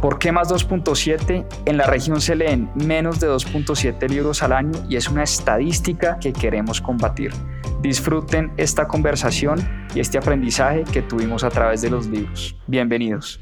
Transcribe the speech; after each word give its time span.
¿Por 0.00 0.18
qué 0.18 0.30
más 0.30 0.50
2.7? 0.50 1.46
En 1.64 1.76
la 1.78 1.86
región 1.86 2.20
se 2.20 2.36
leen 2.36 2.70
menos 2.74 3.18
de 3.18 3.28
2.7 3.28 4.08
libros 4.10 4.42
al 4.42 4.52
año 4.52 4.72
y 4.90 4.96
es 4.96 5.08
una 5.08 5.22
estadística 5.22 6.18
que 6.20 6.34
queremos 6.34 6.82
combatir. 6.82 7.32
Disfruten 7.80 8.52
esta 8.58 8.86
conversación 8.86 9.88
y 9.94 10.00
este 10.00 10.18
aprendizaje 10.18 10.84
que 10.84 11.00
tuvimos 11.00 11.44
a 11.44 11.48
través 11.48 11.80
de 11.80 11.88
los 11.88 12.06
libros. 12.08 12.54
Bienvenidos. 12.66 13.40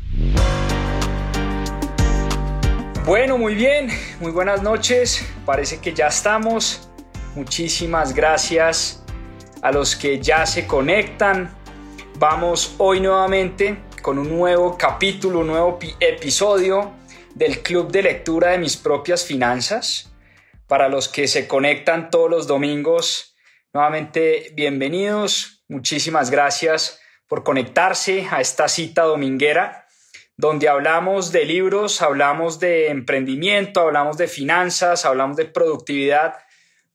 Bueno, 3.04 3.36
muy 3.36 3.56
bien, 3.56 3.88
muy 4.20 4.30
buenas 4.30 4.62
noches. 4.62 5.28
Parece 5.44 5.80
que 5.80 5.92
ya 5.92 6.06
estamos. 6.06 6.88
Muchísimas 7.34 8.14
gracias 8.14 9.04
a 9.60 9.72
los 9.72 9.96
que 9.96 10.20
ya 10.20 10.46
se 10.46 10.68
conectan. 10.68 11.50
Vamos 12.20 12.76
hoy 12.78 13.00
nuevamente 13.00 13.76
con 14.04 14.18
un 14.18 14.28
nuevo 14.28 14.76
capítulo, 14.76 15.38
un 15.38 15.46
nuevo 15.46 15.78
episodio 15.98 16.92
del 17.34 17.62
Club 17.62 17.90
de 17.90 18.02
Lectura 18.02 18.50
de 18.50 18.58
mis 18.58 18.76
propias 18.76 19.24
finanzas. 19.24 20.12
Para 20.66 20.90
los 20.90 21.08
que 21.08 21.26
se 21.26 21.48
conectan 21.48 22.10
todos 22.10 22.28
los 22.28 22.46
domingos, 22.46 23.34
Nuevamente, 23.72 24.52
bienvenidos. 24.52 25.64
Muchísimas 25.68 26.30
gracias 26.30 27.00
por 27.26 27.42
conectarse 27.42 28.28
a 28.30 28.40
esta 28.42 28.68
cita 28.68 29.02
dominguera 29.04 29.86
donde 30.36 30.68
hablamos 30.68 31.32
de 31.32 31.46
libros, 31.46 32.02
hablamos 32.02 32.60
de 32.60 32.88
emprendimiento, 32.88 33.80
hablamos 33.80 34.18
de 34.18 34.28
finanzas, 34.28 35.06
hablamos 35.06 35.36
de 35.36 35.46
productividad, 35.46 36.34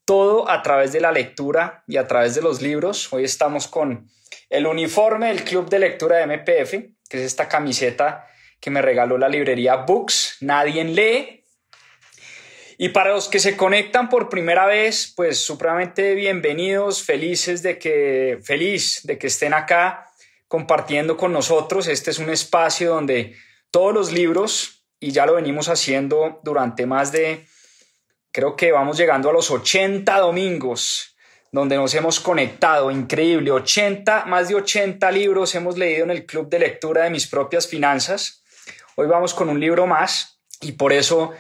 todo 0.06 0.50
a 0.50 0.62
través 0.62 0.94
de 0.94 1.02
la 1.02 1.12
lectura 1.12 1.84
y 1.88 1.98
a 1.98 2.08
través 2.08 2.36
de 2.36 2.44
los 2.44 2.62
libros. 2.62 3.12
Hoy 3.12 3.24
estamos 3.24 3.68
con 3.68 4.08
el 4.50 4.66
uniforme 4.66 5.28
del 5.28 5.44
Club 5.44 5.70
de 5.70 5.80
Lectura 5.80 6.18
de 6.18 6.28
MPF, 6.28 6.99
que 7.10 7.18
es 7.18 7.24
esta 7.24 7.50
camiseta 7.50 8.28
que 8.62 8.70
me 8.70 8.82
regaló 8.82 9.18
la 9.18 9.28
librería 9.28 9.76
Books. 9.76 10.38
Nadie 10.42 10.84
lee, 10.86 11.40
y 12.82 12.90
para 12.90 13.12
los 13.12 13.28
que 13.28 13.40
se 13.40 13.58
conectan 13.58 14.08
por 14.08 14.30
primera 14.30 14.66
vez, 14.66 15.12
pues 15.14 15.38
supremamente 15.38 16.16
bienvenidos, 16.16 17.04
felices 17.04 17.62
de 17.62 17.78
que, 17.78 18.40
feliz 18.42 19.02
de 19.04 19.18
que 19.18 19.28
estén 19.28 19.54
acá 19.54 20.10
compartiendo 20.48 21.18
con 21.18 21.34
nosotros. 21.34 21.90
Este 21.90 22.12
es 22.12 22.20
un 22.20 22.30
espacio 22.30 22.92
donde 22.92 23.36
todos 23.70 23.94
los 23.94 24.14
libros, 24.14 24.86
y 24.98 25.12
ya 25.12 25.26
lo 25.26 25.36
venimos 25.36 25.68
haciendo 25.68 26.40
durante 26.42 26.86
más 26.86 27.12
de, 27.12 27.46
creo 28.32 28.56
que 28.56 28.72
vamos 28.72 28.98
llegando 28.98 29.30
a 29.30 29.34
los 29.34 29.52
80 29.52 30.18
domingos, 30.18 31.18
donde 31.52 31.76
nos 31.78 31.94
hemos 31.96 32.20
conectado, 32.20 32.92
increíble, 32.92 33.52
80, 33.52 34.26
más 34.26 34.50
de 34.50 34.56
80 34.56 35.12
libros 35.12 35.56
hemos 35.56 35.78
leído 35.78 36.04
en 36.04 36.12
el 36.12 36.26
club 36.26 36.50
de 36.50 36.60
lectura 36.60 37.04
de 37.04 37.10
mis 37.10 37.28
propias 37.28 37.68
finanzas. 37.68 38.44
Hoy 38.96 39.08
vamos 39.08 39.34
con 39.34 39.50
un 39.50 39.60
libro 39.60 39.88
más 39.88 40.40
y 40.62 40.74
por 40.74 40.94
eso 40.94 41.32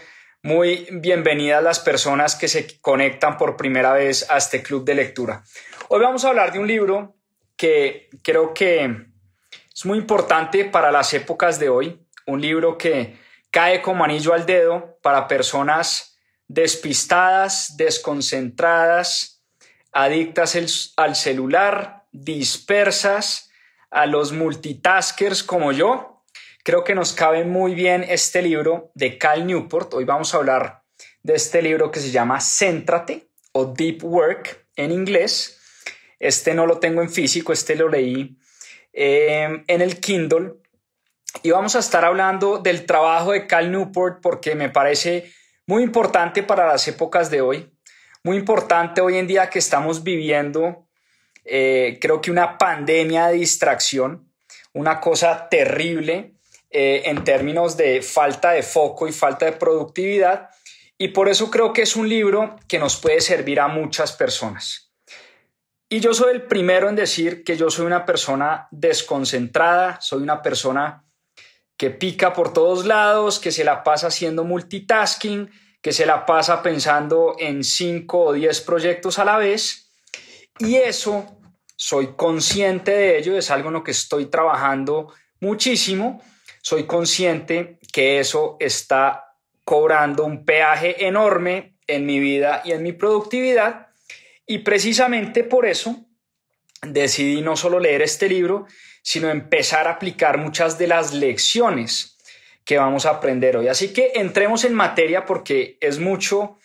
muy 0.41 0.87
bienvenidas 0.91 1.61
las 1.61 1.79
personas 1.79 2.35
que 2.35 2.47
se 2.47 2.79
conectan 2.79 3.37
por 3.37 3.57
primera 3.57 3.93
vez 3.93 4.29
a 4.29 4.37
este 4.37 4.63
club 4.63 4.83
de 4.83 4.95
lectura. 4.95 5.43
Hoy 5.89 6.01
vamos 6.01 6.25
a 6.25 6.29
hablar 6.29 6.53
de 6.53 6.59
un 6.59 6.67
libro 6.67 7.15
que 7.55 8.09
creo 8.23 8.53
que 8.53 9.09
es 9.75 9.85
muy 9.85 9.97
importante 9.97 10.65
para 10.65 10.91
las 10.91 11.13
épocas 11.13 11.59
de 11.59 11.69
hoy, 11.69 11.99
un 12.25 12.41
libro 12.41 12.77
que 12.77 13.17
cae 13.51 13.81
como 13.81 14.03
anillo 14.03 14.33
al 14.33 14.45
dedo 14.45 14.97
para 15.01 15.27
personas 15.27 16.17
despistadas, 16.47 17.77
desconcentradas, 17.77 19.38
adictas 19.91 20.57
al 20.95 21.15
celular, 21.15 22.05
dispersas, 22.11 23.51
a 23.91 24.05
los 24.05 24.31
multitaskers 24.31 25.43
como 25.43 25.71
yo, 25.71 26.19
Creo 26.69 26.83
que 26.83 26.93
nos 26.93 27.13
cabe 27.13 27.45
muy 27.45 27.73
bien 27.73 28.05
este 28.07 28.43
libro 28.43 28.91
de 28.93 29.17
Cal 29.17 29.47
Newport. 29.47 29.93
Hoy 29.95 30.03
vamos 30.03 30.33
a 30.33 30.37
hablar 30.37 30.83
de 31.23 31.33
este 31.33 31.63
libro 31.63 31.89
que 31.89 31.99
se 31.99 32.11
llama 32.11 32.39
Céntrate 32.41 33.29
o 33.53 33.65
Deep 33.65 34.03
Work 34.03 34.67
en 34.75 34.91
inglés. 34.91 35.59
Este 36.19 36.53
no 36.53 36.67
lo 36.67 36.77
tengo 36.77 37.01
en 37.01 37.09
físico, 37.09 37.53
este 37.53 37.75
lo 37.75 37.87
leí 37.89 38.37
em, 38.93 39.63
en 39.67 39.81
el 39.81 39.99
Kindle. 39.99 40.57
Y 41.41 41.49
vamos 41.49 41.75
a 41.75 41.79
estar 41.79 42.05
hablando 42.05 42.59
del 42.59 42.85
trabajo 42.85 43.31
de 43.31 43.47
Cal 43.47 43.71
Newport 43.71 44.21
porque 44.21 44.53
me 44.53 44.69
parece 44.69 45.33
muy 45.65 45.81
importante 45.81 46.43
para 46.43 46.67
las 46.67 46.87
épocas 46.87 47.31
de 47.31 47.41
hoy. 47.41 47.71
Muy 48.29 48.37
importante 48.37 49.01
hoy 49.01 49.17
en 49.17 49.25
día 49.25 49.49
que 49.49 49.57
estamos 49.57 50.03
viviendo, 50.03 50.87
eh, 51.45 51.97
creo 51.99 52.21
que 52.21 52.29
una 52.29 52.59
pandemia 52.59 53.25
de 53.25 53.37
distracción, 53.37 54.31
una 54.71 54.99
cosa 54.99 55.49
terrible 55.49 56.35
eh, 56.69 57.01
en 57.05 57.23
términos 57.23 57.75
de 57.75 58.03
falta 58.03 58.51
de 58.51 58.61
foco 58.61 59.07
y 59.07 59.13
falta 59.13 59.47
de 59.47 59.53
productividad. 59.53 60.47
Y 60.95 61.07
por 61.07 61.27
eso 61.27 61.49
creo 61.49 61.73
que 61.73 61.81
es 61.81 61.95
un 61.95 62.07
libro 62.07 62.55
que 62.67 62.77
nos 62.77 62.97
puede 62.97 63.19
servir 63.19 63.59
a 63.59 63.67
muchas 63.67 64.11
personas. 64.11 64.93
Y 65.89 65.99
yo 65.99 66.13
soy 66.13 66.35
el 66.35 66.43
primero 66.43 66.87
en 66.87 66.95
decir 66.95 67.43
que 67.43 67.57
yo 67.57 67.71
soy 67.71 67.87
una 67.87 68.05
persona 68.05 68.67
desconcentrada, 68.69 69.99
soy 70.01 70.21
una 70.21 70.43
persona 70.43 71.03
que 71.77 71.89
pica 71.89 72.33
por 72.33 72.53
todos 72.53 72.85
lados, 72.85 73.39
que 73.39 73.51
se 73.51 73.63
la 73.63 73.83
pasa 73.83 74.05
haciendo 74.05 74.43
multitasking, 74.43 75.49
que 75.81 75.93
se 75.93 76.05
la 76.05 76.25
pasa 76.25 76.61
pensando 76.61 77.35
en 77.39 77.63
5 77.63 78.19
o 78.19 78.33
10 78.33 78.61
proyectos 78.61 79.19
a 79.19 79.25
la 79.25 79.37
vez. 79.37 79.91
Y 80.59 80.75
eso, 80.75 81.25
soy 81.75 82.15
consciente 82.15 82.91
de 82.91 83.17
ello, 83.17 83.37
es 83.37 83.49
algo 83.51 83.69
en 83.69 83.75
lo 83.75 83.83
que 83.83 83.91
estoy 83.91 84.25
trabajando 84.25 85.13
muchísimo 85.39 86.21
soy 86.61 86.85
consciente 86.85 87.79
que 87.91 88.19
eso 88.19 88.57
está 88.59 89.35
cobrando 89.63 90.25
un 90.25 90.45
peaje 90.45 91.05
enorme 91.05 91.77
en 91.87 92.05
mi 92.05 92.19
vida 92.19 92.61
y 92.65 92.71
en 92.71 92.83
mi 92.83 92.91
productividad 92.91 93.87
y 94.45 94.59
precisamente 94.59 95.43
por 95.43 95.65
eso 95.65 96.05
decidí 96.81 97.41
no 97.41 97.55
solo 97.55 97.79
leer 97.79 98.01
este 98.01 98.29
libro, 98.29 98.65
sino 99.03 99.29
empezar 99.29 99.87
a 99.87 99.91
aplicar 99.91 100.37
muchas 100.37 100.77
de 100.77 100.87
las 100.87 101.13
lecciones 101.13 102.17
que 102.65 102.77
vamos 102.77 103.05
a 103.05 103.11
aprender 103.11 103.57
hoy. 103.57 103.67
Así 103.67 103.93
que 103.93 104.13
entremos 104.15 104.63
en 104.63 104.73
materia 104.73 105.25
porque 105.25 105.77
es 105.81 105.99
mucho 105.99 106.57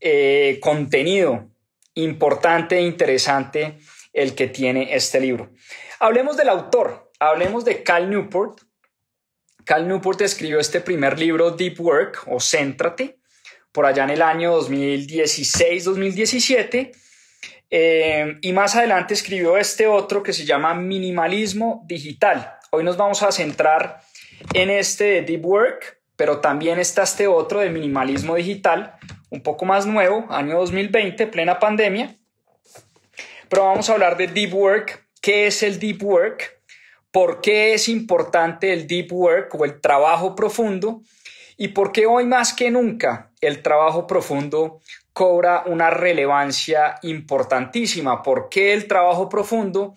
eh, 0.00 0.58
contenido 0.60 1.48
importante 1.94 2.78
e 2.78 2.82
interesante 2.82 3.78
el 4.12 4.34
que 4.34 4.48
tiene 4.48 4.94
este 4.94 5.20
libro. 5.20 5.50
Hablemos 6.00 6.36
del 6.36 6.48
autor, 6.48 7.12
hablemos 7.18 7.64
de 7.64 7.82
Cal 7.82 8.10
Newport, 8.10 8.60
Cal 9.64 9.86
Newport 9.86 10.20
escribió 10.22 10.58
este 10.58 10.80
primer 10.80 11.18
libro, 11.18 11.50
Deep 11.52 11.80
Work 11.80 12.24
o 12.26 12.40
Céntrate, 12.40 13.20
por 13.70 13.86
allá 13.86 14.02
en 14.04 14.10
el 14.10 14.22
año 14.22 14.58
2016-2017. 14.60 16.92
Eh, 17.74 18.36
y 18.42 18.52
más 18.52 18.76
adelante 18.76 19.14
escribió 19.14 19.56
este 19.56 19.86
otro 19.86 20.22
que 20.22 20.34
se 20.34 20.44
llama 20.44 20.74
Minimalismo 20.74 21.82
Digital. 21.86 22.58
Hoy 22.70 22.84
nos 22.84 22.98
vamos 22.98 23.22
a 23.22 23.32
centrar 23.32 24.02
en 24.54 24.70
este 24.70 25.04
de 25.04 25.22
Deep 25.22 25.44
Work, 25.44 26.00
pero 26.16 26.40
también 26.40 26.78
está 26.78 27.02
este 27.02 27.26
otro 27.26 27.60
de 27.60 27.70
Minimalismo 27.70 28.34
Digital, 28.34 28.94
un 29.30 29.42
poco 29.42 29.64
más 29.64 29.86
nuevo, 29.86 30.26
año 30.30 30.58
2020, 30.58 31.26
plena 31.26 31.58
pandemia. 31.58 32.16
Pero 33.48 33.64
vamos 33.64 33.88
a 33.88 33.94
hablar 33.94 34.16
de 34.16 34.28
Deep 34.28 34.54
Work. 34.54 35.06
¿Qué 35.20 35.46
es 35.46 35.62
el 35.62 35.78
Deep 35.78 36.02
Work? 36.02 36.60
¿Por 37.10 37.40
qué 37.40 37.74
es 37.74 37.88
importante 37.88 38.72
el 38.72 38.86
Deep 38.86 39.12
Work 39.12 39.54
o 39.54 39.64
el 39.64 39.80
trabajo 39.80 40.34
profundo? 40.34 41.02
¿Y 41.56 41.68
por 41.68 41.92
qué 41.92 42.06
hoy 42.06 42.24
más 42.24 42.52
que 42.52 42.70
nunca 42.70 43.30
el 43.40 43.62
trabajo 43.62 44.06
profundo 44.06 44.80
cobra 45.12 45.64
una 45.66 45.90
relevancia 45.90 46.96
importantísima? 47.02 48.22
¿Por 48.22 48.48
qué 48.48 48.72
el 48.72 48.88
trabajo 48.88 49.28
profundo 49.28 49.94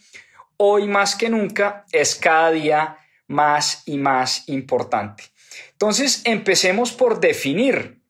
hoy 0.58 0.88
más 0.88 1.16
que 1.16 1.30
nunca 1.30 1.86
es 1.92 2.16
cada 2.16 2.52
día 2.52 2.98
más 3.28 3.84
y 3.86 3.98
más 3.98 4.48
importante? 4.48 5.24
Entonces, 5.72 6.22
empecemos 6.26 6.92
por 6.92 7.20
definir 7.20 8.02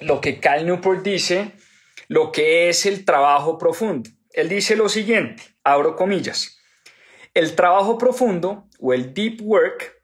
lo 0.00 0.20
que 0.20 0.40
Cal 0.40 0.66
Newport 0.66 1.02
dice, 1.02 1.52
lo 2.08 2.32
que 2.32 2.68
es 2.68 2.86
el 2.86 3.04
trabajo 3.04 3.58
profundo. 3.58 4.10
Él 4.32 4.48
dice 4.48 4.76
lo 4.76 4.88
siguiente, 4.88 5.42
abro 5.64 5.96
comillas, 5.96 6.58
el 7.34 7.54
trabajo 7.54 7.98
profundo 7.98 8.68
o 8.80 8.92
el 8.92 9.14
deep 9.14 9.40
work 9.42 9.94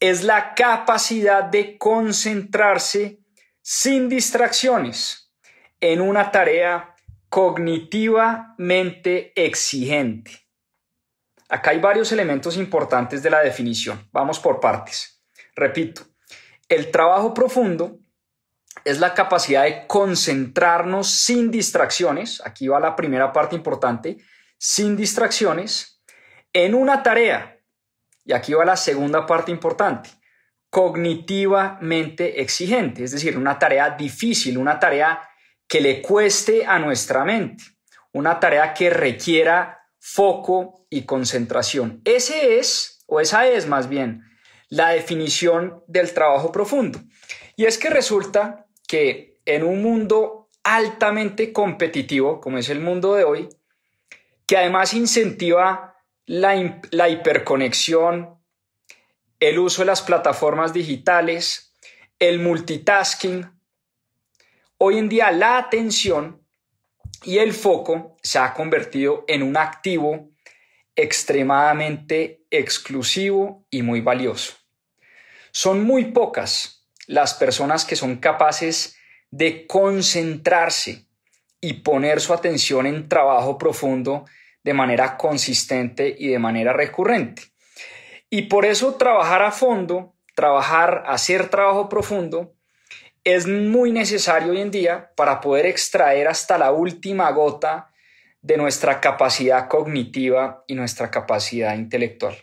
es 0.00 0.22
la 0.22 0.54
capacidad 0.54 1.44
de 1.44 1.78
concentrarse 1.78 3.20
sin 3.62 4.08
distracciones 4.08 5.32
en 5.80 6.00
una 6.00 6.30
tarea 6.30 6.94
cognitivamente 7.28 9.32
exigente. 9.34 10.43
Acá 11.54 11.70
hay 11.70 11.78
varios 11.78 12.10
elementos 12.10 12.56
importantes 12.56 13.22
de 13.22 13.30
la 13.30 13.38
definición. 13.38 14.08
Vamos 14.10 14.40
por 14.40 14.58
partes. 14.58 15.22
Repito, 15.54 16.02
el 16.68 16.90
trabajo 16.90 17.32
profundo 17.32 18.00
es 18.84 18.98
la 18.98 19.14
capacidad 19.14 19.62
de 19.62 19.86
concentrarnos 19.86 21.08
sin 21.08 21.52
distracciones, 21.52 22.42
aquí 22.44 22.66
va 22.66 22.80
la 22.80 22.96
primera 22.96 23.32
parte 23.32 23.54
importante, 23.54 24.18
sin 24.58 24.96
distracciones, 24.96 26.02
en 26.52 26.74
una 26.74 27.04
tarea, 27.04 27.60
y 28.24 28.32
aquí 28.32 28.52
va 28.52 28.64
la 28.64 28.76
segunda 28.76 29.24
parte 29.24 29.52
importante, 29.52 30.10
cognitivamente 30.70 32.40
exigente, 32.42 33.04
es 33.04 33.12
decir, 33.12 33.38
una 33.38 33.60
tarea 33.60 33.90
difícil, 33.90 34.58
una 34.58 34.80
tarea 34.80 35.22
que 35.68 35.80
le 35.80 36.02
cueste 36.02 36.66
a 36.66 36.80
nuestra 36.80 37.24
mente, 37.24 37.62
una 38.12 38.40
tarea 38.40 38.74
que 38.74 38.90
requiera 38.90 39.83
foco 40.06 40.86
y 40.90 41.06
concentración. 41.06 42.02
Ese 42.04 42.58
es, 42.58 43.02
o 43.06 43.20
esa 43.20 43.48
es 43.48 43.66
más 43.66 43.88
bien, 43.88 44.22
la 44.68 44.90
definición 44.90 45.82
del 45.86 46.12
trabajo 46.12 46.52
profundo. 46.52 47.00
Y 47.56 47.64
es 47.64 47.78
que 47.78 47.88
resulta 47.88 48.66
que 48.86 49.40
en 49.46 49.64
un 49.64 49.82
mundo 49.82 50.50
altamente 50.62 51.54
competitivo, 51.54 52.38
como 52.42 52.58
es 52.58 52.68
el 52.68 52.80
mundo 52.80 53.14
de 53.14 53.24
hoy, 53.24 53.48
que 54.46 54.58
además 54.58 54.92
incentiva 54.92 55.96
la, 56.26 56.82
la 56.90 57.08
hiperconexión, 57.08 58.38
el 59.40 59.58
uso 59.58 59.82
de 59.82 59.86
las 59.86 60.02
plataformas 60.02 60.74
digitales, 60.74 61.74
el 62.18 62.40
multitasking, 62.40 63.50
hoy 64.76 64.98
en 64.98 65.08
día 65.08 65.32
la 65.32 65.56
atención 65.56 66.43
y 67.24 67.38
el 67.38 67.52
foco 67.52 68.16
se 68.22 68.38
ha 68.38 68.54
convertido 68.54 69.24
en 69.28 69.42
un 69.42 69.56
activo 69.56 70.30
extremadamente 70.96 72.44
exclusivo 72.50 73.66
y 73.70 73.82
muy 73.82 74.00
valioso. 74.00 74.54
Son 75.50 75.84
muy 75.84 76.06
pocas 76.06 76.86
las 77.06 77.34
personas 77.34 77.84
que 77.84 77.96
son 77.96 78.16
capaces 78.16 78.96
de 79.30 79.66
concentrarse 79.66 81.06
y 81.60 81.74
poner 81.74 82.20
su 82.20 82.32
atención 82.32 82.86
en 82.86 83.08
trabajo 83.08 83.58
profundo 83.58 84.24
de 84.62 84.74
manera 84.74 85.16
consistente 85.16 86.14
y 86.18 86.28
de 86.28 86.38
manera 86.38 86.72
recurrente. 86.72 87.42
Y 88.30 88.42
por 88.42 88.64
eso 88.64 88.94
trabajar 88.94 89.42
a 89.42 89.52
fondo, 89.52 90.14
trabajar, 90.34 91.04
hacer 91.06 91.48
trabajo 91.48 91.88
profundo, 91.88 92.53
es 93.24 93.46
muy 93.46 93.90
necesario 93.90 94.52
hoy 94.52 94.60
en 94.60 94.70
día 94.70 95.10
para 95.16 95.40
poder 95.40 95.64
extraer 95.64 96.28
hasta 96.28 96.58
la 96.58 96.72
última 96.72 97.30
gota 97.30 97.90
de 98.42 98.58
nuestra 98.58 99.00
capacidad 99.00 99.66
cognitiva 99.66 100.62
y 100.66 100.74
nuestra 100.74 101.10
capacidad 101.10 101.74
intelectual. 101.74 102.36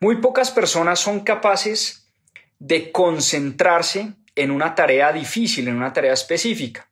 Muy 0.00 0.16
pocas 0.22 0.50
personas 0.50 0.98
son 0.98 1.20
capaces 1.20 2.10
de 2.58 2.90
concentrarse 2.90 4.14
en 4.34 4.50
una 4.50 4.74
tarea 4.74 5.12
difícil, 5.12 5.68
en 5.68 5.76
una 5.76 5.92
tarea 5.92 6.14
específica. 6.14 6.90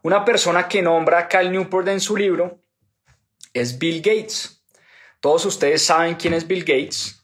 Una 0.00 0.24
persona 0.24 0.66
que 0.66 0.80
nombra 0.80 1.18
a 1.18 1.28
Cal 1.28 1.52
Newport 1.52 1.88
en 1.88 2.00
su 2.00 2.16
libro 2.16 2.62
es 3.52 3.78
Bill 3.78 4.00
Gates. 4.00 4.64
Todos 5.20 5.44
ustedes 5.44 5.84
saben 5.84 6.14
quién 6.14 6.32
es 6.32 6.46
Bill 6.46 6.64
Gates, 6.64 7.22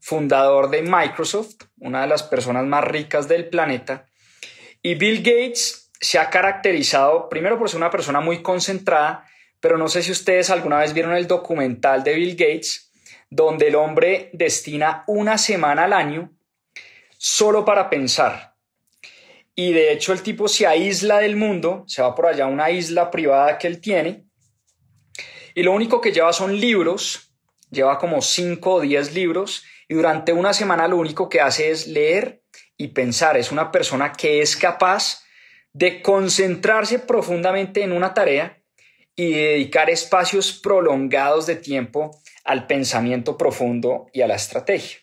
fundador 0.00 0.68
de 0.68 0.82
Microsoft, 0.82 1.62
una 1.78 2.02
de 2.02 2.08
las 2.08 2.24
personas 2.24 2.66
más 2.66 2.84
ricas 2.84 3.28
del 3.28 3.48
planeta. 3.48 4.09
Y 4.82 4.94
Bill 4.94 5.18
Gates 5.18 5.90
se 6.00 6.18
ha 6.18 6.30
caracterizado 6.30 7.28
primero 7.28 7.58
por 7.58 7.68
ser 7.68 7.78
una 7.78 7.90
persona 7.90 8.20
muy 8.20 8.42
concentrada, 8.42 9.26
pero 9.60 9.76
no 9.76 9.88
sé 9.88 10.02
si 10.02 10.10
ustedes 10.10 10.48
alguna 10.48 10.78
vez 10.78 10.94
vieron 10.94 11.14
el 11.14 11.26
documental 11.26 12.02
de 12.02 12.14
Bill 12.14 12.36
Gates, 12.36 12.90
donde 13.28 13.68
el 13.68 13.76
hombre 13.76 14.30
destina 14.32 15.04
una 15.06 15.36
semana 15.36 15.84
al 15.84 15.92
año 15.92 16.32
solo 17.18 17.64
para 17.64 17.90
pensar. 17.90 18.54
Y 19.54 19.72
de 19.72 19.92
hecho 19.92 20.14
el 20.14 20.22
tipo 20.22 20.48
se 20.48 20.66
aísla 20.66 21.18
del 21.18 21.36
mundo, 21.36 21.84
se 21.86 22.00
va 22.00 22.14
por 22.14 22.26
allá 22.26 22.44
a 22.44 22.48
una 22.48 22.70
isla 22.70 23.10
privada 23.10 23.58
que 23.58 23.66
él 23.66 23.80
tiene, 23.80 24.24
y 25.54 25.62
lo 25.62 25.72
único 25.72 26.00
que 26.00 26.12
lleva 26.12 26.32
son 26.32 26.58
libros, 26.58 27.34
lleva 27.70 27.98
como 27.98 28.22
5 28.22 28.74
o 28.74 28.80
10 28.80 29.12
libros, 29.12 29.64
y 29.88 29.94
durante 29.94 30.32
una 30.32 30.54
semana 30.54 30.88
lo 30.88 30.96
único 30.96 31.28
que 31.28 31.40
hace 31.40 31.70
es 31.70 31.86
leer 31.86 32.42
y 32.80 32.88
pensar. 32.88 33.36
Es 33.36 33.52
una 33.52 33.70
persona 33.70 34.10
que 34.10 34.40
es 34.40 34.56
capaz 34.56 35.22
de 35.74 36.00
concentrarse 36.00 36.98
profundamente 36.98 37.82
en 37.82 37.92
una 37.92 38.14
tarea 38.14 38.58
y 39.14 39.34
dedicar 39.34 39.90
espacios 39.90 40.58
prolongados 40.62 41.44
de 41.44 41.56
tiempo 41.56 42.10
al 42.42 42.66
pensamiento 42.66 43.36
profundo 43.36 44.06
y 44.14 44.22
a 44.22 44.26
la 44.26 44.36
estrategia. 44.36 44.96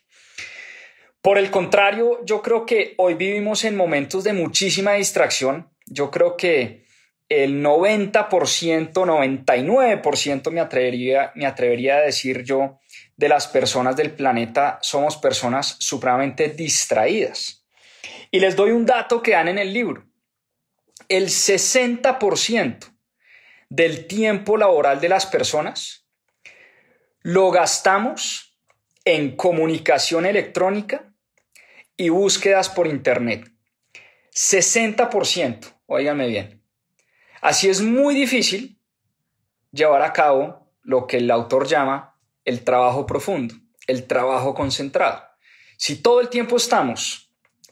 Por 1.21 1.37
el 1.37 1.51
contrario, 1.51 2.19
yo 2.25 2.41
creo 2.41 2.65
que 2.65 2.95
hoy 2.97 3.13
vivimos 3.13 3.63
en 3.63 3.77
momentos 3.77 4.23
de 4.23 4.33
muchísima 4.33 4.93
distracción. 4.93 5.69
Yo 5.85 6.09
creo 6.09 6.35
que 6.35 6.83
el 7.29 7.63
90%, 7.63 8.91
99% 8.91 10.51
me 10.51 10.61
atrevería, 10.61 11.31
me 11.35 11.45
atrevería 11.45 11.97
a 11.97 12.01
decir 12.01 12.41
yo 12.43 12.79
de 13.17 13.29
las 13.29 13.45
personas 13.47 13.95
del 13.95 14.11
planeta 14.11 14.79
somos 14.81 15.17
personas 15.17 15.75
supremamente 15.77 16.49
distraídas. 16.49 17.66
Y 18.31 18.39
les 18.39 18.55
doy 18.55 18.71
un 18.71 18.85
dato 18.85 19.21
que 19.21 19.31
dan 19.31 19.47
en 19.47 19.59
el 19.59 19.73
libro. 19.73 20.05
El 21.07 21.27
60% 21.27 22.97
del 23.69 24.07
tiempo 24.07 24.57
laboral 24.57 24.99
de 24.99 25.09
las 25.09 25.25
personas 25.25 26.07
lo 27.21 27.51
gastamos 27.51 28.57
en 29.05 29.35
comunicación 29.35 30.25
electrónica 30.25 31.13
y 31.95 32.09
búsquedas 32.09 32.69
por 32.69 32.87
Internet. 32.87 33.51
60%, 34.33 35.59
óigame 35.87 36.27
bien. 36.27 36.63
Así 37.41 37.69
es 37.69 37.81
muy 37.81 38.15
difícil 38.15 38.79
llevar 39.71 40.01
a 40.01 40.13
cabo 40.13 40.71
lo 40.83 41.07
que 41.07 41.17
el 41.17 41.31
autor 41.31 41.67
llama 41.67 42.19
el 42.45 42.63
trabajo 42.63 43.05
profundo, 43.05 43.55
el 43.87 44.07
trabajo 44.07 44.53
concentrado. 44.53 45.23
Si 45.77 46.01
todo 46.01 46.21
el 46.21 46.29
tiempo 46.29 46.57
estamos 46.57 47.26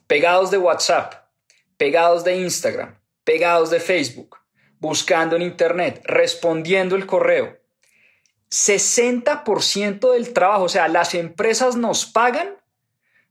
pegados 0.07 0.51
de 0.51 0.57
WhatsApp, 0.57 1.13
pegados 1.77 2.23
de 2.23 2.37
Instagram, 2.37 2.97
pegados 3.23 3.69
de 3.69 3.79
Facebook, 3.79 4.37
buscando 4.79 5.35
en 5.35 5.41
Internet, 5.41 6.01
respondiendo 6.05 6.95
el 6.95 7.05
correo, 7.05 7.57
60% 8.51 10.11
del 10.11 10.33
trabajo, 10.33 10.63
o 10.63 10.69
sea, 10.69 10.87
las 10.87 11.15
empresas 11.15 11.75
nos 11.75 12.05
pagan 12.05 12.55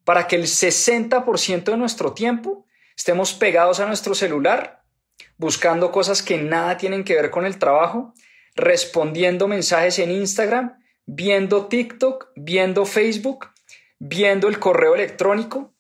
para 0.05 0.27
que 0.27 0.37
el 0.37 0.45
60% 0.45 1.65
de 1.65 1.77
nuestro 1.77 2.13
tiempo 2.13 2.67
estemos 2.97 3.33
pegados 3.33 3.81
a 3.81 3.87
nuestro 3.87 4.15
celular, 4.15 4.83
buscando 5.39 5.91
cosas 5.93 6.23
que 6.23 6.39
nada 6.39 6.77
tienen 6.77 7.05
que 7.05 7.15
ver 7.15 7.31
con 7.31 7.47
el 7.47 7.59
trabajo, 7.59 8.13
respondiendo 8.55 9.49
mensajes 9.49 9.99
en 9.99 10.11
Instagram, 10.11 10.79
viendo 11.07 11.67
TikTok, 11.67 12.29
viendo 12.37 12.85
Facebook, 12.85 13.51
viendo 13.99 14.49
el 14.49 14.59
correo 14.59 14.95
electrónico, 14.95 15.74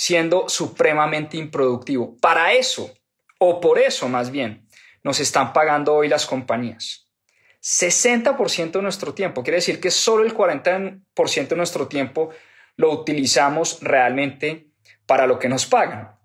siendo 0.00 0.48
supremamente 0.48 1.36
improductivo. 1.36 2.16
Para 2.22 2.54
eso, 2.54 2.90
o 3.36 3.60
por 3.60 3.78
eso 3.78 4.08
más 4.08 4.30
bien, 4.30 4.66
nos 5.02 5.20
están 5.20 5.52
pagando 5.52 5.94
hoy 5.94 6.08
las 6.08 6.24
compañías. 6.24 7.10
60% 7.60 8.70
de 8.70 8.80
nuestro 8.82 9.12
tiempo. 9.12 9.42
Quiere 9.42 9.56
decir 9.56 9.78
que 9.78 9.90
solo 9.90 10.24
el 10.24 10.34
40% 10.34 11.48
de 11.48 11.56
nuestro 11.56 11.86
tiempo 11.86 12.30
lo 12.76 12.90
utilizamos 12.92 13.82
realmente 13.82 14.68
para 15.04 15.26
lo 15.26 15.38
que 15.38 15.50
nos 15.50 15.66
pagan. 15.66 16.16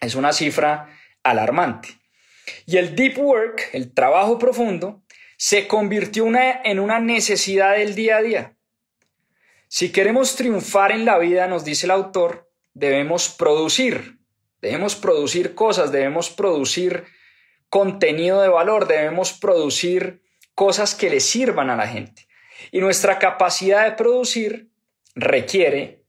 Es 0.00 0.16
una 0.16 0.32
cifra 0.32 0.88
alarmante. 1.22 1.90
Y 2.66 2.78
el 2.78 2.96
deep 2.96 3.16
work, 3.20 3.70
el 3.74 3.94
trabajo 3.94 4.40
profundo, 4.40 5.04
se 5.36 5.68
convirtió 5.68 6.26
en 6.26 6.80
una 6.80 6.98
necesidad 6.98 7.76
del 7.76 7.94
día 7.94 8.16
a 8.16 8.22
día. 8.22 8.56
Si 9.68 9.92
queremos 9.92 10.34
triunfar 10.34 10.90
en 10.90 11.04
la 11.04 11.16
vida, 11.18 11.46
nos 11.46 11.64
dice 11.64 11.86
el 11.86 11.92
autor, 11.92 12.43
debemos 12.74 13.28
producir, 13.28 14.18
debemos 14.60 14.96
producir 14.96 15.54
cosas, 15.54 15.92
debemos 15.92 16.30
producir 16.30 17.04
contenido 17.68 18.42
de 18.42 18.48
valor, 18.48 18.86
debemos 18.86 19.32
producir 19.32 20.22
cosas 20.54 20.94
que 20.94 21.10
le 21.10 21.20
sirvan 21.20 21.70
a 21.70 21.76
la 21.76 21.88
gente. 21.88 22.28
Y 22.70 22.80
nuestra 22.80 23.18
capacidad 23.18 23.84
de 23.84 23.96
producir 23.96 24.70
requiere 25.14 26.04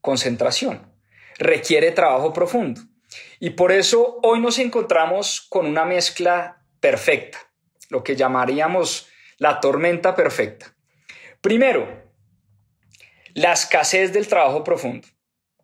concentración, 0.00 0.92
requiere 1.38 1.92
trabajo 1.92 2.32
profundo. 2.32 2.80
Y 3.40 3.50
por 3.50 3.72
eso 3.72 4.18
hoy 4.22 4.40
nos 4.40 4.58
encontramos 4.58 5.40
con 5.48 5.66
una 5.66 5.84
mezcla 5.84 6.62
perfecta, 6.80 7.38
lo 7.88 8.02
que 8.02 8.16
llamaríamos 8.16 9.08
la 9.38 9.60
tormenta 9.60 10.14
perfecta. 10.14 10.74
Primero, 11.40 12.02
la 13.34 13.52
escasez 13.52 14.12
del 14.12 14.26
trabajo 14.26 14.64
profundo. 14.64 15.06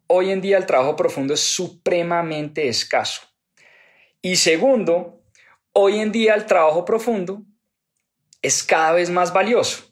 Hoy 0.06 0.30
en 0.30 0.40
día 0.40 0.58
el 0.58 0.66
trabajo 0.66 0.96
profundo 0.96 1.34
es 1.34 1.40
supremamente 1.40 2.68
escaso. 2.68 3.23
Y 4.20 4.37
segundo, 4.37 5.23
hoy 5.73 5.99
en 5.99 6.12
día 6.12 6.34
el 6.34 6.46
trabajo 6.46 6.84
profundo 6.84 7.42
es 8.42 8.62
cada 8.62 8.92
vez 8.92 9.11
más 9.11 9.32
valioso. 9.32 9.84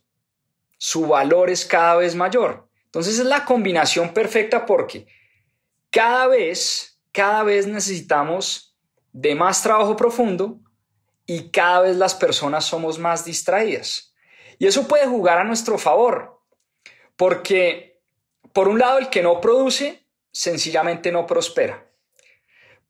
Su 0.77 1.07
valor 1.07 1.49
es 1.49 1.65
cada 1.65 1.97
vez 1.97 2.15
mayor. 2.15 2.69
Entonces 2.85 3.19
es 3.19 3.25
la 3.25 3.45
combinación 3.45 4.13
perfecta 4.13 4.67
porque 4.67 5.07
cada 5.91 6.27
vez, 6.27 7.01
cada 7.13 7.43
vez 7.43 7.67
necesitamos 7.67 8.77
de 9.13 9.35
más 9.35 9.63
trabajo 9.63 9.97
profundo 9.97 10.61
y 11.27 11.51
cada 11.51 11.83
vez 11.83 11.97
las 11.97 12.15
personas 12.15 12.65
somos 12.65 12.99
más 12.99 13.25
distraídas. 13.25 14.15
Y 14.59 14.67
eso 14.67 14.87
puede 14.87 15.07
jugar 15.07 15.39
a 15.39 15.45
nuestro 15.45 15.79
favor, 15.79 16.41
porque 17.17 18.01
por 18.53 18.69
un 18.69 18.79
lado 18.79 18.99
el 18.99 19.09
que 19.09 19.23
no 19.23 19.41
produce 19.41 20.02
sencillamente 20.33 21.13
no 21.13 21.27
prospera. 21.27 21.87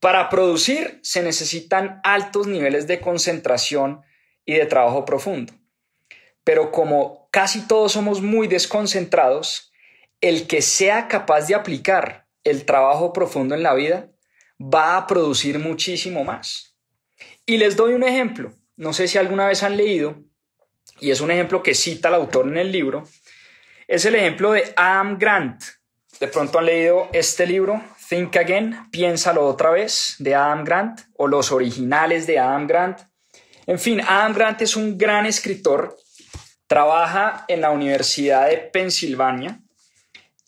Para 0.01 0.29
producir 0.29 0.99
se 1.03 1.23
necesitan 1.23 2.01
altos 2.03 2.47
niveles 2.47 2.87
de 2.87 3.01
concentración 3.01 4.03
y 4.45 4.55
de 4.55 4.67
trabajo 4.67 5.05
profundo. 5.05 5.53
Pero 6.45 6.73
como 6.73 7.29
casi 7.31 7.67
todos 7.67 7.93
somos 7.93 8.21
muy 8.21 8.49
desconcentrados, 8.49 9.73
el 10.21 10.47
que 10.47 10.63
sea 10.63 11.09
capaz 11.09 11.47
de 11.47 11.55
aplicar 11.55 12.27
el 12.45 12.65
trabajo 12.65 13.13
profundo 13.13 13.55
en 13.55 13.63
la 13.63 13.75
vida 13.75 14.11
va 14.61 14.97
a 14.97 15.07
producir 15.07 15.59
muchísimo 15.59 16.25
más. 16.25 16.77
Y 17.47 17.59
les 17.59 17.77
doy 17.77 17.95
un 17.95 18.05
ejemplo. 18.05 18.53
No 18.77 18.93
sé 18.93 19.09
si 19.09 19.19
alguna 19.19 19.47
vez 19.47 19.63
han 19.63 19.77
leído, 19.77 20.23
y 21.01 21.11
es 21.11 21.21
un 21.21 21.31
ejemplo 21.31 21.63
que 21.63 21.75
cita 21.75 22.09
el 22.09 22.15
autor 22.15 22.49
en 22.49 22.57
el 22.57 22.73
libro, 22.73 23.05
es 23.87 24.05
el 24.05 24.15
ejemplo 24.15 24.53
de 24.53 24.73
Adam 24.77 25.19
Grant. 25.19 25.63
De 26.21 26.29
pronto 26.29 26.59
han 26.59 26.67
leído 26.67 27.09
este 27.13 27.47
libro, 27.47 27.83
Think 28.09 28.37
Again, 28.37 28.91
Piénsalo 28.91 29.47
otra 29.47 29.71
vez, 29.71 30.17
de 30.19 30.35
Adam 30.35 30.65
Grant, 30.65 31.01
o 31.17 31.27
los 31.27 31.51
originales 31.51 32.27
de 32.27 32.39
Adam 32.39 32.67
Grant. 32.67 33.01
En 33.67 33.79
fin, 33.79 34.01
Adam 34.01 34.33
Grant 34.33 34.63
es 34.63 34.77
un 34.77 34.99
gran 34.99 35.27
escritor, 35.27 35.97
trabaja 36.67 37.45
en 37.49 37.61
la 37.61 37.71
Universidad 37.71 38.49
de 38.49 38.59
Pensilvania, 38.59 39.61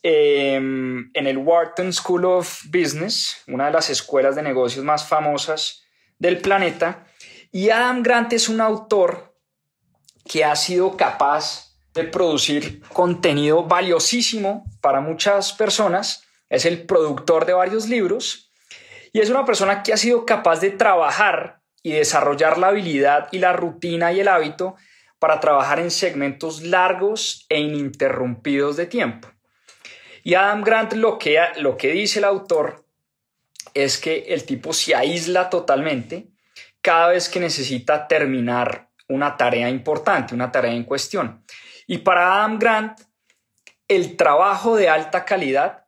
em, 0.03 1.09
en 1.13 1.27
el 1.27 1.37
Wharton 1.37 1.91
School 1.91 2.25
of 2.25 2.63
Business, 2.65 3.41
una 3.47 3.65
de 3.65 3.71
las 3.71 3.89
escuelas 3.89 4.35
de 4.35 4.43
negocios 4.43 4.85
más 4.85 5.07
famosas 5.07 5.83
del 6.19 6.39
planeta, 6.39 7.07
y 7.51 7.69
Adam 7.69 8.03
Grant 8.03 8.33
es 8.33 8.49
un 8.49 8.61
autor 8.61 9.35
que 10.25 10.43
ha 10.43 10.55
sido 10.55 10.97
capaz 10.97 11.64
de 11.95 12.03
producir 12.03 12.81
contenido 12.93 13.63
valiosísimo 13.63 14.65
para 14.81 14.99
muchas 14.99 15.53
personas, 15.53 16.25
es 16.49 16.65
el 16.65 16.85
productor 16.85 17.45
de 17.45 17.53
varios 17.53 17.87
libros 17.87 18.51
y 19.13 19.21
es 19.21 19.29
una 19.29 19.45
persona 19.45 19.81
que 19.81 19.93
ha 19.93 19.97
sido 19.97 20.25
capaz 20.25 20.59
de 20.59 20.71
trabajar 20.71 21.61
y 21.81 21.93
desarrollar 21.93 22.57
la 22.57 22.67
habilidad 22.67 23.29
y 23.31 23.39
la 23.39 23.53
rutina 23.53 24.11
y 24.11 24.19
el 24.19 24.27
hábito 24.27 24.75
para 25.19 25.39
trabajar 25.39 25.79
en 25.79 25.89
segmentos 25.89 26.63
largos 26.63 27.45
e 27.47 27.61
ininterrumpidos 27.61 28.75
de 28.75 28.87
tiempo. 28.87 29.29
Y 30.21 30.33
Adam 30.33 30.63
Grant 30.63 30.93
lo 30.93 31.17
que, 31.17 31.39
lo 31.57 31.77
que 31.77 31.93
dice 31.93 32.19
el 32.19 32.25
autor 32.25 32.83
es 33.73 33.97
que 33.97 34.25
el 34.27 34.43
tipo 34.43 34.73
se 34.73 34.95
aísla 34.95 35.49
totalmente 35.49 36.27
cada 36.81 37.09
vez 37.09 37.29
que 37.29 37.39
necesita 37.39 38.07
terminar 38.07 38.89
una 39.07 39.37
tarea 39.37 39.69
importante, 39.69 40.35
una 40.35 40.51
tarea 40.51 40.73
en 40.73 40.83
cuestión. 40.83 41.43
Y 41.87 41.99
para 41.99 42.37
Adam 42.37 42.59
Grant, 42.59 42.99
el 43.87 44.17
trabajo 44.17 44.75
de 44.75 44.89
alta 44.89 45.25
calidad 45.25 45.85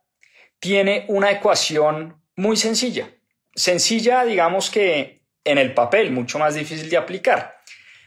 tiene 0.59 1.05
una 1.07 1.31
ecuación 1.31 2.21
muy 2.35 2.57
sencilla. 2.57 3.09
Sencilla, 3.55 4.23
digamos 4.23 4.69
que 4.69 5.23
en 5.43 5.57
el 5.57 5.73
papel, 5.73 6.11
mucho 6.11 6.39
más 6.39 6.55
difícil 6.55 6.89
de 6.89 6.97
aplicar. 6.97 7.57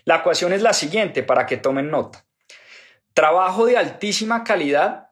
La 0.05 0.17
ecuación 0.17 0.53
es 0.53 0.63
la 0.63 0.73
siguiente 0.73 1.23
para 1.23 1.47
que 1.47 1.57
tomen 1.57 1.91
nota. 1.91 2.25
Trabajo 3.15 3.67
de 3.67 3.77
altísima 3.77 4.45
calidad 4.45 5.11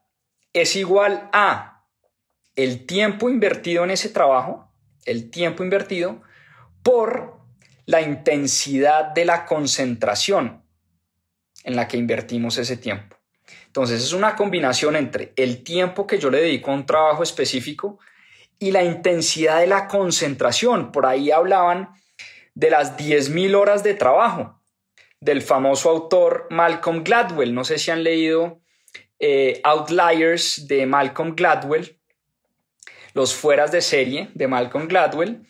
es 0.53 0.77
igual 0.77 1.29
a 1.33 1.85
el 2.55 2.87
tiempo 2.87 3.29
invertido 3.29 3.85
en 3.85 3.91
ese 3.91 4.09
trabajo, 4.09 4.71
el 5.05 5.31
tiempo 5.31 5.63
invertido, 5.63 6.23
por 6.83 7.39
la 7.87 8.01
intensidad 8.01 9.07
de 9.07 9.25
la 9.25 9.47
concentración 9.47 10.63
en 11.65 11.77
la 11.77 11.89
que 11.89 11.97
invertimos 11.97 12.59
ese 12.59 12.77
tiempo. 12.77 13.17
Entonces 13.67 14.03
es 14.03 14.13
una 14.13 14.35
combinación 14.35 14.97
entre 14.97 15.33
el 15.37 15.63
tiempo 15.63 16.07
que 16.07 16.19
yo 16.19 16.31
le 16.31 16.41
dedico 16.41 16.71
a 16.71 16.75
un 16.75 16.87
trabajo 16.87 17.23
específico 17.23 17.99
y 18.59 18.71
la 18.71 18.83
intensidad 18.83 19.61
de 19.61 19.67
la 19.67 19.87
concentración. 19.87 20.91
Por 20.91 21.07
ahí 21.07 21.31
hablaban 21.31 21.91
de 22.55 22.71
las 22.71 22.97
10.000 22.97 23.55
horas 23.55 23.83
de 23.83 23.95
trabajo 23.95 24.61
del 25.21 25.43
famoso 25.43 25.91
autor 25.91 26.47
Malcolm 26.51 27.05
Gladwell. 27.05 27.55
No 27.55 27.65
sé 27.65 27.79
si 27.79 27.91
han 27.91 28.03
leído 28.03 28.61
eh, 29.19 29.61
Outliers 29.65 30.67
de 30.67 30.87
Malcolm 30.87 31.35
Gladwell, 31.35 31.99
los 33.15 33.35
fueras 33.35 33.73
de 33.73 33.81
serie 33.81 34.31
de 34.35 34.49
Malcolm 34.49 34.89
Gladwell. 34.89 35.43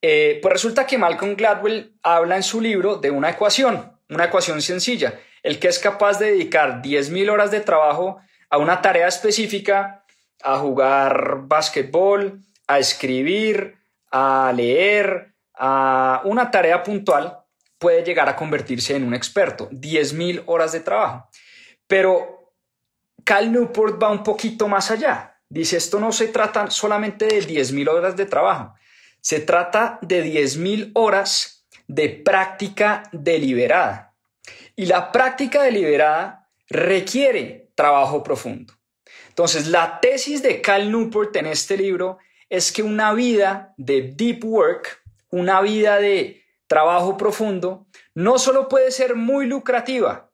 Eh, 0.00 0.40
pues 0.42 0.52
resulta 0.52 0.86
que 0.86 0.98
Malcolm 0.98 1.36
Gladwell 1.36 1.94
habla 2.02 2.36
en 2.36 2.42
su 2.42 2.60
libro 2.60 2.96
de 2.96 3.10
una 3.10 3.30
ecuación, 3.30 3.92
una 4.08 4.24
ecuación 4.24 4.60
sencilla. 4.60 5.18
El 5.42 5.58
que 5.58 5.68
es 5.68 5.78
capaz 5.78 6.18
de 6.18 6.32
dedicar 6.32 6.82
10.000 6.82 7.30
horas 7.30 7.50
de 7.50 7.60
trabajo 7.60 8.18
a 8.48 8.58
una 8.58 8.80
tarea 8.80 9.08
específica, 9.08 10.04
a 10.42 10.58
jugar 10.58 11.42
básquetbol, 11.44 12.42
a 12.66 12.78
escribir, 12.78 13.76
a 14.10 14.52
leer, 14.54 15.34
a 15.54 16.22
una 16.24 16.50
tarea 16.50 16.82
puntual 16.82 17.38
puede 17.78 18.04
llegar 18.04 18.28
a 18.28 18.36
convertirse 18.36 18.94
en 18.94 19.04
un 19.04 19.14
experto, 19.14 19.68
10.000 19.70 20.44
horas 20.46 20.72
de 20.72 20.80
trabajo. 20.80 21.28
Pero 21.88 22.54
Cal 23.24 23.50
Newport 23.50 24.00
va 24.00 24.10
un 24.10 24.22
poquito 24.22 24.68
más 24.68 24.90
allá. 24.90 25.40
Dice, 25.48 25.76
esto 25.76 25.98
no 25.98 26.12
se 26.12 26.28
trata 26.28 26.70
solamente 26.70 27.26
de 27.26 27.42
10.000 27.42 27.88
horas 27.88 28.16
de 28.16 28.26
trabajo, 28.26 28.74
se 29.20 29.40
trata 29.40 29.98
de 30.00 30.24
10.000 30.24 30.92
horas 30.94 31.66
de 31.86 32.08
práctica 32.08 33.02
deliberada. 33.12 34.11
Y 34.76 34.86
la 34.86 35.12
práctica 35.12 35.62
deliberada 35.62 36.48
requiere 36.68 37.70
trabajo 37.74 38.22
profundo. 38.22 38.74
Entonces, 39.28 39.68
la 39.68 40.00
tesis 40.00 40.42
de 40.42 40.60
Cal 40.60 40.90
Newport 40.90 41.34
en 41.36 41.46
este 41.46 41.76
libro 41.76 42.18
es 42.48 42.70
que 42.70 42.82
una 42.82 43.14
vida 43.14 43.74
de 43.76 44.12
deep 44.14 44.44
work, 44.44 45.02
una 45.30 45.60
vida 45.60 45.98
de 45.98 46.44
trabajo 46.66 47.16
profundo 47.16 47.86
no 48.14 48.38
solo 48.38 48.68
puede 48.68 48.90
ser 48.90 49.14
muy 49.14 49.46
lucrativa, 49.46 50.30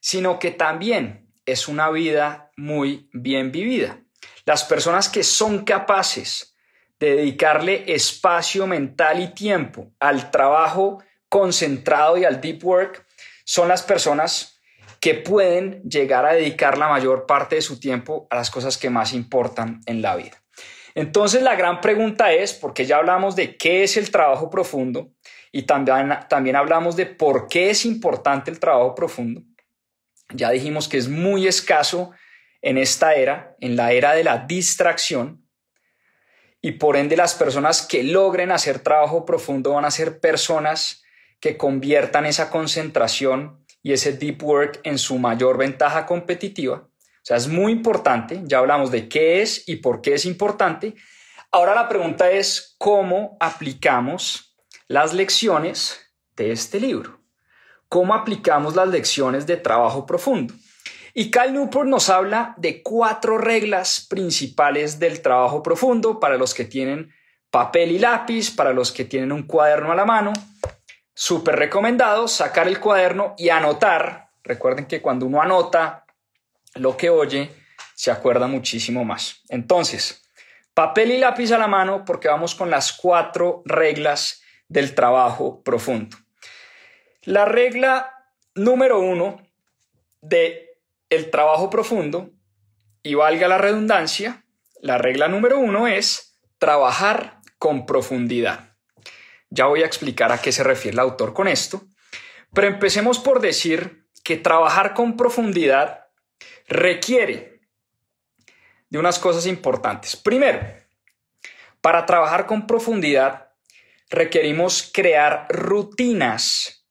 sino 0.00 0.38
que 0.38 0.50
también 0.50 1.30
es 1.46 1.68
una 1.68 1.90
vida 1.90 2.50
muy 2.56 3.08
bien 3.12 3.52
vivida. 3.52 4.00
Las 4.44 4.64
personas 4.64 5.08
que 5.08 5.22
son 5.22 5.64
capaces 5.64 6.56
de 6.98 7.16
dedicarle 7.16 7.92
espacio 7.92 8.66
mental 8.66 9.20
y 9.20 9.28
tiempo 9.28 9.92
al 9.98 10.30
trabajo 10.30 11.02
concentrado 11.28 12.18
y 12.18 12.24
al 12.24 12.40
deep 12.40 12.64
work 12.64 13.06
son 13.52 13.68
las 13.68 13.82
personas 13.82 14.62
que 14.98 15.12
pueden 15.12 15.82
llegar 15.82 16.24
a 16.24 16.32
dedicar 16.32 16.78
la 16.78 16.88
mayor 16.88 17.26
parte 17.26 17.56
de 17.56 17.60
su 17.60 17.78
tiempo 17.78 18.26
a 18.30 18.36
las 18.36 18.50
cosas 18.50 18.78
que 18.78 18.88
más 18.88 19.12
importan 19.12 19.82
en 19.84 20.00
la 20.00 20.16
vida. 20.16 20.42
Entonces 20.94 21.42
la 21.42 21.54
gran 21.54 21.82
pregunta 21.82 22.32
es, 22.32 22.54
porque 22.54 22.86
ya 22.86 22.96
hablamos 22.96 23.36
de 23.36 23.58
qué 23.58 23.82
es 23.82 23.98
el 23.98 24.10
trabajo 24.10 24.48
profundo 24.48 25.12
y 25.52 25.64
también, 25.64 26.18
también 26.30 26.56
hablamos 26.56 26.96
de 26.96 27.04
por 27.04 27.46
qué 27.46 27.68
es 27.68 27.84
importante 27.84 28.50
el 28.50 28.58
trabajo 28.58 28.94
profundo. 28.94 29.42
Ya 30.30 30.48
dijimos 30.48 30.88
que 30.88 30.96
es 30.96 31.08
muy 31.08 31.46
escaso 31.46 32.12
en 32.62 32.78
esta 32.78 33.12
era, 33.12 33.54
en 33.60 33.76
la 33.76 33.92
era 33.92 34.14
de 34.14 34.24
la 34.24 34.38
distracción, 34.38 35.46
y 36.62 36.72
por 36.72 36.96
ende 36.96 37.18
las 37.18 37.34
personas 37.34 37.86
que 37.86 38.02
logren 38.02 38.50
hacer 38.50 38.78
trabajo 38.78 39.26
profundo 39.26 39.74
van 39.74 39.84
a 39.84 39.90
ser 39.90 40.20
personas 40.20 41.01
que 41.42 41.56
conviertan 41.56 42.24
esa 42.24 42.50
concentración 42.50 43.66
y 43.82 43.92
ese 43.92 44.12
deep 44.12 44.44
work 44.44 44.80
en 44.84 44.96
su 44.96 45.18
mayor 45.18 45.58
ventaja 45.58 46.06
competitiva. 46.06 46.84
O 46.86 47.24
sea, 47.24 47.36
es 47.36 47.48
muy 47.48 47.72
importante, 47.72 48.40
ya 48.44 48.58
hablamos 48.58 48.92
de 48.92 49.08
qué 49.08 49.42
es 49.42 49.68
y 49.68 49.76
por 49.76 50.00
qué 50.00 50.14
es 50.14 50.24
importante. 50.24 50.94
Ahora 51.50 51.74
la 51.74 51.88
pregunta 51.88 52.30
es 52.30 52.76
cómo 52.78 53.36
aplicamos 53.40 54.56
las 54.86 55.14
lecciones 55.14 56.14
de 56.36 56.52
este 56.52 56.78
libro. 56.78 57.20
¿Cómo 57.88 58.14
aplicamos 58.14 58.76
las 58.76 58.88
lecciones 58.88 59.44
de 59.44 59.56
trabajo 59.56 60.06
profundo? 60.06 60.54
Y 61.12 61.32
Cal 61.32 61.52
Newport 61.52 61.88
nos 61.88 62.08
habla 62.08 62.54
de 62.56 62.84
cuatro 62.84 63.36
reglas 63.36 64.06
principales 64.08 65.00
del 65.00 65.20
trabajo 65.20 65.60
profundo 65.60 66.20
para 66.20 66.36
los 66.36 66.54
que 66.54 66.64
tienen 66.64 67.12
papel 67.50 67.90
y 67.90 67.98
lápiz, 67.98 68.54
para 68.54 68.72
los 68.72 68.92
que 68.92 69.04
tienen 69.04 69.32
un 69.32 69.42
cuaderno 69.42 69.90
a 69.90 69.96
la 69.96 70.04
mano. 70.04 70.32
Súper 71.14 71.56
recomendado 71.56 72.28
sacar 72.28 72.68
el 72.68 72.80
cuaderno 72.80 73.34
y 73.36 73.50
anotar. 73.50 74.30
Recuerden 74.42 74.86
que 74.86 75.02
cuando 75.02 75.26
uno 75.26 75.40
anota 75.42 76.06
lo 76.74 76.96
que 76.96 77.10
oye, 77.10 77.54
se 77.94 78.10
acuerda 78.10 78.46
muchísimo 78.46 79.04
más. 79.04 79.42
Entonces, 79.48 80.28
papel 80.74 81.12
y 81.12 81.18
lápiz 81.18 81.52
a 81.52 81.58
la 81.58 81.68
mano 81.68 82.04
porque 82.04 82.28
vamos 82.28 82.54
con 82.54 82.70
las 82.70 82.92
cuatro 82.92 83.62
reglas 83.64 84.42
del 84.68 84.94
trabajo 84.94 85.62
profundo. 85.62 86.16
La 87.22 87.44
regla 87.44 88.26
número 88.54 88.98
uno 88.98 89.40
de 90.20 90.78
el 91.10 91.30
trabajo 91.30 91.68
profundo, 91.68 92.30
y 93.02 93.14
valga 93.14 93.48
la 93.48 93.58
redundancia, 93.58 94.44
la 94.80 94.98
regla 94.98 95.28
número 95.28 95.58
uno 95.58 95.86
es 95.86 96.38
trabajar 96.58 97.40
con 97.58 97.86
profundidad. 97.86 98.71
Ya 99.54 99.66
voy 99.66 99.82
a 99.82 99.86
explicar 99.86 100.32
a 100.32 100.40
qué 100.40 100.50
se 100.50 100.64
refiere 100.64 100.94
el 100.94 101.00
autor 101.00 101.34
con 101.34 101.46
esto, 101.46 101.82
pero 102.54 102.68
empecemos 102.68 103.18
por 103.18 103.42
decir 103.42 104.06
que 104.24 104.38
trabajar 104.38 104.94
con 104.94 105.14
profundidad 105.14 106.06
requiere 106.66 107.60
de 108.88 108.98
unas 108.98 109.18
cosas 109.18 109.44
importantes. 109.44 110.16
Primero, 110.16 110.58
para 111.82 112.06
trabajar 112.06 112.46
con 112.46 112.66
profundidad 112.66 113.50
requerimos 114.08 114.90
crear 114.90 115.46
rutinas 115.50 116.86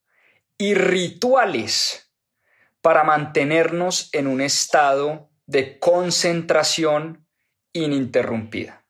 y 0.60 0.76
rituales 0.76 2.14
para 2.82 3.04
mantenernos 3.04 4.10
en 4.14 4.28
un 4.28 4.40
estado 4.40 5.32
de 5.48 5.80
concentración 5.80 7.26
ininterrumpida. 7.74 8.84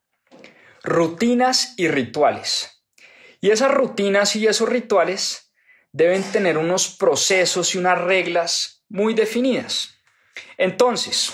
Rutinas 0.84 1.74
y 1.78 1.88
rituales. 1.88 2.81
Y 3.42 3.50
esas 3.50 3.72
rutinas 3.72 4.36
y 4.36 4.48
esos 4.48 4.70
rituales 4.70 5.52
deben 5.92 6.24
tener 6.24 6.58
unos 6.58 6.90
procesos 6.90 7.76
y 7.76 7.80
unas 7.80 8.00
reglas 8.00 8.84
muy 8.88 9.14
definidas. 9.14 9.96
Entonces, 10.58 11.34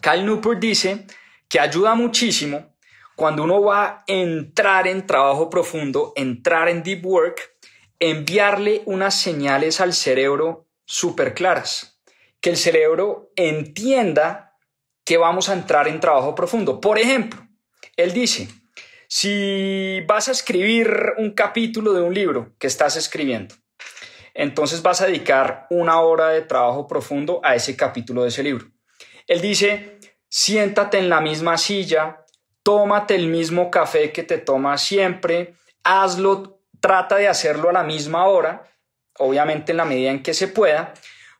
Kyle 0.00 0.26
Newport 0.26 0.58
dice 0.58 1.06
que 1.48 1.60
ayuda 1.60 1.94
muchísimo 1.94 2.74
cuando 3.14 3.44
uno 3.44 3.62
va 3.62 3.84
a 3.84 4.04
entrar 4.06 4.88
en 4.88 5.06
trabajo 5.06 5.48
profundo, 5.48 6.12
entrar 6.16 6.68
en 6.68 6.82
deep 6.82 7.06
work, 7.06 7.40
enviarle 8.00 8.82
unas 8.86 9.14
señales 9.14 9.80
al 9.80 9.94
cerebro 9.94 10.66
súper 10.84 11.34
claras, 11.34 12.00
que 12.40 12.50
el 12.50 12.56
cerebro 12.56 13.30
entienda 13.36 14.56
que 15.04 15.18
vamos 15.18 15.48
a 15.48 15.52
entrar 15.52 15.86
en 15.86 16.00
trabajo 16.00 16.34
profundo. 16.34 16.80
Por 16.80 16.98
ejemplo, 16.98 17.46
él 17.96 18.12
dice, 18.12 18.48
si 19.14 20.00
vas 20.06 20.28
a 20.28 20.32
escribir 20.32 21.12
un 21.18 21.32
capítulo 21.32 21.92
de 21.92 22.00
un 22.00 22.14
libro 22.14 22.54
que 22.58 22.66
estás 22.66 22.96
escribiendo, 22.96 23.54
entonces 24.32 24.80
vas 24.80 25.02
a 25.02 25.06
dedicar 25.06 25.66
una 25.68 26.00
hora 26.00 26.30
de 26.30 26.40
trabajo 26.40 26.88
profundo 26.88 27.38
a 27.44 27.54
ese 27.54 27.76
capítulo 27.76 28.22
de 28.22 28.30
ese 28.30 28.42
libro. 28.42 28.68
Él 29.26 29.42
dice, 29.42 29.98
siéntate 30.30 30.96
en 30.96 31.10
la 31.10 31.20
misma 31.20 31.58
silla, 31.58 32.24
tómate 32.62 33.14
el 33.14 33.26
mismo 33.26 33.70
café 33.70 34.12
que 34.12 34.22
te 34.22 34.38
tomas 34.38 34.82
siempre, 34.82 35.56
hazlo, 35.84 36.62
trata 36.80 37.16
de 37.16 37.28
hacerlo 37.28 37.68
a 37.68 37.74
la 37.74 37.82
misma 37.82 38.24
hora 38.24 38.66
obviamente 39.18 39.72
en 39.72 39.76
la 39.76 39.84
medida 39.84 40.10
en 40.10 40.22
que 40.22 40.32
se 40.32 40.48
pueda, 40.48 40.94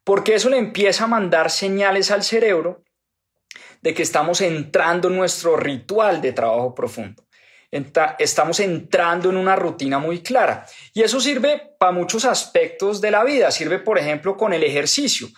porque 0.05 0.35
eso 0.35 0.51
le 0.51 0.59
empieza 0.59 1.05
a 1.05 1.07
mandar 1.07 1.51
señales 1.51 2.11
al 2.11 2.23
cerebro 2.23 2.83
de 3.81 3.95
que 3.95 4.03
estamos 4.03 4.43
entrando 4.43 5.09
en 5.09 5.17
nuestro 5.17 5.57
ritual 5.57 6.21
de 6.21 6.35
trabajo 6.35 6.75
profundo. 6.75 7.25
Estamos 7.73 8.61
entrando 8.61 9.31
en 9.31 9.37
una 9.37 9.57
rutina 9.57 9.99
muy 9.99 10.23
clara. 10.23 10.67
Y 10.93 11.03
eso 11.03 11.21
sirve 11.21 11.75
para 11.79 11.91
muchos 11.91 12.27
aspectos 12.27 13.01
de 13.01 13.11
la 13.11 13.25
vida. 13.25 13.51
Sirve, 13.51 13.79
por 13.79 13.99
ejemplo, 13.99 14.37
con 14.37 14.53
el 14.53 14.63
ejercicio. 14.63 15.29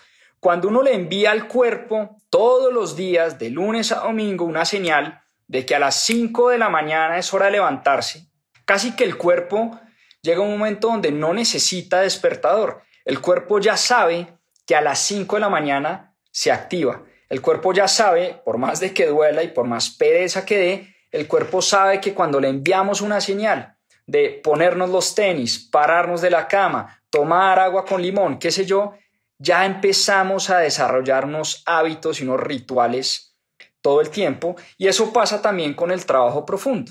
Cuando 0.40 0.68
uno 0.68 0.82
le 0.82 0.94
envía 0.94 1.30
al 1.30 1.46
cuerpo 1.46 2.18
todos 2.28 2.72
los 2.72 2.96
días, 2.96 3.38
de 3.38 3.50
lunes 3.50 3.92
a 3.92 4.00
domingo, 4.00 4.44
una 4.44 4.64
señal 4.64 5.22
de 5.46 5.64
que 5.64 5.76
a 5.76 5.78
las 5.78 5.94
5 6.02 6.50
de 6.50 6.58
la 6.58 6.68
mañana 6.68 7.18
es 7.18 7.32
hora 7.32 7.46
de 7.46 7.52
levantarse, 7.52 8.26
casi 8.64 8.96
que 8.96 9.04
el 9.04 9.16
cuerpo 9.16 9.80
llega 10.20 10.40
un 10.40 10.50
momento 10.50 10.88
donde 10.88 11.12
no 11.12 11.32
necesita 11.32 12.00
despertador. 12.00 12.82
El 13.04 13.20
cuerpo 13.20 13.60
ya 13.60 13.76
sabe 13.76 14.26
que 14.66 14.74
a 14.74 14.80
las 14.80 14.98
5 14.98 15.36
de 15.36 15.40
la 15.40 15.48
mañana 15.48 16.16
se 16.30 16.50
activa. 16.50 17.04
El 17.28 17.40
cuerpo 17.40 17.72
ya 17.72 17.88
sabe, 17.88 18.40
por 18.44 18.58
más 18.58 18.80
de 18.80 18.92
que 18.92 19.06
duela 19.06 19.42
y 19.42 19.48
por 19.48 19.66
más 19.66 19.90
pereza 19.90 20.44
que 20.44 20.58
dé, 20.58 20.93
el 21.14 21.28
cuerpo 21.28 21.62
sabe 21.62 22.00
que 22.00 22.12
cuando 22.12 22.40
le 22.40 22.48
enviamos 22.48 23.00
una 23.00 23.20
señal 23.20 23.76
de 24.04 24.40
ponernos 24.42 24.90
los 24.90 25.14
tenis, 25.14 25.60
pararnos 25.70 26.20
de 26.20 26.28
la 26.28 26.48
cama, 26.48 27.00
tomar 27.08 27.60
agua 27.60 27.84
con 27.84 28.02
limón, 28.02 28.36
qué 28.40 28.50
sé 28.50 28.66
yo, 28.66 28.94
ya 29.38 29.64
empezamos 29.64 30.50
a 30.50 30.58
desarrollar 30.58 31.24
unos 31.24 31.62
hábitos 31.66 32.20
y 32.20 32.24
unos 32.24 32.40
rituales 32.40 33.36
todo 33.80 34.00
el 34.00 34.10
tiempo 34.10 34.56
y 34.76 34.88
eso 34.88 35.12
pasa 35.12 35.40
también 35.40 35.74
con 35.74 35.92
el 35.92 36.04
trabajo 36.04 36.44
profundo. 36.44 36.90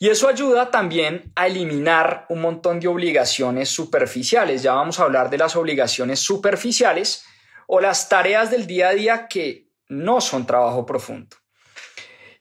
Y 0.00 0.08
eso 0.08 0.26
ayuda 0.26 0.72
también 0.72 1.30
a 1.36 1.46
eliminar 1.46 2.26
un 2.28 2.40
montón 2.40 2.80
de 2.80 2.88
obligaciones 2.88 3.68
superficiales. 3.68 4.64
Ya 4.64 4.72
vamos 4.72 4.98
a 4.98 5.04
hablar 5.04 5.30
de 5.30 5.38
las 5.38 5.54
obligaciones 5.54 6.18
superficiales 6.18 7.24
o 7.68 7.80
las 7.80 8.08
tareas 8.08 8.50
del 8.50 8.66
día 8.66 8.88
a 8.88 8.94
día 8.94 9.28
que 9.28 9.68
no 9.88 10.20
son 10.20 10.44
trabajo 10.44 10.84
profundo. 10.84 11.36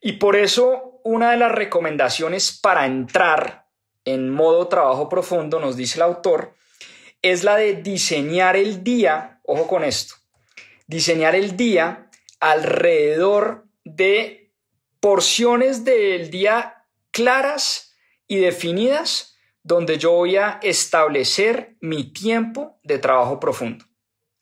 Y 0.01 0.13
por 0.13 0.35
eso 0.35 1.01
una 1.03 1.31
de 1.31 1.37
las 1.37 1.51
recomendaciones 1.51 2.57
para 2.57 2.85
entrar 2.85 3.67
en 4.05 4.29
modo 4.29 4.67
trabajo 4.67 5.09
profundo, 5.09 5.59
nos 5.59 5.75
dice 5.75 5.97
el 5.97 6.03
autor, 6.03 6.55
es 7.21 7.43
la 7.43 7.57
de 7.57 7.75
diseñar 7.75 8.55
el 8.55 8.83
día, 8.83 9.41
ojo 9.43 9.67
con 9.67 9.83
esto, 9.83 10.15
diseñar 10.87 11.35
el 11.35 11.57
día 11.57 12.09
alrededor 12.39 13.67
de 13.83 14.53
porciones 14.99 15.83
del 15.83 16.29
día 16.29 16.85
claras 17.11 17.93
y 18.27 18.37
definidas 18.37 19.37
donde 19.63 19.97
yo 19.97 20.11
voy 20.11 20.37
a 20.37 20.59
establecer 20.63 21.75
mi 21.81 22.11
tiempo 22.11 22.79
de 22.83 22.97
trabajo 22.97 23.39
profundo. 23.39 23.85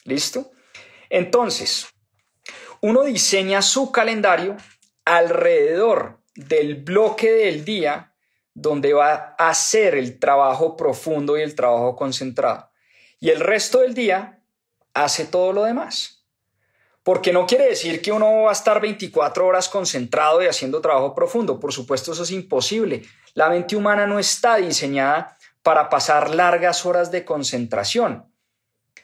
¿Listo? 0.03 0.51
Entonces, 1.09 1.87
uno 2.81 3.03
diseña 3.03 3.61
su 3.61 3.91
calendario 3.91 4.55
alrededor 5.07 6.19
del 6.35 6.75
bloque 6.83 7.31
del 7.31 7.63
día 7.63 8.13
donde 8.53 8.91
va 8.91 9.35
a 9.37 9.49
hacer 9.49 9.95
el 9.95 10.19
trabajo 10.19 10.75
profundo 10.75 11.37
y 11.37 11.41
el 11.41 11.55
trabajo 11.55 11.95
concentrado. 11.95 12.69
Y 13.19 13.29
el 13.29 13.39
resto 13.39 13.79
del 13.79 13.93
día 13.93 14.43
hace 14.93 15.25
todo 15.25 15.53
lo 15.53 15.63
demás. 15.63 16.25
Porque 17.03 17.31
no 17.31 17.45
quiere 17.45 17.69
decir 17.69 18.01
que 18.01 18.11
uno 18.11 18.43
va 18.43 18.49
a 18.49 18.53
estar 18.53 18.81
24 18.81 19.47
horas 19.47 19.69
concentrado 19.69 20.43
y 20.43 20.47
haciendo 20.47 20.81
trabajo 20.81 21.15
profundo. 21.15 21.57
Por 21.57 21.71
supuesto, 21.71 22.11
eso 22.11 22.23
es 22.23 22.31
imposible. 22.31 23.03
La 23.33 23.49
mente 23.49 23.77
humana 23.77 24.05
no 24.05 24.19
está 24.19 24.57
diseñada 24.57 25.37
para 25.63 25.87
pasar 25.87 26.35
largas 26.35 26.85
horas 26.85 27.11
de 27.11 27.23
concentración. 27.23 28.29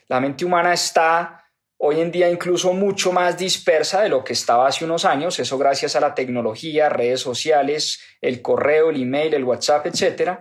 La 0.07 0.19
mente 0.19 0.43
humana 0.43 0.73
está 0.73 1.42
hoy 1.85 1.99
en 1.99 2.11
día 2.11 2.29
incluso 2.29 2.71
mucho 2.71 3.11
más 3.11 3.37
dispersa 3.37 4.01
de 4.01 4.07
lo 4.07 4.23
que 4.23 4.31
estaba 4.31 4.67
hace 4.67 4.85
unos 4.85 5.03
años, 5.03 5.37
eso 5.39 5.57
gracias 5.57 5.97
a 5.97 5.99
la 5.99 6.15
tecnología, 6.15 6.87
redes 6.87 7.19
sociales, 7.19 7.99
el 8.21 8.41
correo, 8.41 8.89
el 8.89 9.01
email, 9.01 9.33
el 9.33 9.43
WhatsApp, 9.43 9.87
etc. 9.87 10.39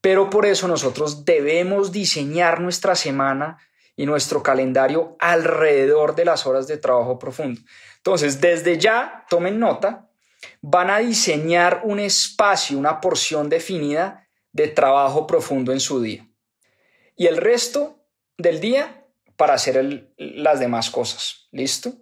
Pero 0.00 0.30
por 0.30 0.46
eso 0.46 0.66
nosotros 0.66 1.26
debemos 1.26 1.92
diseñar 1.92 2.62
nuestra 2.62 2.94
semana 2.94 3.58
y 3.94 4.06
nuestro 4.06 4.42
calendario 4.42 5.16
alrededor 5.20 6.14
de 6.14 6.24
las 6.24 6.46
horas 6.46 6.66
de 6.66 6.78
trabajo 6.78 7.18
profundo. 7.18 7.60
Entonces, 7.98 8.40
desde 8.40 8.78
ya, 8.78 9.26
tomen 9.28 9.58
nota, 9.58 10.08
van 10.62 10.88
a 10.88 10.98
diseñar 10.98 11.82
un 11.84 12.00
espacio, 12.00 12.78
una 12.78 13.02
porción 13.02 13.50
definida 13.50 14.26
de 14.52 14.68
trabajo 14.68 15.26
profundo 15.26 15.72
en 15.72 15.80
su 15.80 16.00
día. 16.00 16.26
Y 17.16 17.26
el 17.26 17.36
resto 17.36 17.98
del 18.38 18.60
día 18.60 19.03
para 19.36 19.54
hacer 19.54 20.12
las 20.16 20.60
demás 20.60 20.90
cosas. 20.90 21.48
¿Listo? 21.52 21.92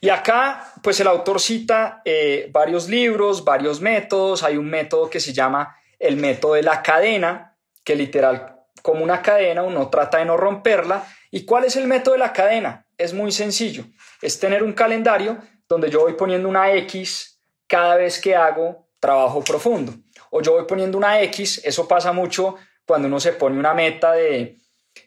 Y 0.00 0.08
acá, 0.10 0.72
pues 0.82 1.00
el 1.00 1.06
autor 1.06 1.40
cita 1.40 2.02
eh, 2.04 2.48
varios 2.52 2.88
libros, 2.88 3.44
varios 3.44 3.80
métodos. 3.80 4.42
Hay 4.42 4.56
un 4.56 4.68
método 4.68 5.08
que 5.08 5.20
se 5.20 5.32
llama 5.32 5.76
el 5.98 6.16
método 6.16 6.54
de 6.54 6.62
la 6.62 6.82
cadena, 6.82 7.56
que 7.82 7.96
literal, 7.96 8.56
como 8.82 9.02
una 9.02 9.22
cadena, 9.22 9.62
uno 9.62 9.88
trata 9.88 10.18
de 10.18 10.26
no 10.26 10.36
romperla. 10.36 11.06
¿Y 11.30 11.44
cuál 11.44 11.64
es 11.64 11.76
el 11.76 11.86
método 11.86 12.14
de 12.14 12.20
la 12.20 12.32
cadena? 12.32 12.86
Es 12.98 13.14
muy 13.14 13.32
sencillo. 13.32 13.84
Es 14.22 14.38
tener 14.38 14.62
un 14.62 14.72
calendario 14.72 15.38
donde 15.68 15.90
yo 15.90 16.00
voy 16.00 16.12
poniendo 16.14 16.48
una 16.48 16.72
X 16.72 17.40
cada 17.66 17.96
vez 17.96 18.20
que 18.20 18.36
hago 18.36 18.88
trabajo 19.00 19.42
profundo. 19.42 19.94
O 20.30 20.42
yo 20.42 20.52
voy 20.52 20.64
poniendo 20.66 20.98
una 20.98 21.20
X, 21.22 21.62
eso 21.64 21.88
pasa 21.88 22.12
mucho 22.12 22.56
cuando 22.86 23.08
uno 23.08 23.20
se 23.20 23.32
pone 23.32 23.58
una 23.58 23.74
meta 23.74 24.12
de 24.12 24.58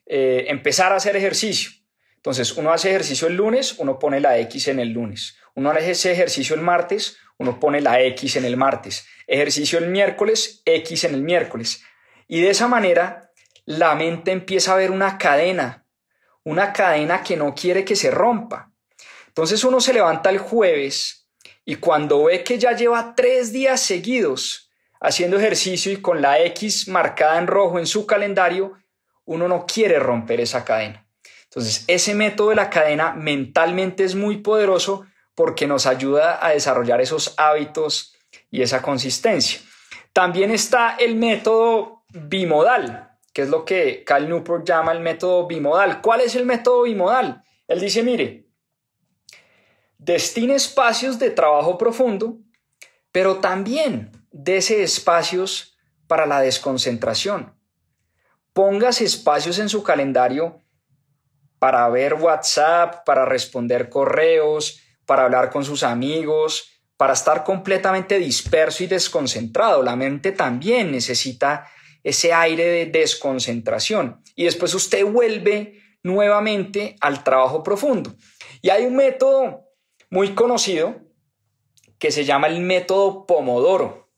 eh, 0.05 0.45
empezar 0.47 0.91
a 0.91 0.95
hacer 0.95 1.15
ejercicio. 1.15 1.71
Entonces, 2.15 2.51
uno 2.57 2.71
hace 2.71 2.89
ejercicio 2.89 3.27
el 3.27 3.35
lunes, 3.35 3.75
uno 3.77 3.97
pone 3.97 4.19
la 4.19 4.37
X 4.39 4.67
en 4.67 4.79
el 4.79 4.89
lunes. 4.89 5.37
Uno 5.55 5.71
hace 5.71 6.11
ejercicio 6.11 6.55
el 6.55 6.61
martes, 6.61 7.17
uno 7.37 7.59
pone 7.59 7.81
la 7.81 8.01
X 8.01 8.35
en 8.35 8.45
el 8.45 8.57
martes. 8.57 9.07
Ejercicio 9.27 9.79
el 9.79 9.87
miércoles, 9.87 10.61
X 10.65 11.05
en 11.05 11.13
el 11.13 11.21
miércoles. 11.21 11.83
Y 12.27 12.41
de 12.41 12.49
esa 12.49 12.67
manera, 12.67 13.31
la 13.65 13.95
mente 13.95 14.31
empieza 14.31 14.73
a 14.73 14.77
ver 14.77 14.91
una 14.91 15.17
cadena, 15.17 15.85
una 16.43 16.73
cadena 16.73 17.23
que 17.23 17.37
no 17.37 17.55
quiere 17.55 17.85
que 17.85 17.95
se 17.95 18.11
rompa. 18.11 18.71
Entonces 19.27 19.63
uno 19.63 19.79
se 19.79 19.93
levanta 19.93 20.29
el 20.29 20.39
jueves 20.39 21.29
y 21.63 21.75
cuando 21.75 22.25
ve 22.25 22.43
que 22.43 22.57
ya 22.57 22.75
lleva 22.75 23.13
tres 23.15 23.53
días 23.53 23.81
seguidos 23.81 24.71
haciendo 24.99 25.37
ejercicio 25.37 25.91
y 25.91 26.01
con 26.01 26.21
la 26.21 26.39
X 26.41 26.87
marcada 26.87 27.37
en 27.37 27.47
rojo 27.47 27.79
en 27.79 27.85
su 27.85 28.05
calendario, 28.05 28.73
uno 29.29 29.47
no 29.47 29.67
quiere 29.67 29.99
romper 29.99 30.41
esa 30.41 30.65
cadena. 30.65 31.07
Entonces, 31.43 31.83
ese 31.87 32.15
método 32.15 32.49
de 32.49 32.55
la 32.55 32.69
cadena 32.69 33.13
mentalmente 33.13 34.03
es 34.03 34.15
muy 34.15 34.37
poderoso 34.37 35.05
porque 35.35 35.67
nos 35.67 35.85
ayuda 35.85 36.43
a 36.43 36.49
desarrollar 36.49 36.99
esos 36.99 37.35
hábitos 37.37 38.15
y 38.49 38.63
esa 38.63 38.81
consistencia. 38.81 39.59
También 40.13 40.49
está 40.49 40.95
el 40.95 41.15
método 41.15 42.05
bimodal, 42.11 43.11
que 43.31 43.43
es 43.43 43.49
lo 43.49 43.65
que 43.65 44.03
Cal 44.03 44.27
Newport 44.27 44.67
llama 44.67 44.93
el 44.93 44.99
método 44.99 45.45
bimodal. 45.45 46.01
¿Cuál 46.01 46.21
es 46.21 46.33
el 46.33 46.47
método 46.47 46.83
bimodal? 46.83 47.43
Él 47.67 47.79
dice, 47.79 48.01
mire, 48.01 48.47
destine 49.99 50.55
espacios 50.55 51.19
de 51.19 51.29
trabajo 51.29 51.77
profundo, 51.77 52.39
pero 53.11 53.35
también 53.35 54.11
dese 54.31 54.81
espacios 54.81 55.77
para 56.07 56.25
la 56.25 56.41
desconcentración. 56.41 57.58
Póngase 58.53 59.05
espacios 59.05 59.59
en 59.59 59.69
su 59.69 59.83
calendario 59.83 60.61
para 61.59 61.87
ver 61.89 62.15
WhatsApp, 62.15 63.05
para 63.05 63.25
responder 63.25 63.89
correos, 63.89 64.79
para 65.05 65.25
hablar 65.25 65.49
con 65.49 65.65
sus 65.65 65.83
amigos, 65.83 66.69
para 66.97 67.13
estar 67.13 67.43
completamente 67.43 68.17
disperso 68.17 68.83
y 68.83 68.87
desconcentrado. 68.87 69.83
La 69.83 69.95
mente 69.95 70.31
también 70.31 70.91
necesita 70.91 71.67
ese 72.03 72.33
aire 72.33 72.65
de 72.65 72.85
desconcentración. 72.87 74.21
Y 74.35 74.45
después 74.45 74.73
usted 74.73 75.05
vuelve 75.05 75.81
nuevamente 76.03 76.95
al 77.01 77.23
trabajo 77.23 77.63
profundo. 77.63 78.15
Y 78.61 78.69
hay 78.69 78.85
un 78.85 78.95
método 78.95 79.65
muy 80.09 80.33
conocido 80.33 80.95
que 81.97 82.11
se 82.11 82.25
llama 82.25 82.47
el 82.47 82.61
método 82.61 83.25
Pomodoro. 83.25 84.09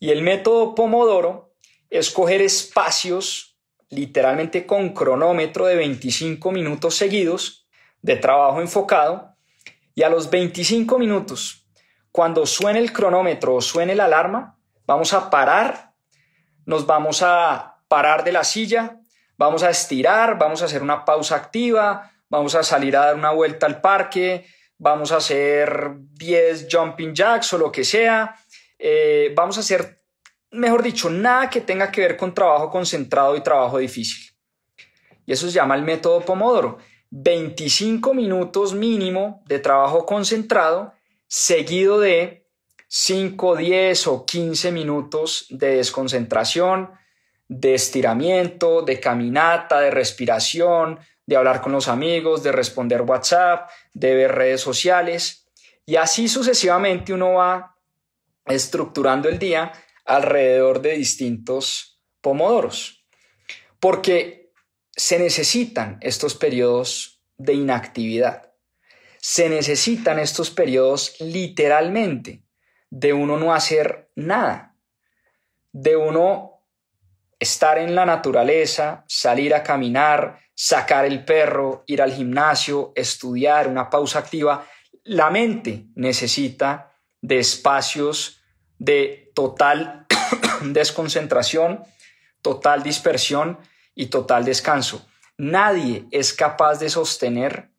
Y 0.00 0.10
el 0.10 0.22
método 0.22 0.74
Pomodoro 0.74 1.54
es 1.90 2.10
coger 2.10 2.42
espacios 2.42 3.53
literalmente 3.90 4.66
con 4.66 4.90
cronómetro 4.90 5.66
de 5.66 5.76
25 5.76 6.50
minutos 6.52 6.96
seguidos 6.96 7.66
de 8.02 8.16
trabajo 8.16 8.60
enfocado. 8.60 9.34
Y 9.94 10.02
a 10.02 10.08
los 10.08 10.28
25 10.28 10.98
minutos, 10.98 11.66
cuando 12.10 12.46
suene 12.46 12.80
el 12.80 12.92
cronómetro 12.92 13.54
o 13.54 13.60
suene 13.60 13.94
la 13.94 14.06
alarma, 14.06 14.58
vamos 14.86 15.12
a 15.12 15.30
parar, 15.30 15.92
nos 16.66 16.86
vamos 16.86 17.22
a 17.22 17.76
parar 17.88 18.24
de 18.24 18.32
la 18.32 18.44
silla, 18.44 18.98
vamos 19.36 19.62
a 19.62 19.70
estirar, 19.70 20.38
vamos 20.38 20.62
a 20.62 20.64
hacer 20.64 20.82
una 20.82 21.04
pausa 21.04 21.36
activa, 21.36 22.10
vamos 22.28 22.54
a 22.54 22.62
salir 22.62 22.96
a 22.96 23.06
dar 23.06 23.14
una 23.14 23.30
vuelta 23.30 23.66
al 23.66 23.80
parque, 23.80 24.46
vamos 24.78 25.12
a 25.12 25.16
hacer 25.16 25.92
10 25.96 26.68
jumping 26.70 27.14
jacks 27.14 27.52
o 27.52 27.58
lo 27.58 27.70
que 27.70 27.84
sea, 27.84 28.36
eh, 28.78 29.32
vamos 29.36 29.56
a 29.56 29.60
hacer 29.60 30.03
mejor 30.54 30.82
dicho, 30.82 31.10
nada 31.10 31.50
que 31.50 31.60
tenga 31.60 31.90
que 31.90 32.00
ver 32.00 32.16
con 32.16 32.34
trabajo 32.34 32.70
concentrado 32.70 33.36
y 33.36 33.42
trabajo 33.42 33.78
difícil. 33.78 34.34
Y 35.26 35.32
eso 35.32 35.46
se 35.46 35.54
llama 35.54 35.74
el 35.74 35.82
método 35.82 36.20
Pomodoro. 36.20 36.78
25 37.10 38.12
minutos 38.12 38.74
mínimo 38.74 39.42
de 39.46 39.60
trabajo 39.60 40.04
concentrado 40.04 40.92
seguido 41.28 42.00
de 42.00 42.46
5, 42.88 43.56
10 43.56 44.06
o 44.08 44.26
15 44.26 44.72
minutos 44.72 45.46
de 45.50 45.76
desconcentración, 45.76 46.90
de 47.48 47.74
estiramiento, 47.74 48.82
de 48.82 49.00
caminata, 49.00 49.80
de 49.80 49.90
respiración, 49.90 50.98
de 51.26 51.36
hablar 51.36 51.60
con 51.60 51.72
los 51.72 51.88
amigos, 51.88 52.42
de 52.42 52.52
responder 52.52 53.02
WhatsApp, 53.02 53.70
de 53.92 54.14
ver 54.14 54.32
redes 54.32 54.60
sociales. 54.60 55.46
Y 55.86 55.96
así 55.96 56.28
sucesivamente 56.28 57.12
uno 57.12 57.34
va 57.34 57.76
estructurando 58.46 59.28
el 59.28 59.38
día 59.38 59.72
alrededor 60.04 60.82
de 60.82 60.92
distintos 60.92 62.00
pomodoros, 62.20 63.06
porque 63.80 64.52
se 64.96 65.18
necesitan 65.18 65.98
estos 66.00 66.34
periodos 66.34 67.22
de 67.36 67.54
inactividad. 67.54 68.52
Se 69.18 69.48
necesitan 69.48 70.18
estos 70.18 70.50
periodos 70.50 71.16
literalmente 71.20 72.44
de 72.90 73.12
uno 73.12 73.36
no 73.38 73.54
hacer 73.54 74.10
nada, 74.14 74.76
de 75.72 75.96
uno 75.96 76.62
estar 77.40 77.78
en 77.78 77.94
la 77.94 78.06
naturaleza, 78.06 79.04
salir 79.08 79.54
a 79.54 79.62
caminar, 79.62 80.38
sacar 80.54 81.04
el 81.04 81.24
perro, 81.24 81.84
ir 81.86 82.00
al 82.00 82.12
gimnasio, 82.12 82.92
estudiar, 82.94 83.66
una 83.66 83.90
pausa 83.90 84.20
activa. 84.20 84.66
La 85.02 85.30
mente 85.30 85.86
necesita 85.96 86.92
de 87.20 87.38
espacios 87.38 88.40
de 88.78 89.23
total 89.34 90.06
desconcentración, 90.62 91.84
total 92.42 92.82
dispersión 92.82 93.58
y 93.94 94.06
total 94.06 94.44
descanso. 94.44 95.06
Nadie 95.36 96.06
es 96.10 96.32
capaz 96.32 96.78
de 96.78 96.88
sostener 96.88 97.70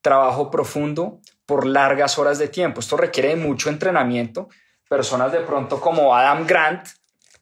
trabajo 0.00 0.50
profundo 0.50 1.20
por 1.46 1.66
largas 1.66 2.18
horas 2.18 2.38
de 2.38 2.48
tiempo. 2.48 2.80
Esto 2.80 2.96
requiere 2.96 3.36
mucho 3.36 3.68
entrenamiento. 3.68 4.48
Personas 4.88 5.32
de 5.32 5.40
pronto 5.40 5.80
como 5.80 6.14
Adam 6.14 6.46
Grant 6.46 6.88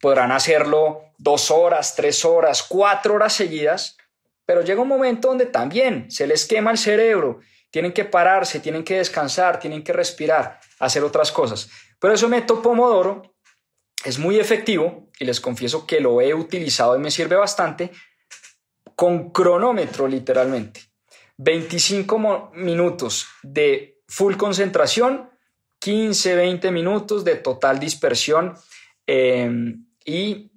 podrán 0.01 0.33
hacerlo 0.33 1.03
dos 1.19 1.51
horas, 1.51 1.95
tres 1.95 2.25
horas, 2.25 2.63
cuatro 2.63 3.15
horas 3.15 3.33
seguidas, 3.33 3.97
pero 4.45 4.63
llega 4.63 4.83
un 4.83 4.89
momento 4.89 5.29
donde 5.29 5.47
también 5.47 6.11
se 6.11 6.27
les 6.27 6.47
quema 6.47 6.73
el 6.73 6.79
cerebro, 6.79 7.41
tienen 7.71 7.93
que 7.93 8.05
pararse, 8.05 8.59
tienen 8.61 8.83
que 8.83 8.99
descansar, 8.99 9.61
tienen 9.61 9.85
que 9.85 9.93
respirar, 9.93 10.59
hacer 10.81 11.05
otras 11.05 11.31
cosas. 11.31 11.71
Pero 12.01 12.15
eso 12.15 12.29
método 12.29 12.63
Pomodoro 12.63 13.32
es 14.05 14.19
muy 14.19 14.39
efectivo 14.39 15.09
y 15.19 15.25
les 15.25 15.41
confieso 15.41 15.87
que 15.87 16.01
lo 16.01 16.21
he 16.21 16.35
utilizado 16.35 16.97
y 16.97 17.01
me 17.01 17.11
sirve 17.11 17.37
bastante 17.37 17.91
con 18.97 19.31
cronómetro 19.31 20.07
literalmente. 20.07 20.81
25 21.39 22.53
minutos 22.55 23.27
de 23.43 24.01
full 24.07 24.37
concentración, 24.37 25.31
15, 25.79 26.37
20 26.37 26.71
minutos 26.71 27.25
de 27.25 27.37
total 27.37 27.81
dispersión 27.81 28.55
em, 29.07 29.87
y 30.05 30.53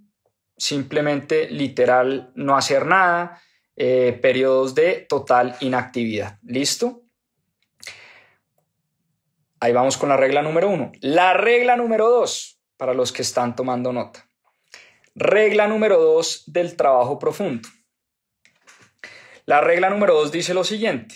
simplemente 0.58 1.50
literal 1.50 2.32
no 2.36 2.56
hacer 2.56 2.86
nada, 2.86 3.42
eh, 3.76 4.18
periodos 4.22 4.76
de 4.76 5.06
total 5.10 5.56
inactividad. 5.60 6.40
¿Listo? 6.44 7.02
Ahí 9.60 9.74
vamos 9.74 9.98
con 9.98 10.10
la 10.10 10.18
regla 10.18 10.42
número 10.42 10.70
uno. 10.70 10.92
La 11.02 11.34
regla 11.34 11.76
número 11.76 12.10
dos, 12.10 12.55
para 12.78 12.94
los 12.94 13.12
que 13.12 13.22
están 13.22 13.56
tomando 13.56 13.94
nota. 13.94 14.28
Regla 15.16 15.68
número 15.68 15.98
dos 15.98 16.44
del 16.48 16.76
trabajo 16.76 17.20
profundo. 17.20 17.68
La 19.46 19.62
regla 19.62 19.90
número 19.90 20.16
dos 20.16 20.32
dice 20.32 20.54
lo 20.54 20.64
siguiente. 20.64 21.16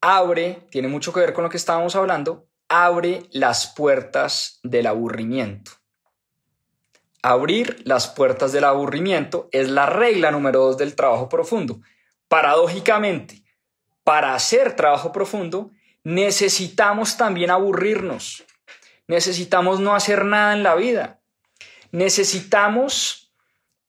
Abre, 0.00 0.66
tiene 0.70 0.88
mucho 0.88 1.12
que 1.12 1.20
ver 1.20 1.32
con 1.32 1.44
lo 1.44 1.50
que 1.50 1.58
estábamos 1.58 1.94
hablando, 1.94 2.48
abre 2.68 3.24
las 3.30 3.68
puertas 3.74 4.58
del 4.62 4.86
aburrimiento. 4.86 5.72
Abrir 7.22 7.82
las 7.84 8.08
puertas 8.08 8.50
del 8.50 8.64
aburrimiento 8.64 9.48
es 9.52 9.68
la 9.68 9.86
regla 9.86 10.32
número 10.32 10.60
dos 10.60 10.76
del 10.76 10.96
trabajo 10.96 11.28
profundo. 11.28 11.80
Paradójicamente, 12.26 13.44
para 14.02 14.34
hacer 14.34 14.74
trabajo 14.74 15.12
profundo, 15.12 15.70
necesitamos 16.02 17.16
también 17.16 17.50
aburrirnos. 17.50 18.44
Necesitamos 19.06 19.80
no 19.80 19.94
hacer 19.94 20.24
nada 20.24 20.52
en 20.54 20.62
la 20.62 20.74
vida. 20.74 21.20
Necesitamos 21.90 23.34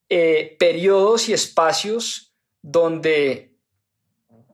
eh, 0.09 0.55
periodos 0.59 1.29
y 1.29 1.33
espacios 1.33 2.35
donde 2.61 3.55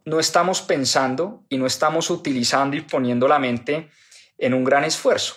no 0.05 0.19
estamos 0.19 0.61
pensando 0.61 1.45
y 1.49 1.57
no 1.57 1.65
estamos 1.65 2.09
utilizando 2.09 2.75
y 2.75 2.81
poniendo 2.81 3.27
la 3.27 3.39
mente 3.39 3.89
en 4.37 4.53
un 4.53 4.63
gran 4.63 4.83
esfuerzo. 4.83 5.35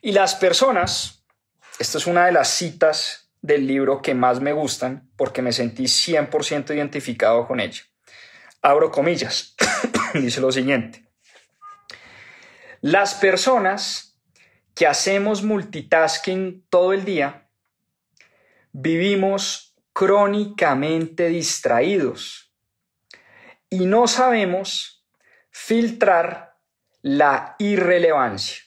Y 0.00 0.12
las 0.12 0.34
personas, 0.34 1.24
esta 1.78 1.98
es 1.98 2.06
una 2.06 2.26
de 2.26 2.32
las 2.32 2.48
citas 2.48 3.32
del 3.42 3.66
libro 3.66 4.00
que 4.00 4.14
más 4.14 4.40
me 4.40 4.52
gustan 4.52 5.10
porque 5.16 5.42
me 5.42 5.52
sentí 5.52 5.84
100% 5.84 6.74
identificado 6.74 7.46
con 7.46 7.60
ella. 7.60 7.82
Abro 8.62 8.90
comillas, 8.90 9.54
dice 10.14 10.40
lo 10.40 10.50
siguiente. 10.50 11.06
Las 12.80 13.14
personas 13.14 14.13
que 14.74 14.86
hacemos 14.86 15.42
multitasking 15.42 16.66
todo 16.68 16.92
el 16.92 17.04
día 17.04 17.44
vivimos 18.72 19.76
crónicamente 19.92 21.28
distraídos 21.28 22.52
y 23.70 23.86
no 23.86 24.08
sabemos 24.08 25.06
filtrar 25.50 26.56
la 27.02 27.54
irrelevancia. 27.58 28.64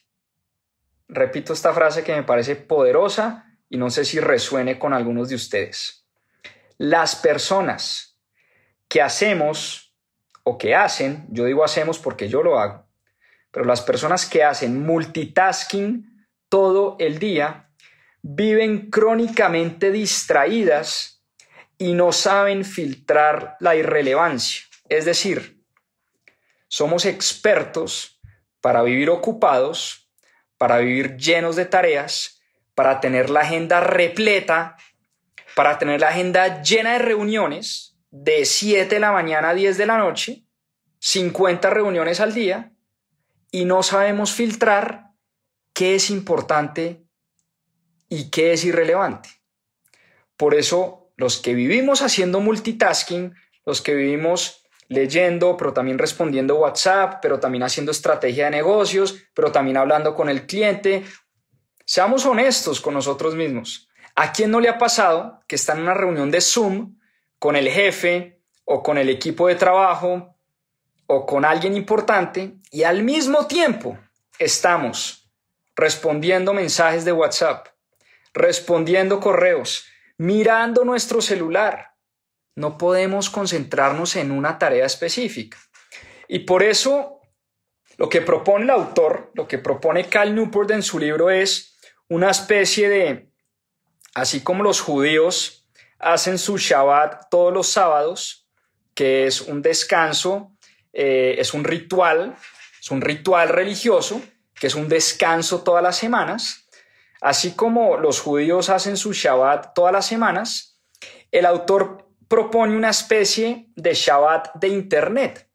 Repito 1.10 1.52
esta 1.52 1.74
frase 1.74 2.04
que 2.04 2.16
me 2.16 2.24
parece 2.24 2.56
poderosa 2.56 3.46
y 3.70 3.78
no 3.78 3.90
sé 3.90 4.06
si 4.06 4.20
resuene 4.20 4.80
con 4.80 4.94
algunos 4.94 5.28
de 5.28 5.36
ustedes. 5.36 6.06
Las 6.78 7.16
personas 7.18 8.18
que 8.88 9.02
hacemos 9.02 9.94
o 10.44 10.58
que 10.58 10.74
hacen, 10.74 11.26
yo 11.30 11.44
digo 11.44 11.66
hacemos 11.66 12.00
porque 12.00 12.30
yo 12.30 12.44
lo 12.44 12.60
hago, 12.60 12.87
pero 13.52 13.66
las 13.66 13.82
personas 13.82 14.26
que 14.26 14.44
hacen 14.44 14.86
multitasking 14.86 16.28
todo 16.50 16.96
el 17.00 17.20
día 17.20 17.70
viven 18.22 18.90
crónicamente 18.90 19.92
distraídas 19.92 21.24
y 21.78 21.94
no 21.94 22.12
saben 22.12 22.66
filtrar 22.66 23.56
la 23.60 23.76
irrelevancia. 23.76 24.64
Es 24.90 25.06
decir, 25.06 25.64
somos 26.68 27.06
expertos 27.06 28.20
para 28.62 28.82
vivir 28.82 29.10
ocupados, 29.10 30.10
para 30.58 30.80
vivir 30.80 31.18
llenos 31.18 31.56
de 31.56 31.66
tareas, 31.66 32.42
para 32.76 33.00
tener 33.00 33.30
la 33.30 33.42
agenda 33.42 33.80
repleta, 33.80 34.78
para 35.56 35.80
tener 35.80 36.02
la 36.02 36.10
agenda 36.10 36.62
llena 36.62 36.94
de 36.94 37.00
reuniones 37.00 37.98
de 38.12 38.46
7 38.46 38.96
de 38.96 39.00
la 39.00 39.12
mañana 39.12 39.50
a 39.50 39.54
10 39.54 39.78
de 39.78 39.86
la 39.86 39.98
noche, 39.98 40.44
50 41.00 41.70
reuniones 41.70 42.20
al 42.20 42.34
día, 42.34 42.72
y 43.52 43.66
no 43.66 43.84
sabemos 43.84 44.32
filtrar 44.34 45.12
qué 45.74 45.96
es 45.96 46.10
importante 46.10 47.06
y 48.10 48.30
qué 48.30 48.54
es 48.54 48.66
irrelevante. 48.66 49.30
Por 50.36 50.56
eso, 50.56 51.12
los 51.18 51.38
que 51.38 51.54
vivimos 51.54 52.02
haciendo 52.02 52.40
multitasking, 52.40 53.34
los 53.66 53.82
que 53.82 53.96
vivimos 53.96 54.64
leyendo, 54.88 55.58
pero 55.58 55.74
también 55.74 55.98
respondiendo 55.98 56.56
WhatsApp, 56.56 57.20
pero 57.22 57.40
también 57.40 57.64
haciendo 57.64 57.92
estrategia 57.92 58.46
de 58.46 58.52
negocios, 58.52 59.18
pero 59.34 59.52
también 59.52 59.78
hablando 59.78 60.16
con 60.16 60.30
el 60.30 60.46
cliente. 60.46 61.04
Seamos 61.86 62.26
honestos 62.26 62.80
con 62.80 62.94
nosotros 62.94 63.36
mismos. 63.36 63.90
¿A 64.16 64.32
quién 64.32 64.52
no 64.52 64.60
le 64.60 64.70
ha 64.70 64.78
pasado 64.78 65.42
que 65.48 65.56
está 65.56 65.74
en 65.74 65.82
una 65.82 65.94
reunión 65.94 66.32
de 66.32 66.42
Zoom 66.42 66.98
con 67.40 67.56
el 67.56 67.70
jefe 67.70 68.42
o 68.66 68.82
con 68.82 68.98
el 68.98 69.10
equipo 69.10 69.48
de 69.48 69.56
trabajo 69.56 70.37
o 71.08 71.26
con 71.26 71.46
alguien 71.46 71.76
importante 71.76 72.58
y 72.70 72.84
al 72.84 73.04
mismo 73.04 73.48
tiempo 73.48 73.98
estamos 74.38 75.30
respondiendo 75.76 76.54
mensajes 76.54 77.06
de 77.06 77.14
WhatsApp, 77.14 77.68
respondiendo 78.34 79.20
correos, 79.20 79.86
mirando 80.18 80.84
nuestro 80.84 81.22
celular, 81.22 81.96
no 82.56 82.78
podemos 82.78 83.30
concentrarnos 83.30 84.16
en 84.16 84.32
una 84.32 84.58
tarea 84.58 84.86
específica. 84.86 85.58
Y 86.28 86.40
por 86.40 86.64
eso 86.64 87.22
lo 87.98 88.10
que 88.10 88.22
propone 88.22 88.66
el 88.66 88.72
autor, 88.72 89.32
lo 89.34 89.48
que 89.48 89.60
propone 89.60 90.10
Cal 90.10 90.36
Newport 90.36 90.72
en 90.72 90.84
su 90.84 91.00
libro 91.00 91.30
es 91.30 91.78
una 92.10 92.32
especie 92.32 92.90
de, 92.90 93.32
así 94.14 94.42
como 94.42 94.64
los 94.64 94.82
judíos 94.82 95.68
hacen 96.00 96.38
su 96.38 96.58
Shabbat 96.58 97.30
todos 97.30 97.54
los 97.54 97.68
sábados, 97.68 98.48
que 98.94 99.28
es 99.28 99.42
un 99.42 99.62
descanso, 99.62 100.57
eh, 100.94 101.36
es 101.38 101.54
un 101.54 101.64
ritual, 101.64 102.36
es 102.80 102.92
un 102.92 103.02
ritual 103.02 103.50
religioso, 103.50 104.22
que 104.56 104.68
es 104.68 104.76
un 104.76 104.90
descanso 104.90 105.62
todas 105.64 105.84
las 105.84 105.98
semanas, 105.98 106.68
así 107.22 107.52
como 107.52 107.98
los 107.98 108.22
judíos 108.22 108.70
hacen 108.70 108.98
su 108.98 109.14
Shabbat 109.14 109.74
todas 109.74 109.94
las 109.94 110.06
semanas, 110.06 110.80
el 111.32 111.46
autor 111.46 112.08
propone 112.28 112.76
una 112.76 112.90
especie 112.90 113.68
de 113.76 113.94
Shabbat 113.94 114.56
de 114.56 114.68
Internet. 114.68 115.50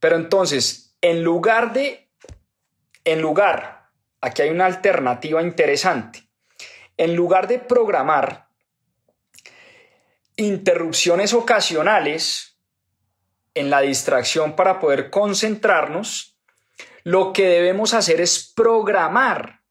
Pero 0.00 0.16
entonces, 0.16 0.96
en 1.00 1.22
lugar 1.22 1.72
de, 1.72 2.10
en 3.04 3.20
lugar, 3.20 3.90
aquí 4.20 4.42
hay 4.42 4.50
una 4.50 4.66
alternativa 4.66 5.42
interesante, 5.42 6.28
en 6.96 7.14
lugar 7.14 7.48
de 7.48 7.58
programar 7.58 8.48
interrupciones 10.36 11.32
ocasionales 11.34 12.47
en 13.58 13.70
la 13.70 13.80
distracción 13.80 14.54
para 14.54 14.78
poder 14.78 15.10
concentrarnos, 15.10 16.38
lo 17.02 17.32
que 17.32 17.46
debemos 17.46 17.92
hacer 17.92 18.20
es 18.20 18.52
programar 18.54 19.62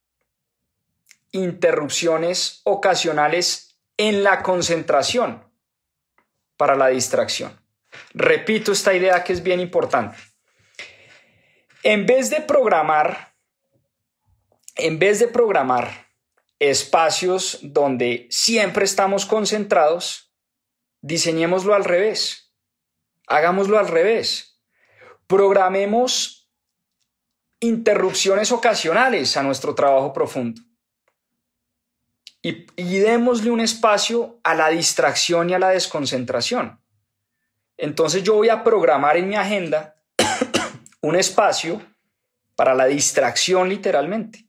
interrupciones 1.31 2.61
ocasionales 2.63 3.79
en 3.95 4.23
la 4.23 4.43
concentración 4.43 5.43
para 6.57 6.75
la 6.75 6.87
distracción. 6.87 7.57
Repito 8.13 8.71
esta 8.71 8.93
idea 8.93 9.23
que 9.23 9.33
es 9.33 9.41
bien 9.41 9.59
importante. 9.59 10.17
En 11.83 12.05
vez 12.05 12.29
de 12.29 12.41
programar, 12.41 13.33
en 14.75 14.99
vez 14.99 15.19
de 15.19 15.27
programar 15.27 16.07
espacios 16.59 17.59
donde 17.61 18.27
siempre 18.29 18.83
estamos 18.83 19.25
concentrados, 19.25 20.33
diseñémoslo 21.01 21.73
al 21.73 21.85
revés. 21.85 22.46
Hagámoslo 23.27 23.77
al 23.77 23.87
revés. 23.87 24.59
Programemos 25.27 26.49
interrupciones 27.59 28.51
ocasionales 28.51 29.35
a 29.37 29.43
nuestro 29.43 29.75
trabajo 29.75 30.13
profundo 30.13 30.61
y, 32.41 32.99
démosle 32.99 33.51
un 33.51 33.59
espacio 33.59 34.39
a 34.43 34.55
la 34.55 34.69
distracción 34.69 35.49
y 35.49 35.53
a 35.53 35.59
la 35.59 35.69
desconcentración. 35.69 36.79
Entonces 37.77 38.23
yo 38.23 38.35
voy 38.35 38.49
a 38.49 38.63
programar 38.63 39.17
en 39.17 39.27
mi 39.27 39.35
agenda 39.35 39.95
un 41.01 41.15
espacio 41.15 41.81
para 42.55 42.73
la 42.73 42.85
distracción 42.85 43.69
literalmente, 43.69 44.45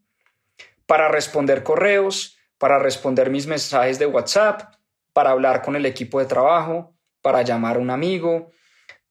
para 0.86 1.08
responder 1.08 1.62
correos, 1.62 2.38
para 2.56 2.78
responder 2.78 3.30
mis 3.30 3.46
mensajes 3.46 3.98
de 3.98 4.06
WhatsApp, 4.06 4.74
para 5.12 5.30
hablar 5.30 5.62
con 5.62 5.76
el 5.76 5.84
equipo 5.84 6.20
de 6.20 6.26
trabajo, 6.26 6.94
para 7.20 7.42
llamar 7.42 7.76
a 7.76 7.80
un 7.80 7.90
amigo, 7.90 8.52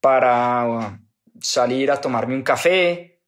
para 0.00 1.00
salir 1.40 1.90
a 1.90 2.00
tomarme 2.00 2.34
un 2.34 2.42
café, 2.42 3.22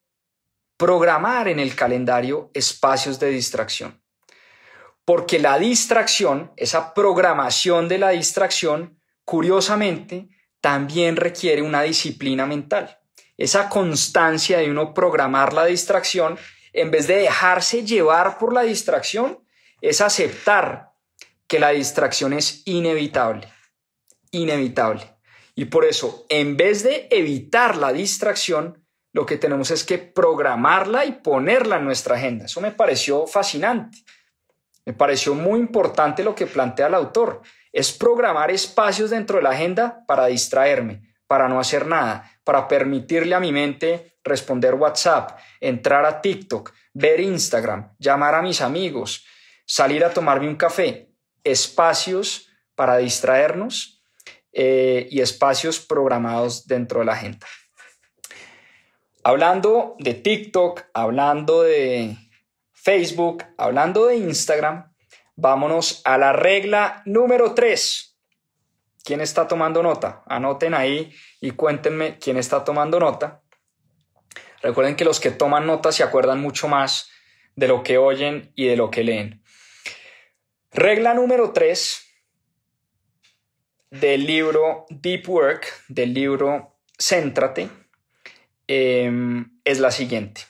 programar 0.77 1.49
en 1.49 1.61
el 1.61 1.75
calendario 1.75 2.51
espacios 2.55 3.19
de 3.21 3.31
distracción. 3.31 4.03
Porque 5.05 5.39
la 5.39 5.59
distracción, 5.59 6.53
esa 6.57 6.95
programación 6.95 7.89
de 7.89 7.99
la 7.99 8.11
distracción, 8.11 8.99
curiosamente, 9.25 10.29
también 10.61 11.17
requiere 11.17 11.63
una 11.63 11.83
disciplina 11.83 12.47
mental. 12.47 12.99
Esa 13.37 13.69
constancia 13.69 14.59
de 14.59 14.71
uno 14.71 14.93
programar 14.93 15.53
la 15.53 15.65
distracción, 15.65 16.39
en 16.73 16.91
vez 16.91 17.07
de 17.07 17.17
dejarse 17.17 17.85
llevar 17.85 18.39
por 18.39 18.53
la 18.53 18.63
distracción, 18.63 19.43
es 19.81 20.01
aceptar 20.01 20.93
que 21.47 21.59
la 21.59 21.71
distracción 21.71 22.33
es 22.33 22.63
inevitable. 22.67 23.53
Inevitable. 24.31 25.20
Y 25.55 25.67
por 25.67 25.85
eso, 25.85 26.27
en 26.29 26.57
vez 26.57 26.83
de 26.83 27.09
evitar 27.11 27.77
la 27.77 27.93
distracción, 27.93 28.85
lo 29.13 29.27
que 29.27 29.37
tenemos 29.37 29.71
es 29.71 29.85
que 29.85 29.99
programarla 29.99 31.05
y 31.05 31.13
ponerla 31.13 31.77
en 31.77 31.85
nuestra 31.85 32.17
agenda. 32.17 32.45
Eso 32.45 32.61
me 32.61 32.71
pareció 32.71 33.27
fascinante. 33.27 33.99
Me 34.87 34.93
pareció 34.93 35.35
muy 35.35 35.61
importante 35.61 36.23
lo 36.23 36.35
que 36.35 36.47
plantea 36.47 36.87
el 36.87 36.95
autor. 36.95 37.43
Es 37.73 37.93
programar 37.93 38.51
espacios 38.51 39.11
dentro 39.11 39.37
de 39.37 39.43
la 39.43 39.51
agenda 39.51 40.05
para 40.07 40.27
distraerme, 40.27 41.15
para 41.27 41.49
no 41.49 41.61
hacer 41.61 41.87
nada, 41.87 42.31
para 42.45 42.67
permitirle 42.67 43.35
a 43.35 43.41
mi 43.41 43.53
mente 43.53 44.19
responder 44.25 44.75
WhatsApp, 44.75 45.39
entrar 45.61 46.05
a 46.05 46.21
TikTok, 46.21 46.73
ver 46.95 47.21
Instagram, 47.21 47.95
llamar 47.99 48.35
a 48.35 48.43
mis 48.43 48.61
amigos, 48.61 49.27
salir 49.67 50.05
a 50.05 50.13
tomarme 50.13 50.49
un 50.49 50.57
café. 50.57 51.13
Espacios 51.45 52.49
para 52.75 52.97
distraernos 52.99 54.00
eh, 54.53 55.07
y 55.11 55.21
espacios 55.21 55.79
programados 55.79 56.67
dentro 56.67 57.01
de 57.01 57.07
la 57.07 57.13
agenda. 57.13 57.47
Hablando 59.23 59.97
de 59.99 60.15
TikTok, 60.15 60.85
hablando 60.95 61.63
de 61.63 62.17
Facebook, 62.73 63.45
hablando 63.59 64.07
de 64.07 64.17
Instagram, 64.17 64.93
vámonos 65.37 66.01
a 66.05 66.17
la 66.19 66.33
regla 66.33 67.03
número 67.05 67.55
3. 67.55 68.19
¿Quién 69.05 69.21
está 69.21 69.47
tomando 69.47 69.83
nota? 69.83 70.23
Anoten 70.27 70.75
ahí 70.75 71.13
y 71.41 71.53
cuéntenme 71.53 72.19
quién 72.19 72.37
está 72.37 72.65
tomando 72.65 72.99
nota. 72.99 73.43
Recuerden 74.63 74.97
que 74.97 75.05
los 75.05 75.21
que 75.21 75.31
toman 75.31 75.67
nota 75.67 75.93
se 75.93 76.03
acuerdan 76.03 76.41
mucho 76.41 76.69
más 76.69 77.11
de 77.57 77.69
lo 77.69 77.83
que 77.83 77.99
oyen 77.99 78.53
y 78.55 78.67
de 78.67 78.77
lo 78.77 78.91
que 78.91 79.05
leen. 79.05 79.43
Regla 80.71 81.15
número 81.15 81.53
3 81.53 82.10
del 83.91 84.25
libro 84.25 84.87
Deep 84.89 85.29
Work, 85.29 85.85
del 85.89 86.15
libro 86.15 86.79
Céntrate, 86.97 87.69
em, 88.67 89.61
es 89.65 89.81
la 89.81 89.91
siguiente. 89.91 90.43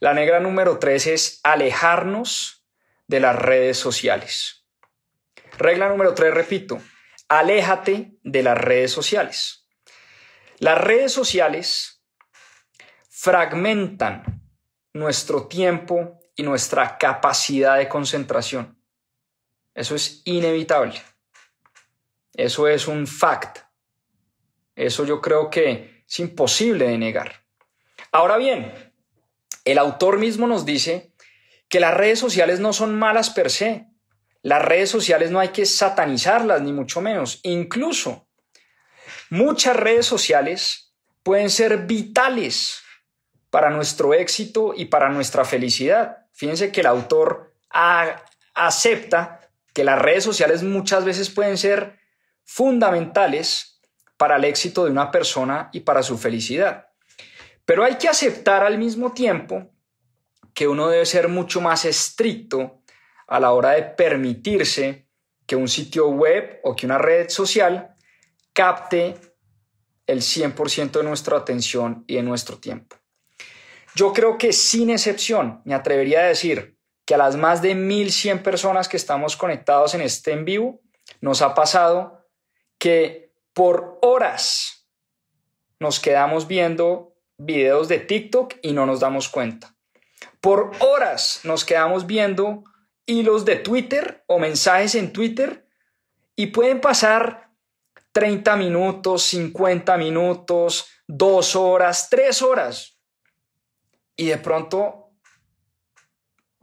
La 0.00 0.12
negra 0.12 0.40
número 0.40 0.78
3 0.78 1.06
es 1.06 1.40
alejarnos 1.42 2.66
de 3.06 3.20
las 3.20 3.36
redes 3.36 3.78
sociales. 3.78 4.66
Regla 5.58 5.88
número 5.88 6.14
3, 6.14 6.34
repito, 6.34 6.80
aléjate 7.28 8.18
de 8.22 8.42
las 8.42 8.58
redes 8.58 8.90
sociales. 8.90 9.68
Las 10.58 10.78
redes 10.78 11.12
sociales 11.12 12.02
fragmentan 13.08 14.42
nuestro 14.92 15.46
tiempo 15.46 16.20
y 16.36 16.42
nuestra 16.42 16.98
capacidad 16.98 17.78
de 17.78 17.88
concentración. 17.88 18.78
Eso 19.74 19.94
es 19.94 20.22
inevitable. 20.24 21.00
Eso 22.34 22.68
es 22.68 22.88
un 22.88 23.06
fact. 23.06 23.58
Eso 24.74 25.04
yo 25.04 25.20
creo 25.20 25.50
que 25.50 26.04
es 26.08 26.18
imposible 26.18 26.88
de 26.88 26.98
negar. 26.98 27.44
Ahora 28.10 28.36
bien, 28.36 28.92
el 29.64 29.78
autor 29.78 30.18
mismo 30.18 30.46
nos 30.46 30.64
dice 30.64 31.12
que 31.68 31.80
las 31.80 31.94
redes 31.94 32.18
sociales 32.18 32.60
no 32.60 32.72
son 32.72 32.98
malas 32.98 33.30
per 33.30 33.50
se. 33.50 33.86
Las 34.42 34.62
redes 34.62 34.90
sociales 34.90 35.30
no 35.30 35.40
hay 35.40 35.48
que 35.48 35.66
satanizarlas, 35.66 36.60
ni 36.62 36.72
mucho 36.72 37.00
menos. 37.00 37.40
Incluso 37.44 38.26
muchas 39.30 39.76
redes 39.76 40.04
sociales 40.04 40.92
pueden 41.22 41.48
ser 41.48 41.86
vitales 41.86 42.82
para 43.50 43.70
nuestro 43.70 44.14
éxito 44.14 44.74
y 44.76 44.86
para 44.86 45.10
nuestra 45.10 45.44
felicidad. 45.44 46.26
Fíjense 46.32 46.72
que 46.72 46.80
el 46.80 46.86
autor 46.86 47.54
acepta 48.54 49.40
que 49.72 49.84
las 49.84 49.98
redes 49.98 50.24
sociales 50.24 50.62
muchas 50.62 51.04
veces 51.04 51.30
pueden 51.30 51.56
ser 51.56 52.01
fundamentales 52.44 53.80
para 54.16 54.36
el 54.36 54.44
éxito 54.44 54.84
de 54.84 54.90
una 54.90 55.10
persona 55.10 55.70
y 55.72 55.80
para 55.80 56.02
su 56.02 56.18
felicidad. 56.18 56.88
Pero 57.64 57.84
hay 57.84 57.96
que 57.96 58.08
aceptar 58.08 58.62
al 58.62 58.78
mismo 58.78 59.12
tiempo 59.12 59.70
que 60.54 60.68
uno 60.68 60.88
debe 60.88 61.06
ser 61.06 61.28
mucho 61.28 61.60
más 61.60 61.84
estricto 61.84 62.82
a 63.26 63.40
la 63.40 63.52
hora 63.52 63.70
de 63.70 63.82
permitirse 63.82 65.08
que 65.46 65.56
un 65.56 65.68
sitio 65.68 66.08
web 66.08 66.60
o 66.64 66.76
que 66.76 66.86
una 66.86 66.98
red 66.98 67.28
social 67.30 67.94
capte 68.52 69.14
el 70.06 70.20
100% 70.20 70.90
de 70.92 71.04
nuestra 71.04 71.38
atención 71.38 72.04
y 72.06 72.16
de 72.16 72.22
nuestro 72.22 72.58
tiempo. 72.58 72.96
Yo 73.94 74.12
creo 74.12 74.38
que 74.38 74.52
sin 74.52 74.90
excepción, 74.90 75.62
me 75.64 75.74
atrevería 75.74 76.20
a 76.20 76.28
decir 76.28 76.78
que 77.04 77.14
a 77.14 77.18
las 77.18 77.36
más 77.36 77.62
de 77.62 77.74
1100 77.74 78.42
personas 78.42 78.88
que 78.88 78.96
estamos 78.96 79.36
conectados 79.36 79.94
en 79.94 80.00
este 80.00 80.32
en 80.32 80.44
vivo, 80.44 80.80
nos 81.20 81.42
ha 81.42 81.54
pasado 81.54 82.21
que 82.82 83.32
por 83.52 84.00
horas 84.02 84.88
nos 85.78 86.00
quedamos 86.00 86.48
viendo 86.48 87.14
videos 87.36 87.86
de 87.86 88.00
TikTok 88.00 88.54
y 88.60 88.72
no 88.72 88.86
nos 88.86 88.98
damos 88.98 89.28
cuenta. 89.28 89.76
Por 90.40 90.72
horas 90.80 91.42
nos 91.44 91.64
quedamos 91.64 92.08
viendo 92.08 92.64
hilos 93.06 93.44
de 93.44 93.54
Twitter 93.54 94.24
o 94.26 94.40
mensajes 94.40 94.96
en 94.96 95.12
Twitter 95.12 95.64
y 96.34 96.48
pueden 96.48 96.80
pasar 96.80 97.52
30 98.10 98.56
minutos, 98.56 99.22
50 99.26 99.96
minutos, 99.96 100.88
dos 101.06 101.54
horas, 101.54 102.08
tres 102.10 102.42
horas. 102.42 102.98
Y 104.16 104.26
de 104.26 104.38
pronto 104.38 105.12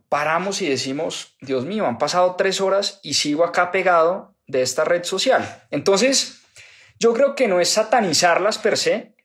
paramos 0.09 0.61
y 0.61 0.67
decimos, 0.67 1.37
Dios 1.39 1.63
mío, 1.63 1.85
han 1.85 1.97
pasado 1.97 2.35
tres 2.35 2.59
horas 2.59 2.99
y 3.03 3.13
sigo 3.13 3.45
acá 3.45 3.71
pegado 3.71 4.35
de 4.49 4.63
esta 4.63 4.83
red 4.83 5.03
social. 5.03 5.63
Entonces, 5.69 6.41
yo 6.99 7.13
creo 7.13 7.35
que 7.35 7.47
no 7.47 7.61
es 7.61 7.69
satanizarlas 7.69 8.57
per 8.57 8.77
se, 8.77 9.15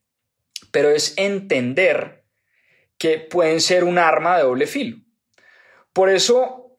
pero 0.70 0.90
es 0.90 1.14
entender 1.16 2.24
que 2.98 3.18
pueden 3.18 3.60
ser 3.60 3.84
un 3.84 3.98
arma 3.98 4.36
de 4.36 4.44
doble 4.44 4.66
filo. 4.66 4.98
Por 5.92 6.10
eso 6.10 6.74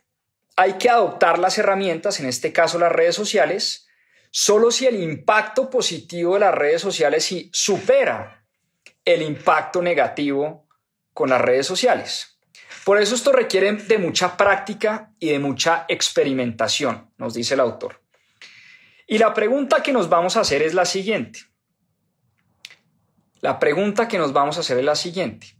hay 0.55 0.73
que 0.73 0.89
adoptar 0.89 1.39
las 1.39 1.57
herramientas, 1.57 2.19
en 2.19 2.27
este 2.27 2.53
caso 2.53 2.79
las 2.79 2.91
redes 2.91 3.15
sociales, 3.15 3.87
solo 4.31 4.71
si 4.71 4.85
el 4.85 5.01
impacto 5.01 5.69
positivo 5.69 6.35
de 6.35 6.41
las 6.41 6.53
redes 6.55 6.81
sociales 6.81 7.29
supera 7.51 8.45
el 9.03 9.21
impacto 9.21 9.81
negativo 9.81 10.67
con 11.13 11.29
las 11.29 11.41
redes 11.41 11.65
sociales. 11.65 12.39
Por 12.83 13.01
eso 13.01 13.15
esto 13.15 13.31
requiere 13.31 13.71
de 13.73 13.97
mucha 13.97 14.37
práctica 14.37 15.13
y 15.19 15.29
de 15.29 15.39
mucha 15.39 15.85
experimentación, 15.87 17.11
nos 17.17 17.33
dice 17.33 17.55
el 17.55 17.61
autor. 17.61 18.04
Y 19.07 19.17
la 19.17 19.33
pregunta 19.33 19.83
que 19.83 19.93
nos 19.93 20.09
vamos 20.09 20.35
a 20.37 20.41
hacer 20.41 20.61
es 20.61 20.73
la 20.73 20.85
siguiente. 20.85 21.39
La 23.41 23.59
pregunta 23.59 24.07
que 24.07 24.17
nos 24.17 24.33
vamos 24.33 24.57
a 24.57 24.61
hacer 24.61 24.79
es 24.79 24.85
la 24.85 24.95
siguiente. 24.95 25.55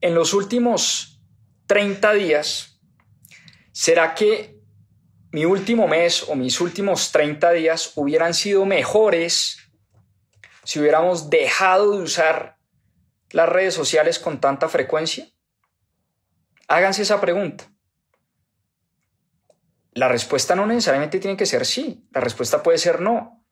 En 0.00 0.14
los 0.14 0.34
últimos 0.34 1.22
30 1.66 2.12
días, 2.12 2.80
¿será 3.72 4.14
que 4.14 4.60
mi 5.32 5.44
último 5.44 5.88
mes 5.88 6.24
o 6.28 6.34
mis 6.34 6.60
últimos 6.60 7.12
30 7.12 7.52
días 7.52 7.92
hubieran 7.94 8.34
sido 8.34 8.66
mejores 8.66 9.58
si 10.64 10.80
hubiéramos 10.80 11.30
dejado 11.30 11.92
de 11.92 12.02
usar 12.02 12.58
las 13.30 13.48
redes 13.48 13.74
sociales 13.74 14.18
con 14.18 14.40
tanta 14.40 14.68
frecuencia? 14.68 15.26
Háganse 16.68 17.02
esa 17.02 17.20
pregunta. 17.20 17.72
La 19.92 20.08
respuesta 20.08 20.54
no 20.54 20.66
necesariamente 20.66 21.18
tiene 21.18 21.36
que 21.36 21.46
ser 21.46 21.66
sí, 21.66 22.06
la 22.12 22.20
respuesta 22.20 22.62
puede 22.62 22.78
ser 22.78 23.00
no. 23.00 23.44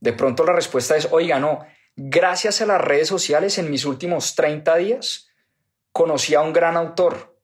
De 0.00 0.12
pronto 0.12 0.44
la 0.44 0.52
respuesta 0.52 0.96
es, 0.96 1.08
oiga, 1.10 1.38
no, 1.38 1.64
gracias 1.96 2.60
a 2.60 2.66
las 2.66 2.80
redes 2.80 3.08
sociales 3.08 3.58
en 3.58 3.70
mis 3.70 3.84
últimos 3.84 4.34
30 4.34 4.76
días 4.76 5.30
conocí 5.92 6.34
a 6.34 6.40
un 6.40 6.52
gran 6.52 6.76
autor, 6.76 7.38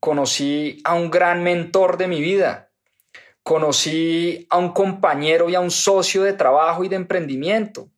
conocí 0.00 0.80
a 0.84 0.94
un 0.94 1.10
gran 1.10 1.42
mentor 1.42 1.96
de 1.96 2.08
mi 2.08 2.20
vida, 2.20 2.70
conocí 3.42 4.46
a 4.50 4.58
un 4.58 4.72
compañero 4.72 5.48
y 5.48 5.54
a 5.54 5.60
un 5.60 5.70
socio 5.70 6.22
de 6.22 6.32
trabajo 6.32 6.84
y 6.84 6.88
de 6.88 6.96
emprendimiento, 6.96 7.90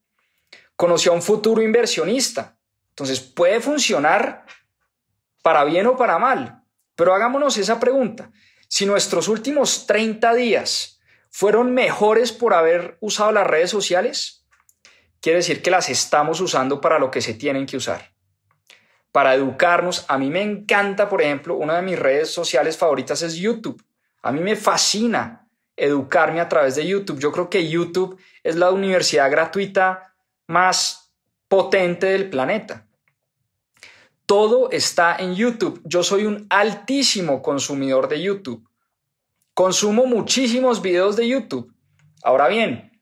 conocí 0.76 1.08
a 1.08 1.12
un 1.12 1.22
futuro 1.22 1.62
inversionista. 1.62 2.58
Entonces 2.90 3.20
puede 3.20 3.60
funcionar 3.60 4.44
para 5.42 5.64
bien 5.64 5.86
o 5.86 5.96
para 5.96 6.18
mal. 6.18 6.64
Pero 6.94 7.14
hagámonos 7.14 7.56
esa 7.56 7.78
pregunta. 7.78 8.30
Si 8.68 8.84
nuestros 8.86 9.28
últimos 9.28 9.86
30 9.86 10.34
días 10.34 11.00
fueron 11.30 11.72
mejores 11.72 12.32
por 12.32 12.54
haber 12.54 12.98
usado 13.00 13.32
las 13.32 13.46
redes 13.46 13.70
sociales, 13.70 14.46
quiere 15.20 15.38
decir 15.38 15.62
que 15.62 15.70
las 15.70 15.88
estamos 15.88 16.40
usando 16.40 16.80
para 16.80 16.98
lo 16.98 17.10
que 17.10 17.22
se 17.22 17.34
tienen 17.34 17.66
que 17.66 17.78
usar. 17.78 18.12
Para 19.10 19.34
educarnos, 19.34 20.04
a 20.08 20.18
mí 20.18 20.28
me 20.28 20.42
encanta, 20.42 21.08
por 21.08 21.22
ejemplo, 21.22 21.56
una 21.56 21.76
de 21.76 21.82
mis 21.82 21.98
redes 21.98 22.30
sociales 22.30 22.76
favoritas 22.76 23.22
es 23.22 23.34
YouTube. 23.36 23.82
A 24.22 24.32
mí 24.32 24.40
me 24.40 24.54
fascina 24.54 25.48
educarme 25.74 26.40
a 26.40 26.48
través 26.48 26.74
de 26.74 26.86
YouTube. 26.86 27.18
Yo 27.18 27.32
creo 27.32 27.48
que 27.48 27.68
YouTube 27.68 28.20
es 28.42 28.56
la 28.56 28.70
universidad 28.70 29.30
gratuita 29.30 30.14
más 30.46 31.14
potente 31.48 32.06
del 32.08 32.28
planeta. 32.28 32.87
Todo 34.28 34.70
está 34.70 35.16
en 35.16 35.34
YouTube. 35.34 35.80
Yo 35.86 36.02
soy 36.02 36.26
un 36.26 36.46
altísimo 36.50 37.40
consumidor 37.40 38.08
de 38.08 38.20
YouTube. 38.20 38.68
Consumo 39.54 40.04
muchísimos 40.04 40.82
videos 40.82 41.16
de 41.16 41.26
YouTube. 41.26 41.74
Ahora 42.22 42.46
bien, 42.46 42.92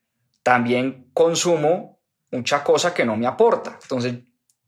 también 0.45 1.11
consumo 1.13 1.99
mucha 2.31 2.63
cosa 2.63 2.95
que 2.95 3.05
no 3.05 3.17
me 3.17 3.27
aporta. 3.27 3.77
Entonces, 3.83 4.15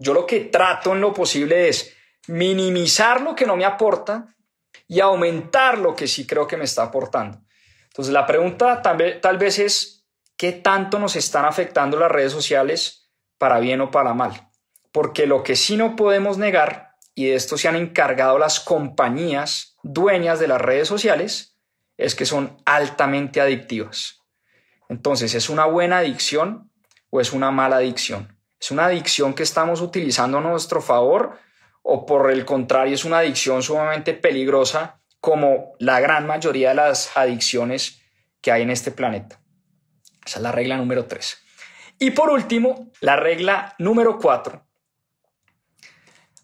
yo 0.01 0.13
lo 0.13 0.27
que 0.27 0.41
trato 0.47 0.95
en 0.95 1.01
lo 1.01 1.15
posible 1.15 1.69
es 1.69 1.95
minimizar 2.27 3.21
lo 3.21 3.37
que 3.37 3.47
no 3.47 3.55
me 3.55 3.65
aporta 3.65 4.35
y 4.89 4.99
aumentar 4.99 5.79
lo 5.79 5.95
que 5.95 6.09
sí 6.09 6.27
creo 6.27 6.49
que 6.49 6.57
me 6.57 6.65
está 6.65 6.83
aportando. 6.83 7.39
Entonces, 7.85 8.13
la 8.13 8.27
pregunta 8.27 8.83
tal 8.83 9.39
vez, 9.39 9.59
es, 9.61 10.09
¿qué 10.37 10.51
tanto 10.51 10.99
nos 10.99 11.15
están 11.15 11.45
afectando 11.45 12.01
las 12.01 12.11
redes 12.11 12.33
sociales 12.33 13.13
para 13.39 13.61
bien 13.61 13.81
o 13.81 13.93
para 13.93 14.13
mal? 14.13 14.48
Porque 14.93 15.27
lo 15.27 15.43
que 15.43 15.57
sí 15.57 15.77
no 15.77 15.97
podemos 15.97 16.39
negar, 16.39 16.97
y 17.15 17.27
de 17.27 17.35
esto 17.35 17.59
se 17.59 17.69
han 17.69 17.77
encargado 17.77 18.39
las 18.39 18.61
compañías 18.61 19.77
dueñas 19.83 20.39
de 20.41 20.49
las 20.49 20.61
redes 20.61 20.89
sociales, 20.89 21.57
es 21.97 22.15
que 22.15 22.27
son 22.27 22.57
altamente 22.65 23.41
adictivas. 23.41 24.23
Entonces, 24.89 25.35
¿es 25.35 25.49
una 25.51 25.67
buena 25.67 25.99
adicción 25.99 26.71
o 27.11 27.21
es 27.21 27.33
una 27.33 27.51
mala 27.51 27.77
adicción? 27.77 28.39
¿Es 28.61 28.71
una 28.71 28.87
adicción 28.87 29.35
que 29.35 29.43
estamos 29.43 29.81
utilizando 29.81 30.39
a 30.39 30.41
nuestro 30.41 30.81
favor 30.81 31.39
o 31.91 32.05
por 32.05 32.31
el 32.31 32.45
contrario 32.45 32.95
es 32.95 33.07
una 33.07 33.21
adicción 33.21 33.63
sumamente 33.63 34.13
peligrosa 34.13 35.01
como 35.21 35.73
la 35.79 36.01
gran 36.01 36.27
mayoría 36.27 36.69
de 36.69 36.75
las 36.75 37.17
adicciones 37.17 38.03
que 38.43 38.53
hay 38.53 38.61
en 38.61 38.71
este 38.71 38.91
planeta. 38.91 39.41
Esa 40.25 40.39
es 40.39 40.43
la 40.43 40.53
regla 40.53 40.77
número 40.77 41.07
tres. 41.07 41.43
Y 41.99 42.11
por 42.11 42.29
último, 42.29 42.91
la 43.01 43.17
regla 43.17 43.75
número 43.79 44.19
cuatro. 44.19 44.68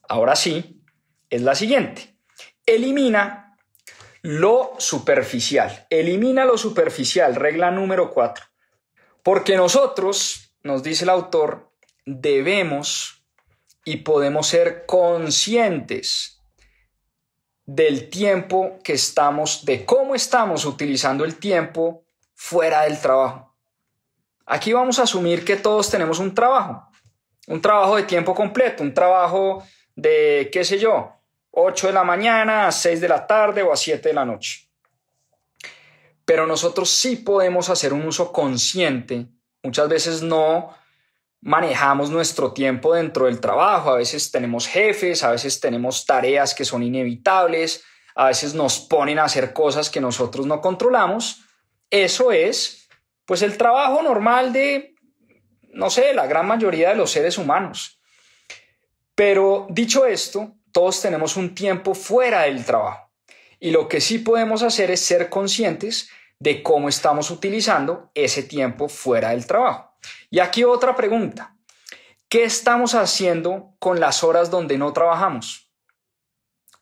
Ahora 0.09 0.37
sí, 0.37 0.83
es 1.31 1.43
la 1.43 1.55
siguiente. 1.55 2.19
Elimina 2.67 3.57
lo 4.23 4.75
superficial. 4.79 5.87
Elimina 5.91 6.45
lo 6.45 6.57
superficial. 6.57 7.35
Regla 7.35 7.71
número 7.71 8.13
cuatro. 8.13 8.45
Porque 9.23 9.57
nosotros, 9.57 10.57
nos 10.63 10.83
dice 10.83 11.05
el 11.05 11.11
autor, 11.11 11.73
debemos 12.07 13.25
y 13.85 13.99
podemos 13.99 14.47
ser 14.47 14.87
conscientes 14.87 16.43
del 17.67 18.11
tiempo 18.11 18.79
que 18.83 18.93
estamos, 18.95 19.65
de 19.65 19.85
cómo 19.85 20.15
estamos 20.15 20.65
utilizando 20.65 21.25
el 21.25 21.37
tiempo 21.37 22.05
fuera 22.35 22.83
del 22.83 23.01
trabajo. 23.01 23.55
Aquí 24.47 24.73
vamos 24.73 24.99
a 24.99 25.05
asumir 25.05 25.45
que 25.45 25.57
todos 25.57 25.91
tenemos 25.91 26.19
un 26.19 26.35
trabajo, 26.35 26.87
un 27.47 27.63
trabajo 27.63 27.97
de 27.97 28.03
tiempo 28.03 28.35
completo, 28.35 28.83
un 28.83 28.93
trabajo 28.93 29.65
de, 29.97 30.51
qué 30.53 30.65
sé 30.65 30.79
yo, 30.79 31.13
8 31.51 31.89
de 31.89 31.93
la 31.93 32.05
mañana 32.05 32.67
a 32.67 32.73
6 32.73 33.01
de 33.01 33.09
la 33.09 33.27
tarde 33.27 33.63
o 33.63 33.73
a 33.73 33.77
7 33.77 34.09
de 34.09 34.15
la 34.15 34.25
noche. 34.25 34.69
Pero 36.25 36.47
nosotros 36.47 36.91
sí 36.91 37.17
podemos 37.17 37.69
hacer 37.69 37.93
un 37.93 38.07
uso 38.07 38.33
consciente. 38.33 39.27
Muchas 39.63 39.89
veces 39.89 40.23
no 40.23 40.75
manejamos 41.41 42.11
nuestro 42.11 42.53
tiempo 42.53 42.95
dentro 42.95 43.27
del 43.27 43.41
trabajo. 43.41 43.91
A 43.91 43.97
veces 43.97 44.31
tenemos 44.31 44.67
jefes, 44.67 45.23
a 45.23 45.31
veces 45.31 45.61
tenemos 45.61 46.07
tareas 46.07 46.55
que 46.55 46.65
son 46.65 46.83
inevitables, 46.83 47.85
a 48.15 48.29
veces 48.29 48.55
nos 48.55 48.81
ponen 48.81 49.19
a 49.19 49.25
hacer 49.25 49.53
cosas 49.53 49.91
que 49.91 50.01
nosotros 50.01 50.47
no 50.47 50.61
controlamos. 50.61 51.43
Eso 51.91 52.33
es, 52.33 52.89
pues, 53.27 53.43
el 53.43 53.59
trabajo 53.59 54.03
normal 54.03 54.53
de, 54.53 54.95
no 55.75 55.91
sé, 55.91 56.15
la 56.15 56.27
gran 56.27 56.47
mayoría 56.47 56.91
de 56.91 56.97
los 56.97 57.11
seres 57.11 57.37
humanos. 57.37 57.94
Pero 59.15 59.67
dicho 59.71 60.07
esto, 60.07 60.55
todos 60.73 61.01
tenemos 61.01 61.37
un 61.37 61.55
tiempo 61.55 61.95
fuera 61.95 62.43
del 62.43 62.65
trabajo. 62.65 63.11
Y 63.61 63.71
lo 63.71 63.89
que 63.89 64.01
sí 64.01 64.19
podemos 64.19 64.63
hacer 64.63 64.91
es 64.91 65.01
ser 65.01 65.31
conscientes 65.31 66.11
de 66.39 66.63
cómo 66.63 66.89
estamos 66.89 67.31
utilizando 67.31 68.11
ese 68.15 68.43
tiempo 68.43 68.89
fuera 68.89 69.31
del 69.31 69.47
trabajo. 69.47 69.95
Y 70.31 70.41
aquí 70.41 70.65
otra 70.65 70.97
pregunta. 70.97 71.57
¿Qué 72.29 72.43
estamos 72.45 72.95
haciendo 72.95 73.77
con 73.79 74.01
las 74.01 74.25
horas 74.25 74.51
donde 74.51 74.77
no 74.77 74.93
trabajamos? 74.93 75.71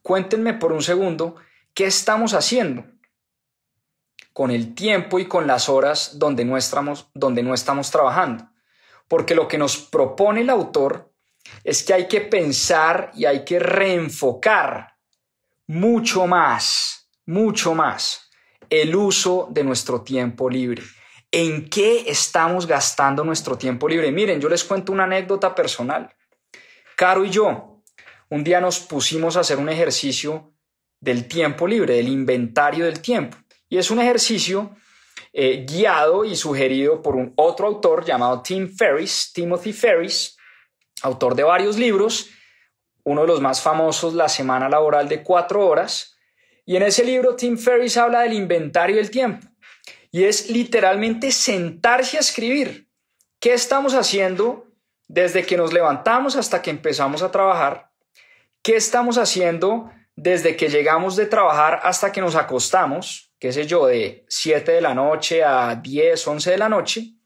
Cuéntenme 0.00 0.54
por 0.54 0.72
un 0.72 0.82
segundo, 0.82 1.36
¿qué 1.74 1.84
estamos 1.84 2.32
haciendo 2.32 2.86
con 4.32 4.50
el 4.50 4.74
tiempo 4.74 5.18
y 5.18 5.28
con 5.28 5.46
las 5.46 5.68
horas 5.68 6.18
donde 6.18 6.44
no 6.44 6.56
estamos, 6.56 7.10
donde 7.12 7.42
no 7.42 7.52
estamos 7.52 7.90
trabajando? 7.90 8.48
Porque 9.06 9.34
lo 9.34 9.46
que 9.46 9.58
nos 9.58 9.76
propone 9.76 10.40
el 10.40 10.50
autor 10.50 11.11
es 11.64 11.82
que 11.82 11.94
hay 11.94 12.08
que 12.08 12.22
pensar 12.22 13.10
y 13.14 13.24
hay 13.24 13.44
que 13.44 13.58
reenfocar 13.58 14.94
mucho 15.66 16.26
más, 16.26 17.08
mucho 17.26 17.74
más 17.74 18.30
el 18.68 18.94
uso 18.96 19.48
de 19.50 19.64
nuestro 19.64 20.02
tiempo 20.02 20.48
libre. 20.48 20.82
¿En 21.30 21.68
qué 21.68 22.04
estamos 22.08 22.66
gastando 22.66 23.24
nuestro 23.24 23.56
tiempo 23.56 23.88
libre? 23.88 24.12
Miren, 24.12 24.40
yo 24.40 24.48
les 24.48 24.64
cuento 24.64 24.92
una 24.92 25.04
anécdota 25.04 25.54
personal. 25.54 26.14
Caro 26.96 27.24
y 27.24 27.30
yo, 27.30 27.82
un 28.28 28.44
día 28.44 28.60
nos 28.60 28.80
pusimos 28.80 29.36
a 29.36 29.40
hacer 29.40 29.58
un 29.58 29.68
ejercicio 29.68 30.52
del 31.00 31.26
tiempo 31.26 31.66
libre, 31.66 31.94
del 31.94 32.08
inventario 32.08 32.84
del 32.84 33.00
tiempo. 33.00 33.36
Y 33.68 33.78
es 33.78 33.90
un 33.90 34.00
ejercicio 34.00 34.76
eh, 35.32 35.64
guiado 35.66 36.24
y 36.24 36.36
sugerido 36.36 37.00
por 37.00 37.16
un 37.16 37.32
otro 37.36 37.66
autor 37.66 38.04
llamado 38.04 38.42
Tim 38.42 38.74
Ferriss, 38.76 39.32
Timothy 39.32 39.72
Ferris, 39.72 40.36
autor 41.02 41.34
de 41.34 41.42
varios 41.42 41.76
libros, 41.76 42.30
uno 43.04 43.22
de 43.22 43.26
los 43.26 43.40
más 43.40 43.60
famosos, 43.60 44.14
La 44.14 44.28
Semana 44.28 44.68
Laboral 44.68 45.08
de 45.08 45.22
Cuatro 45.22 45.66
Horas. 45.66 46.16
Y 46.64 46.76
en 46.76 46.82
ese 46.84 47.04
libro 47.04 47.36
Tim 47.36 47.58
Ferriss 47.58 47.96
habla 47.96 48.20
del 48.20 48.32
inventario 48.32 48.96
del 48.96 49.10
tiempo. 49.10 49.46
Y 50.10 50.24
es 50.24 50.50
literalmente 50.50 51.32
sentarse 51.32 52.16
a 52.16 52.20
escribir. 52.20 52.88
¿Qué 53.40 53.54
estamos 53.54 53.94
haciendo 53.94 54.66
desde 55.08 55.44
que 55.44 55.56
nos 55.56 55.72
levantamos 55.72 56.36
hasta 56.36 56.62
que 56.62 56.70
empezamos 56.70 57.22
a 57.22 57.30
trabajar? 57.30 57.90
¿Qué 58.62 58.76
estamos 58.76 59.18
haciendo 59.18 59.90
desde 60.14 60.56
que 60.56 60.68
llegamos 60.68 61.16
de 61.16 61.26
trabajar 61.26 61.80
hasta 61.82 62.12
que 62.12 62.20
nos 62.20 62.36
acostamos? 62.36 63.32
qué 63.42 63.50
sé 63.50 63.66
yo, 63.66 63.86
de 63.86 64.24
7 64.28 64.70
de 64.70 64.80
la 64.80 64.94
noche 64.94 65.42
a 65.42 65.74
10, 65.74 66.28
11 66.28 66.52
de 66.52 66.58
la 66.58 66.68
noche. 66.68 67.16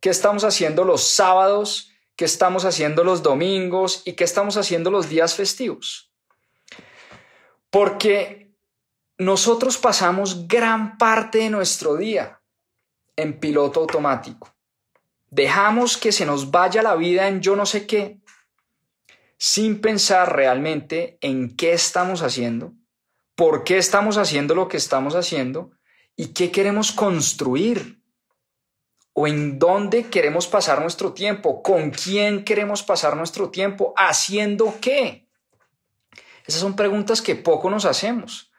¿Qué 0.00 0.10
estamos 0.10 0.42
haciendo 0.42 0.82
los 0.82 1.04
sábados? 1.04 1.92
¿Qué 2.16 2.24
estamos 2.24 2.64
haciendo 2.64 3.02
los 3.02 3.22
domingos? 3.22 4.02
¿Y 4.04 4.12
qué 4.12 4.24
estamos 4.24 4.56
haciendo 4.56 4.90
los 4.90 5.08
días 5.08 5.34
festivos? 5.34 6.12
Porque 7.70 8.54
nosotros 9.18 9.78
pasamos 9.78 10.46
gran 10.46 10.96
parte 10.96 11.38
de 11.38 11.50
nuestro 11.50 11.96
día 11.96 12.40
en 13.16 13.38
piloto 13.38 13.80
automático. 13.80 14.54
Dejamos 15.30 15.96
que 15.96 16.12
se 16.12 16.26
nos 16.26 16.50
vaya 16.50 16.82
la 16.82 16.94
vida 16.94 17.26
en 17.26 17.40
yo 17.40 17.56
no 17.56 17.66
sé 17.66 17.86
qué, 17.86 18.20
sin 19.36 19.80
pensar 19.80 20.34
realmente 20.34 21.18
en 21.20 21.56
qué 21.56 21.72
estamos 21.72 22.22
haciendo, 22.22 22.72
por 23.34 23.64
qué 23.64 23.78
estamos 23.78 24.16
haciendo 24.16 24.54
lo 24.54 24.68
que 24.68 24.76
estamos 24.76 25.16
haciendo 25.16 25.72
y 26.16 26.28
qué 26.28 26.52
queremos 26.52 26.92
construir 26.92 28.03
o 29.14 29.28
en 29.28 29.58
dónde 29.58 30.10
queremos 30.10 30.46
pasar 30.48 30.82
nuestro 30.82 31.12
tiempo, 31.12 31.62
con 31.62 31.90
quién 31.90 32.44
queremos 32.44 32.82
pasar 32.82 33.16
nuestro 33.16 33.48
tiempo, 33.50 33.94
haciendo 33.96 34.74
qué. 34.80 35.28
Esas 36.44 36.60
son 36.60 36.76
preguntas 36.76 37.22
que 37.22 37.36
poco 37.36 37.70
nos 37.70 37.84
hacemos. 37.84 38.52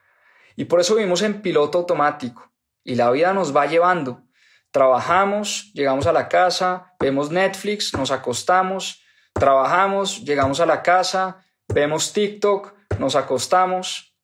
Y 0.55 0.65
por 0.65 0.79
eso 0.79 0.95
vivimos 0.95 1.21
en 1.21 1.41
piloto 1.41 1.79
automático 1.79 2.51
y 2.83 2.95
la 2.95 3.11
vida 3.11 3.33
nos 3.33 3.55
va 3.55 3.65
llevando. 3.65 4.23
Trabajamos, 4.71 5.71
llegamos 5.73 6.07
a 6.07 6.13
la 6.13 6.29
casa, 6.29 6.93
vemos 6.99 7.31
Netflix, 7.31 7.93
nos 7.93 8.11
acostamos, 8.11 9.03
trabajamos, 9.33 10.23
llegamos 10.23 10.61
a 10.61 10.65
la 10.65 10.81
casa, 10.81 11.43
vemos 11.67 12.13
TikTok, 12.13 12.73
nos 12.99 13.15
acostamos, 13.15 14.15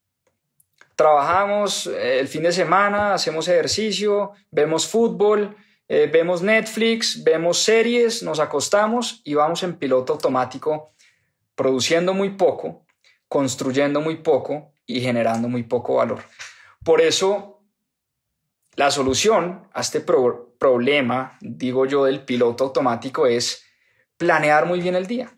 trabajamos 0.95 1.87
eh, 1.87 2.19
el 2.19 2.27
fin 2.29 2.43
de 2.43 2.53
semana, 2.53 3.13
hacemos 3.13 3.49
ejercicio, 3.49 4.31
vemos 4.49 4.87
fútbol, 4.87 5.57
eh, 5.93 6.07
vemos 6.07 6.41
Netflix, 6.41 7.21
vemos 7.21 7.57
series, 7.57 8.23
nos 8.23 8.39
acostamos 8.39 9.19
y 9.25 9.33
vamos 9.33 9.61
en 9.63 9.75
piloto 9.75 10.13
automático, 10.13 10.93
produciendo 11.53 12.13
muy 12.13 12.29
poco, 12.29 12.85
construyendo 13.27 13.99
muy 13.99 14.15
poco 14.15 14.71
y 14.85 15.01
generando 15.01 15.49
muy 15.49 15.63
poco 15.63 15.95
valor. 15.95 16.23
Por 16.85 17.01
eso, 17.01 17.61
la 18.77 18.89
solución 18.89 19.67
a 19.73 19.81
este 19.81 19.99
problema, 19.99 21.37
digo 21.41 21.85
yo, 21.85 22.05
del 22.05 22.23
piloto 22.23 22.63
automático 22.63 23.27
es 23.27 23.65
planear 24.15 24.67
muy 24.67 24.79
bien 24.79 24.95
el 24.95 25.07
día. 25.07 25.37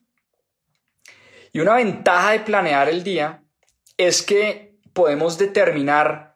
Y 1.51 1.61
una 1.61 1.77
ventaja 1.77 2.29
de 2.29 2.41
planear 2.41 2.89
el 2.89 3.03
día 3.03 3.43
es 3.97 4.21
que 4.21 4.77
podemos 4.93 5.39
determinar 5.39 6.32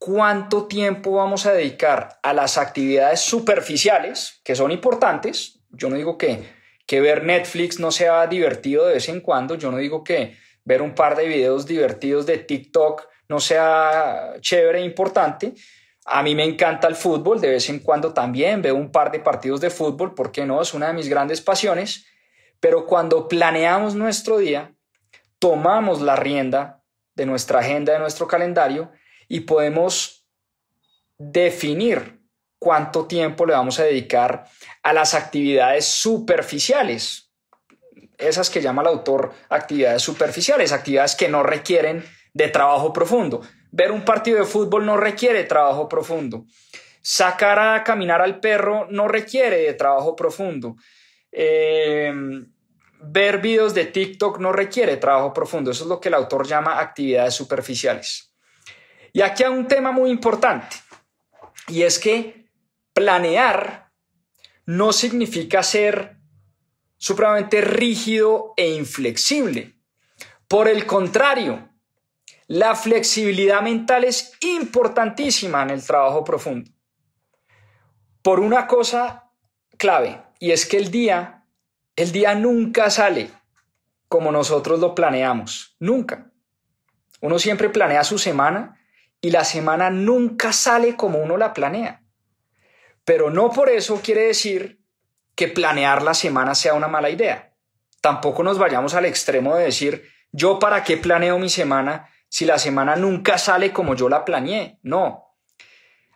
cuánto 0.00 0.66
tiempo 0.66 1.12
vamos 1.12 1.44
a 1.44 1.52
dedicar 1.52 2.18
a 2.22 2.32
las 2.32 2.56
actividades 2.56 3.20
superficiales, 3.20 4.40
que 4.42 4.56
son 4.56 4.72
importantes. 4.72 5.60
Yo 5.68 5.90
no 5.90 5.96
digo 5.96 6.16
que, 6.16 6.42
que 6.86 7.02
ver 7.02 7.22
Netflix 7.22 7.78
no 7.78 7.92
sea 7.92 8.26
divertido 8.26 8.86
de 8.86 8.94
vez 8.94 9.10
en 9.10 9.20
cuando, 9.20 9.56
yo 9.56 9.70
no 9.70 9.76
digo 9.76 10.02
que 10.02 10.38
ver 10.64 10.80
un 10.80 10.94
par 10.94 11.16
de 11.16 11.28
videos 11.28 11.66
divertidos 11.66 12.24
de 12.24 12.38
TikTok 12.38 13.06
no 13.28 13.40
sea 13.40 14.36
chévere 14.40 14.80
e 14.80 14.84
importante. 14.84 15.52
A 16.06 16.22
mí 16.22 16.34
me 16.34 16.44
encanta 16.44 16.88
el 16.88 16.96
fútbol, 16.96 17.38
de 17.38 17.50
vez 17.50 17.68
en 17.68 17.80
cuando 17.80 18.14
también 18.14 18.62
veo 18.62 18.76
un 18.76 18.90
par 18.90 19.12
de 19.12 19.20
partidos 19.20 19.60
de 19.60 19.68
fútbol, 19.68 20.14
porque 20.14 20.46
no? 20.46 20.62
Es 20.62 20.72
una 20.72 20.86
de 20.88 20.94
mis 20.94 21.10
grandes 21.10 21.42
pasiones. 21.42 22.06
Pero 22.58 22.86
cuando 22.86 23.28
planeamos 23.28 23.94
nuestro 23.94 24.38
día, 24.38 24.72
tomamos 25.38 26.00
la 26.00 26.16
rienda 26.16 26.82
de 27.14 27.26
nuestra 27.26 27.58
agenda, 27.58 27.92
de 27.92 27.98
nuestro 27.98 28.26
calendario 28.26 28.90
y 29.30 29.40
podemos 29.40 30.26
definir 31.16 32.20
cuánto 32.58 33.06
tiempo 33.06 33.46
le 33.46 33.54
vamos 33.54 33.78
a 33.78 33.84
dedicar 33.84 34.44
a 34.82 34.92
las 34.92 35.14
actividades 35.14 35.84
superficiales, 35.86 37.30
esas 38.18 38.50
que 38.50 38.60
llama 38.60 38.82
el 38.82 38.88
autor 38.88 39.32
actividades 39.48 40.02
superficiales, 40.02 40.72
actividades 40.72 41.14
que 41.14 41.28
no 41.28 41.44
requieren 41.44 42.04
de 42.34 42.48
trabajo 42.48 42.92
profundo. 42.92 43.40
Ver 43.70 43.92
un 43.92 44.04
partido 44.04 44.40
de 44.40 44.46
fútbol 44.46 44.84
no 44.84 44.96
requiere 44.96 45.44
trabajo 45.44 45.88
profundo. 45.88 46.44
Sacar 47.00 47.60
a 47.60 47.84
caminar 47.84 48.20
al 48.20 48.40
perro 48.40 48.88
no 48.90 49.06
requiere 49.06 49.58
de 49.58 49.74
trabajo 49.74 50.16
profundo. 50.16 50.74
Eh, 51.30 52.12
ver 53.00 53.38
videos 53.38 53.74
de 53.74 53.84
TikTok 53.84 54.40
no 54.40 54.50
requiere 54.50 54.96
trabajo 54.96 55.32
profundo. 55.32 55.70
Eso 55.70 55.84
es 55.84 55.88
lo 55.88 56.00
que 56.00 56.08
el 56.08 56.14
autor 56.14 56.48
llama 56.48 56.80
actividades 56.80 57.34
superficiales. 57.34 58.29
Y 59.12 59.22
aquí 59.22 59.42
hay 59.42 59.50
un 59.50 59.66
tema 59.66 59.92
muy 59.92 60.10
importante, 60.10 60.76
y 61.68 61.82
es 61.82 61.98
que 61.98 62.48
planear 62.92 63.90
no 64.66 64.92
significa 64.92 65.62
ser 65.62 66.16
supremamente 66.96 67.60
rígido 67.60 68.52
e 68.56 68.68
inflexible. 68.70 69.74
Por 70.46 70.68
el 70.68 70.86
contrario, 70.86 71.68
la 72.46 72.74
flexibilidad 72.74 73.62
mental 73.62 74.04
es 74.04 74.32
importantísima 74.40 75.62
en 75.62 75.70
el 75.70 75.84
trabajo 75.84 76.24
profundo. 76.24 76.70
Por 78.22 78.40
una 78.40 78.66
cosa 78.66 79.30
clave, 79.78 80.20
y 80.40 80.50
es 80.50 80.66
que 80.66 80.76
el 80.76 80.90
día, 80.90 81.46
el 81.96 82.12
día 82.12 82.34
nunca 82.34 82.90
sale 82.90 83.30
como 84.08 84.32
nosotros 84.32 84.80
lo 84.80 84.94
planeamos, 84.94 85.76
nunca. 85.78 86.32
Uno 87.20 87.38
siempre 87.38 87.68
planea 87.68 88.02
su 88.02 88.18
semana 88.18 88.79
y 89.20 89.30
la 89.30 89.44
semana 89.44 89.90
nunca 89.90 90.52
sale 90.52 90.96
como 90.96 91.18
uno 91.18 91.36
la 91.36 91.52
planea. 91.52 92.02
Pero 93.04 93.30
no 93.30 93.50
por 93.50 93.68
eso 93.68 94.00
quiere 94.02 94.22
decir 94.26 94.80
que 95.34 95.48
planear 95.48 96.02
la 96.02 96.14
semana 96.14 96.54
sea 96.54 96.74
una 96.74 96.88
mala 96.88 97.10
idea. 97.10 97.54
Tampoco 98.00 98.42
nos 98.42 98.58
vayamos 98.58 98.94
al 98.94 99.04
extremo 99.04 99.56
de 99.56 99.64
decir, 99.64 100.08
yo 100.32 100.58
para 100.58 100.84
qué 100.84 100.96
planeo 100.96 101.38
mi 101.38 101.48
semana 101.48 102.08
si 102.28 102.44
la 102.44 102.58
semana 102.58 102.96
nunca 102.96 103.36
sale 103.38 103.72
como 103.72 103.94
yo 103.94 104.08
la 104.08 104.24
planeé. 104.24 104.78
No. 104.82 105.34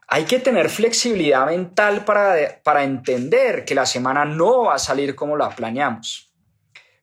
Hay 0.06 0.24
que 0.24 0.38
tener 0.38 0.70
flexibilidad 0.70 1.46
mental 1.46 2.04
para, 2.04 2.60
para 2.62 2.84
entender 2.84 3.64
que 3.64 3.74
la 3.74 3.86
semana 3.86 4.24
no 4.24 4.64
va 4.64 4.74
a 4.74 4.78
salir 4.78 5.14
como 5.14 5.36
la 5.36 5.50
planeamos. 5.50 6.32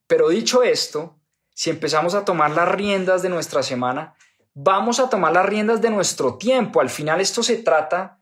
Pero 0.07 0.29
dicho 0.29 0.63
esto, 0.63 1.19
si 1.53 1.69
empezamos 1.69 2.15
a 2.15 2.23
tomar 2.23 2.51
las 2.51 2.69
riendas 2.69 3.21
de 3.21 3.29
nuestra 3.29 3.63
semana, 3.63 4.15
vamos 4.53 4.99
a 4.99 5.09
tomar 5.09 5.33
las 5.33 5.45
riendas 5.45 5.81
de 5.81 5.89
nuestro 5.89 6.37
tiempo. 6.37 6.81
Al 6.81 6.89
final 6.89 7.21
esto 7.21 7.43
se 7.43 7.57
trata 7.57 8.21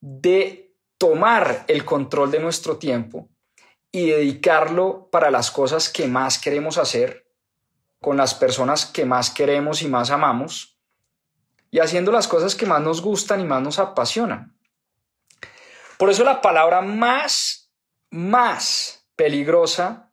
de 0.00 0.74
tomar 0.98 1.64
el 1.68 1.84
control 1.84 2.30
de 2.30 2.40
nuestro 2.40 2.76
tiempo 2.76 3.28
y 3.92 4.10
dedicarlo 4.10 5.08
para 5.10 5.30
las 5.30 5.50
cosas 5.50 5.88
que 5.88 6.06
más 6.06 6.38
queremos 6.38 6.78
hacer, 6.78 7.26
con 8.00 8.16
las 8.16 8.34
personas 8.34 8.86
que 8.86 9.04
más 9.04 9.30
queremos 9.30 9.82
y 9.82 9.88
más 9.88 10.10
amamos, 10.10 10.78
y 11.70 11.80
haciendo 11.80 12.12
las 12.12 12.28
cosas 12.28 12.54
que 12.54 12.66
más 12.66 12.80
nos 12.80 13.00
gustan 13.00 13.40
y 13.40 13.44
más 13.44 13.62
nos 13.62 13.78
apasionan. 13.78 14.56
Por 15.98 16.10
eso 16.10 16.24
la 16.24 16.40
palabra 16.42 16.82
más, 16.82 17.70
más 18.10 19.06
peligrosa 19.16 20.12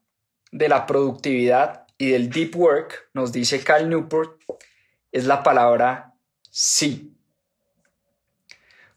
de 0.51 0.69
la 0.69 0.85
productividad 0.85 1.87
y 1.97 2.09
del 2.09 2.29
deep 2.29 2.55
work, 2.55 3.09
nos 3.13 3.31
dice 3.31 3.63
Cal 3.63 3.89
Newport, 3.89 4.41
es 5.13 5.25
la 5.25 5.43
palabra 5.43 6.15
sí. 6.49 7.15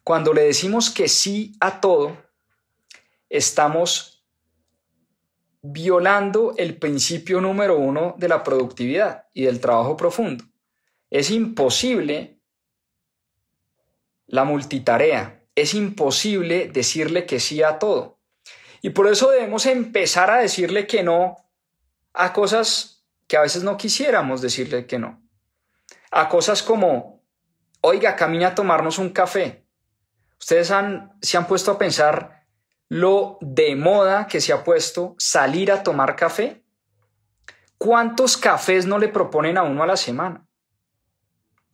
Cuando 0.02 0.32
le 0.32 0.42
decimos 0.42 0.90
que 0.90 1.08
sí 1.08 1.54
a 1.60 1.80
todo, 1.80 2.16
estamos 3.28 4.24
violando 5.60 6.54
el 6.56 6.78
principio 6.78 7.40
número 7.40 7.78
uno 7.78 8.14
de 8.18 8.28
la 8.28 8.42
productividad 8.42 9.26
y 9.34 9.44
del 9.44 9.60
trabajo 9.60 9.96
profundo. 9.96 10.44
Es 11.10 11.30
imposible 11.30 12.40
la 14.26 14.44
multitarea, 14.44 15.44
es 15.54 15.74
imposible 15.74 16.68
decirle 16.68 17.26
que 17.26 17.40
sí 17.40 17.62
a 17.62 17.78
todo. 17.78 18.18
Y 18.80 18.90
por 18.90 19.06
eso 19.06 19.30
debemos 19.30 19.66
empezar 19.66 20.30
a 20.30 20.38
decirle 20.38 20.86
que 20.86 21.02
no 21.02 21.36
a 22.14 22.32
cosas 22.32 23.04
que 23.26 23.36
a 23.36 23.42
veces 23.42 23.64
no 23.64 23.76
quisiéramos 23.76 24.40
decirle 24.40 24.86
que 24.86 24.98
no. 24.98 25.25
A 26.10 26.28
cosas 26.28 26.62
como, 26.62 27.22
oiga, 27.80 28.16
camina 28.16 28.48
a 28.48 28.54
tomarnos 28.54 28.98
un 28.98 29.10
café. 29.10 29.66
Ustedes 30.38 30.70
han, 30.70 31.12
se 31.22 31.36
han 31.36 31.46
puesto 31.46 31.72
a 31.72 31.78
pensar 31.78 32.36
lo 32.88 33.38
de 33.40 33.74
moda 33.74 34.26
que 34.26 34.40
se 34.40 34.52
ha 34.52 34.62
puesto 34.62 35.14
salir 35.18 35.72
a 35.72 35.82
tomar 35.82 36.16
café? 36.16 36.62
¿Cuántos 37.78 38.36
cafés 38.36 38.86
no 38.86 38.98
le 38.98 39.08
proponen 39.08 39.58
a 39.58 39.62
uno 39.62 39.82
a 39.82 39.86
la 39.86 39.96
semana? 39.96 40.46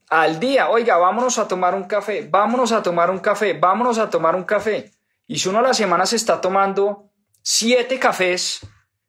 Al 0.08 0.40
día, 0.40 0.68
oiga, 0.68 0.96
vámonos 0.96 1.38
a 1.38 1.48
tomar 1.48 1.74
un 1.74 1.84
café, 1.84 2.26
vámonos 2.28 2.72
a 2.72 2.82
tomar 2.82 3.10
un 3.10 3.18
café, 3.18 3.54
vámonos 3.54 3.98
a 3.98 4.10
tomar 4.10 4.34
un 4.34 4.44
café. 4.44 4.90
Y 5.26 5.38
si 5.38 5.48
uno 5.48 5.60
a 5.60 5.62
la 5.62 5.74
semana 5.74 6.04
se 6.06 6.16
está 6.16 6.40
tomando 6.40 7.10
siete 7.40 7.98
cafés 7.98 8.60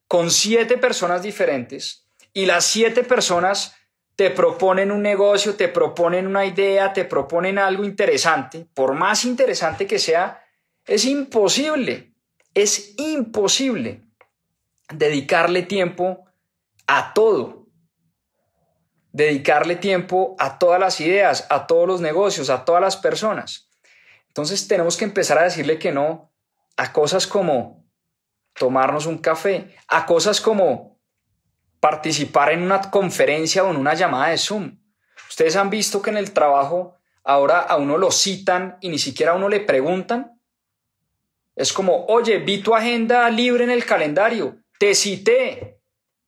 con 0.07 0.29
siete 0.29 0.77
personas 0.77 1.21
diferentes 1.21 2.07
y 2.31 2.45
las 2.45 2.65
siete 2.65 3.03
personas 3.03 3.75
te 4.15 4.29
proponen 4.29 4.91
un 4.91 5.01
negocio, 5.01 5.55
te 5.55 5.67
proponen 5.67 6.27
una 6.27 6.45
idea, 6.45 6.93
te 6.93 7.05
proponen 7.05 7.57
algo 7.57 7.83
interesante, 7.83 8.67
por 8.73 8.93
más 8.93 9.25
interesante 9.25 9.87
que 9.87 9.99
sea, 9.99 10.43
es 10.85 11.05
imposible, 11.05 12.13
es 12.53 12.93
imposible 12.97 14.01
dedicarle 14.93 15.63
tiempo 15.63 16.25
a 16.87 17.13
todo. 17.13 17.67
Dedicarle 19.11 19.75
tiempo 19.75 20.35
a 20.39 20.57
todas 20.57 20.79
las 20.79 20.99
ideas, 20.99 21.45
a 21.49 21.67
todos 21.67 21.87
los 21.87 22.01
negocios, 22.01 22.49
a 22.49 22.65
todas 22.65 22.81
las 22.81 22.97
personas. 22.97 23.69
Entonces 24.27 24.67
tenemos 24.67 24.97
que 24.97 25.05
empezar 25.05 25.37
a 25.37 25.43
decirle 25.43 25.77
que 25.77 25.91
no 25.91 26.31
a 26.77 26.91
cosas 26.91 27.27
como 27.27 27.85
tomarnos 28.55 29.05
un 29.05 29.19
café, 29.19 29.75
a 29.87 30.05
cosas 30.05 30.41
como 30.41 30.92
participar 31.83 32.53
en 32.53 32.61
una 32.61 32.79
conferencia 32.89 33.61
o 33.65 33.69
en 33.69 33.75
una 33.75 33.93
llamada 33.93 34.29
de 34.29 34.37
Zoom. 34.37 34.79
Ustedes 35.27 35.57
han 35.57 35.69
visto 35.69 36.01
que 36.01 36.11
en 36.11 36.15
el 36.15 36.31
trabajo 36.31 36.95
ahora 37.25 37.59
a 37.59 37.75
uno 37.75 37.97
lo 37.97 38.09
citan 38.09 38.77
y 38.79 38.87
ni 38.87 38.97
siquiera 38.97 39.33
a 39.33 39.35
uno 39.35 39.49
le 39.49 39.59
preguntan. 39.59 40.39
Es 41.57 41.73
como, 41.73 42.05
oye, 42.05 42.37
vi 42.37 42.59
tu 42.59 42.73
agenda 42.73 43.29
libre 43.29 43.65
en 43.65 43.69
el 43.69 43.83
calendario, 43.83 44.59
te 44.79 44.95
cité. 44.95 45.81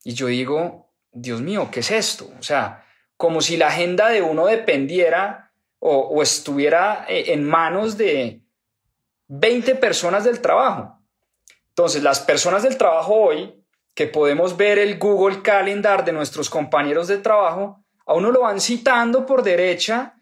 Y 0.04 0.14
yo 0.14 0.28
digo, 0.28 0.92
Dios 1.14 1.40
mío, 1.40 1.70
¿qué 1.72 1.80
es 1.80 1.92
esto? 1.92 2.30
O 2.38 2.44
sea, 2.44 2.84
como 3.16 3.40
si 3.40 3.56
la 3.56 3.68
agenda 3.68 4.10
de 4.10 4.22
uno 4.22 4.48
dependiera 4.48 5.54
o, 5.80 6.22
estuviera 6.22 7.06
eh, 7.08 7.32
en 7.32 7.46
manos 7.46 7.96
de 7.96 8.42
20 9.28 9.76
personas 9.76 10.26
del 10.26 10.42
trabajo. 10.42 11.00
Entonces, 11.70 12.04
las 12.04 12.20
personas 12.20 12.62
del 12.64 12.76
trabajo 12.78 13.14
hoy, 13.14 13.65
que 13.96 14.08
podemos 14.08 14.58
ver 14.58 14.78
el 14.78 15.00
Google 15.00 15.42
Calendar 15.42 16.06
de 16.06 16.12
nuestros 16.12 16.50
compañeros 16.50 17.08
de 17.08 17.18
trabajo, 17.18 17.84
a 18.06 18.14
uno 18.14 18.30
lo 18.30 18.42
van 18.42 18.62
citando 18.62 19.26
por 19.26 19.42
derecha, 19.42 20.16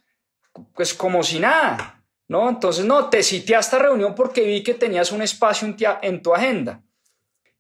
pues 0.73 0.93
como 0.93 1.23
si 1.23 1.39
nada. 1.39 2.03
¿no? 2.27 2.49
Entonces, 2.49 2.85
no, 2.85 3.09
te 3.09 3.21
cité 3.23 3.55
a 3.55 3.59
esta 3.59 3.79
reunión 3.79 4.15
porque 4.15 4.45
vi 4.45 4.63
que 4.63 4.73
tenías 4.73 5.11
un 5.11 5.21
espacio 5.21 5.67
en 6.01 6.21
tu 6.21 6.33
agenda. 6.33 6.81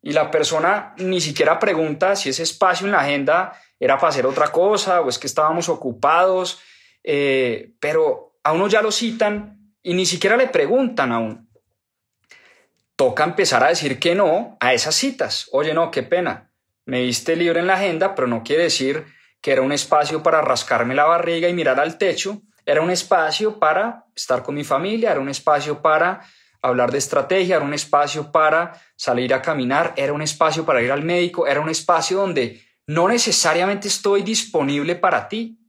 Y 0.01 0.11
la 0.11 0.29
persona 0.29 0.93
ni 0.97 1.21
siquiera 1.21 1.59
pregunta 1.59 2.15
si 2.15 2.29
ese 2.29 2.43
espacio 2.43 2.85
en 2.85 2.91
la 2.91 2.99
agenda 2.99 3.53
era 3.79 3.97
para 3.97 4.09
hacer 4.09 4.25
otra 4.25 4.51
cosa 4.51 5.01
o 5.01 5.09
es 5.09 5.17
que 5.17 5.27
estábamos 5.27 5.69
ocupados, 5.69 6.59
eh, 7.03 7.73
pero 7.79 8.37
a 8.43 8.51
uno 8.51 8.67
ya 8.67 8.81
lo 8.81 8.91
citan 8.91 9.73
y 9.81 9.93
ni 9.93 10.05
siquiera 10.05 10.37
le 10.37 10.47
preguntan 10.47 11.11
aún. 11.11 11.42
Toca 12.95 13.23
empezar 13.23 13.63
a 13.63 13.69
decir 13.69 13.99
que 13.99 14.15
no 14.15 14.57
a 14.59 14.73
esas 14.73 14.95
citas. 14.95 15.49
Oye, 15.51 15.73
no, 15.73 15.91
qué 15.91 16.03
pena. 16.03 16.51
Me 16.85 17.01
viste 17.01 17.35
libre 17.35 17.59
en 17.59 17.67
la 17.67 17.75
agenda, 17.75 18.13
pero 18.13 18.27
no 18.27 18.43
quiere 18.43 18.63
decir 18.63 19.05
que 19.41 19.51
era 19.51 19.61
un 19.61 19.71
espacio 19.71 20.23
para 20.23 20.41
rascarme 20.41 20.95
la 20.95 21.05
barriga 21.05 21.49
y 21.49 21.53
mirar 21.53 21.79
al 21.79 21.97
techo 21.97 22.41
era 22.65 22.81
un 22.81 22.89
espacio 22.89 23.59
para 23.59 24.05
estar 24.15 24.43
con 24.43 24.55
mi 24.55 24.63
familia, 24.63 25.11
era 25.11 25.19
un 25.19 25.29
espacio 25.29 25.81
para 25.81 26.21
hablar 26.61 26.91
de 26.91 26.97
estrategia, 26.97 27.57
era 27.57 27.65
un 27.65 27.73
espacio 27.73 28.31
para 28.31 28.79
salir 28.95 29.33
a 29.33 29.41
caminar, 29.41 29.93
era 29.97 30.13
un 30.13 30.21
espacio 30.21 30.65
para 30.65 30.81
ir 30.81 30.91
al 30.91 31.03
médico, 31.03 31.45
era 31.45 31.59
un 31.59 31.69
espacio 31.69 32.17
donde 32.17 32.63
no 32.87 33.07
necesariamente 33.07 33.89
estoy 33.89 34.23
disponible 34.23 34.95
para 34.95 35.27
ti. 35.27 35.59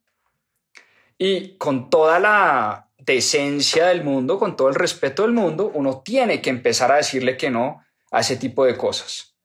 Y 1.19 1.57
con 1.59 1.91
toda 1.91 2.19
la 2.21 2.84
decencia 3.05 3.87
del 3.87 4.05
mundo, 4.05 4.39
con 4.39 4.57
todo 4.57 4.69
el 4.69 4.75
respeto 4.75 5.23
del 5.23 5.33
mundo, 5.33 5.71
uno 5.75 6.03
tiene 6.05 6.41
que 6.41 6.51
empezar 6.51 6.93
a 6.93 6.97
decirle 6.97 7.37
que 7.37 7.51
no 7.51 7.85
a 8.11 8.21
ese 8.21 8.37
tipo 8.37 8.65
de 8.65 8.77
cosas. 8.77 9.37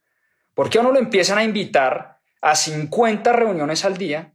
Porque 0.54 0.78
a 0.78 0.82
uno 0.82 0.92
lo 0.92 1.00
empiezan 1.00 1.38
a 1.38 1.44
invitar 1.44 2.20
a 2.42 2.56
50 2.56 3.32
reuniones 3.34 3.86
al 3.86 3.98
día 3.98 4.34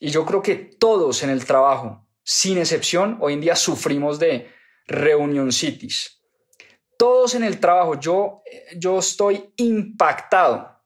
y 0.00 0.10
yo 0.10 0.24
creo 0.24 0.42
que 0.42 0.56
todos 0.56 1.22
en 1.22 1.30
el 1.30 1.44
trabajo 1.44 2.04
sin 2.24 2.58
excepción, 2.58 3.18
hoy 3.20 3.34
en 3.34 3.40
día 3.42 3.54
sufrimos 3.54 4.18
de 4.18 4.50
reunión 4.86 5.52
cities. 5.52 6.22
Todos 6.96 7.34
en 7.34 7.44
el 7.44 7.60
trabajo, 7.60 8.00
yo, 8.00 8.42
yo 8.76 8.98
estoy 8.98 9.52
impactado. 9.56 10.80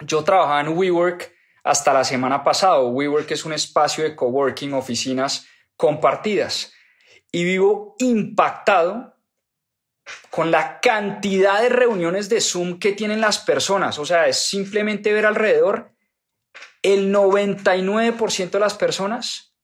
Yo 0.00 0.24
trabajaba 0.24 0.60
en 0.60 0.76
WeWork 0.76 1.32
hasta 1.62 1.92
la 1.92 2.02
semana 2.02 2.42
pasada. 2.42 2.80
WeWork 2.80 3.30
es 3.30 3.44
un 3.44 3.52
espacio 3.52 4.02
de 4.02 4.16
coworking, 4.16 4.72
oficinas 4.72 5.46
compartidas. 5.76 6.71
Y 7.32 7.44
vivo 7.44 7.96
impactado 7.98 9.16
con 10.30 10.50
la 10.50 10.80
cantidad 10.80 11.62
de 11.62 11.68
reuniones 11.68 12.28
de 12.28 12.40
Zoom 12.40 12.78
que 12.78 12.92
tienen 12.92 13.20
las 13.20 13.38
personas. 13.38 13.98
O 13.98 14.04
sea, 14.04 14.28
es 14.28 14.38
simplemente 14.38 15.12
ver 15.12 15.26
alrededor. 15.26 15.94
El 16.82 17.12
99% 17.14 18.50
de 18.50 18.60
las 18.60 18.74
personas 18.74 19.54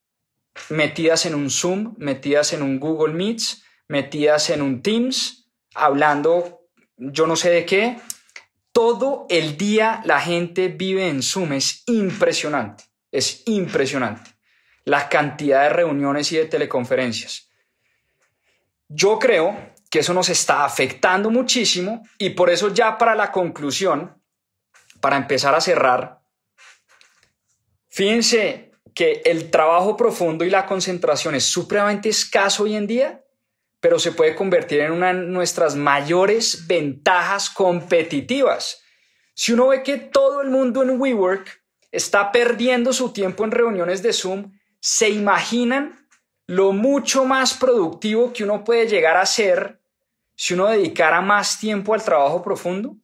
metidas 0.70 1.26
en 1.26 1.34
un 1.34 1.50
Zoom, 1.50 1.94
metidas 1.98 2.52
en 2.52 2.62
un 2.62 2.80
Google 2.80 3.14
Meets, 3.14 3.64
metidas 3.88 4.50
en 4.50 4.62
un 4.62 4.82
Teams, 4.82 5.50
hablando 5.74 6.58
yo 6.98 7.26
no 7.26 7.36
sé 7.36 7.50
de 7.50 7.64
qué. 7.64 7.98
Todo 8.72 9.26
el 9.28 9.56
día 9.56 10.02
la 10.04 10.20
gente 10.20 10.68
vive 10.68 11.08
en 11.08 11.22
Zoom, 11.22 11.52
es 11.54 11.82
impresionante, 11.86 12.84
es 13.10 13.42
impresionante 13.46 14.30
la 14.84 15.08
cantidad 15.08 15.64
de 15.64 15.68
reuniones 15.70 16.32
y 16.32 16.36
de 16.36 16.46
teleconferencias. 16.46 17.47
Yo 18.88 19.18
creo 19.18 19.56
que 19.90 20.00
eso 20.00 20.14
nos 20.14 20.28
está 20.28 20.64
afectando 20.64 21.30
muchísimo 21.30 22.02
y 22.18 22.30
por 22.30 22.50
eso 22.50 22.72
ya 22.72 22.98
para 22.98 23.14
la 23.14 23.30
conclusión, 23.30 24.20
para 25.00 25.16
empezar 25.16 25.54
a 25.54 25.60
cerrar, 25.60 26.20
fíjense 27.88 28.72
que 28.94 29.22
el 29.24 29.50
trabajo 29.50 29.96
profundo 29.96 30.44
y 30.44 30.50
la 30.50 30.66
concentración 30.66 31.34
es 31.34 31.44
supremamente 31.44 32.08
escaso 32.08 32.64
hoy 32.64 32.74
en 32.74 32.86
día, 32.86 33.24
pero 33.80 33.98
se 33.98 34.12
puede 34.12 34.34
convertir 34.34 34.80
en 34.80 34.92
una 34.92 35.12
de 35.12 35.20
nuestras 35.26 35.76
mayores 35.76 36.66
ventajas 36.66 37.48
competitivas. 37.48 38.82
Si 39.34 39.52
uno 39.52 39.68
ve 39.68 39.82
que 39.82 39.98
todo 39.98 40.40
el 40.40 40.50
mundo 40.50 40.82
en 40.82 41.00
WeWork 41.00 41.62
está 41.92 42.32
perdiendo 42.32 42.92
su 42.92 43.12
tiempo 43.12 43.44
en 43.44 43.52
reuniones 43.52 44.02
de 44.02 44.12
Zoom, 44.12 44.52
¿se 44.80 45.10
imaginan 45.10 46.07
lo 46.48 46.72
mucho 46.72 47.26
más 47.26 47.52
productivo 47.52 48.32
que 48.32 48.42
uno 48.42 48.64
puede 48.64 48.88
llegar 48.88 49.18
a 49.18 49.26
ser 49.26 49.82
si 50.34 50.54
uno 50.54 50.68
dedicara 50.68 51.20
más 51.20 51.58
tiempo 51.58 51.92
al 51.92 52.02
trabajo 52.02 52.42
profundo? 52.42 52.96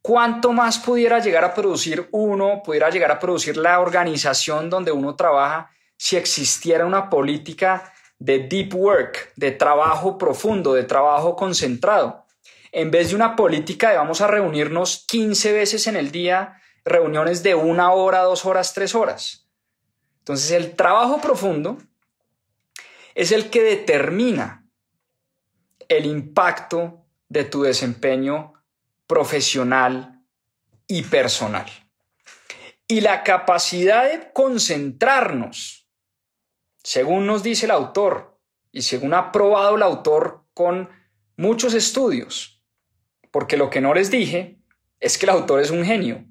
¿Cuánto 0.00 0.52
más 0.52 0.78
pudiera 0.78 1.18
llegar 1.18 1.44
a 1.44 1.52
producir 1.52 2.08
uno, 2.10 2.62
pudiera 2.64 2.88
llegar 2.88 3.12
a 3.12 3.18
producir 3.18 3.58
la 3.58 3.80
organización 3.80 4.70
donde 4.70 4.92
uno 4.92 5.14
trabaja 5.14 5.70
si 5.98 6.16
existiera 6.16 6.86
una 6.86 7.10
política 7.10 7.92
de 8.18 8.38
deep 8.48 8.74
work, 8.74 9.34
de 9.36 9.50
trabajo 9.50 10.16
profundo, 10.16 10.72
de 10.72 10.84
trabajo 10.84 11.36
concentrado? 11.36 12.24
En 12.72 12.90
vez 12.90 13.10
de 13.10 13.16
una 13.16 13.36
política 13.36 13.90
de 13.90 13.98
vamos 13.98 14.22
a 14.22 14.26
reunirnos 14.26 15.04
15 15.06 15.52
veces 15.52 15.86
en 15.86 15.96
el 15.96 16.10
día, 16.10 16.62
reuniones 16.86 17.42
de 17.42 17.54
una 17.54 17.92
hora, 17.92 18.22
dos 18.22 18.46
horas, 18.46 18.72
tres 18.72 18.94
horas. 18.94 19.46
Entonces 20.20 20.52
el 20.52 20.76
trabajo 20.76 21.20
profundo 21.20 21.76
es 23.14 23.32
el 23.32 23.50
que 23.50 23.62
determina 23.62 24.68
el 25.88 26.06
impacto 26.06 27.06
de 27.28 27.44
tu 27.44 27.62
desempeño 27.62 28.54
profesional 29.06 30.24
y 30.86 31.02
personal. 31.02 31.66
Y 32.86 33.00
la 33.00 33.22
capacidad 33.22 34.10
de 34.10 34.32
concentrarnos, 34.32 35.88
según 36.82 37.26
nos 37.26 37.42
dice 37.42 37.66
el 37.66 37.72
autor 37.72 38.38
y 38.72 38.82
según 38.82 39.14
ha 39.14 39.32
probado 39.32 39.76
el 39.76 39.82
autor 39.82 40.44
con 40.54 40.88
muchos 41.36 41.74
estudios, 41.74 42.62
porque 43.30 43.56
lo 43.56 43.70
que 43.70 43.80
no 43.80 43.94
les 43.94 44.10
dije 44.10 44.60
es 44.98 45.18
que 45.18 45.26
el 45.26 45.30
autor 45.30 45.60
es 45.60 45.70
un 45.70 45.84
genio. 45.84 46.24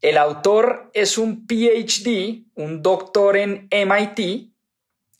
El 0.00 0.18
autor 0.18 0.90
es 0.92 1.16
un 1.16 1.46
PhD, 1.46 2.44
un 2.54 2.82
doctor 2.82 3.36
en 3.36 3.68
MIT, 3.70 4.53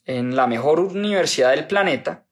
en 0.05 0.35
la 0.35 0.47
mejor 0.47 0.79
universidad 0.79 1.51
del 1.51 1.67
planeta, 1.67 2.25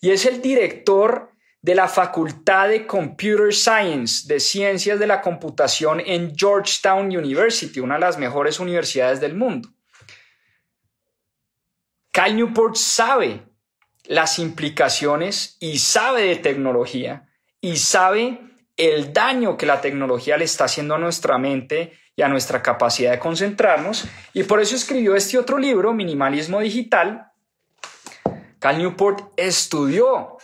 y 0.00 0.10
es 0.10 0.26
el 0.26 0.42
director 0.42 1.30
de 1.62 1.74
la 1.74 1.88
Facultad 1.88 2.68
de 2.68 2.86
Computer 2.86 3.54
Science, 3.54 4.26
de 4.28 4.38
Ciencias 4.38 4.98
de 4.98 5.06
la 5.06 5.22
Computación 5.22 5.98
en 6.04 6.36
Georgetown 6.36 7.06
University, 7.06 7.80
una 7.80 7.94
de 7.94 8.00
las 8.00 8.18
mejores 8.18 8.60
universidades 8.60 9.18
del 9.18 9.34
mundo. 9.34 9.70
Cal 12.10 12.36
Newport 12.36 12.76
sabe 12.76 13.42
las 14.04 14.38
implicaciones 14.38 15.56
y 15.58 15.78
sabe 15.78 16.22
de 16.26 16.36
tecnología 16.36 17.30
y 17.60 17.78
sabe 17.78 18.40
el 18.76 19.12
daño 19.12 19.56
que 19.56 19.66
la 19.66 19.80
tecnología 19.80 20.36
le 20.36 20.44
está 20.44 20.64
haciendo 20.64 20.96
a 20.96 20.98
nuestra 20.98 21.38
mente 21.38 21.98
y 22.16 22.22
a 22.22 22.28
nuestra 22.28 22.62
capacidad 22.62 23.10
de 23.10 23.18
concentrarnos. 23.18 24.06
Y 24.32 24.44
por 24.44 24.60
eso 24.60 24.76
escribió 24.76 25.16
este 25.16 25.38
otro 25.38 25.58
libro, 25.58 25.92
Minimalismo 25.92 26.60
Digital. 26.60 27.30
Cal 28.58 28.78
Newport 28.78 29.32
estudió 29.36 30.38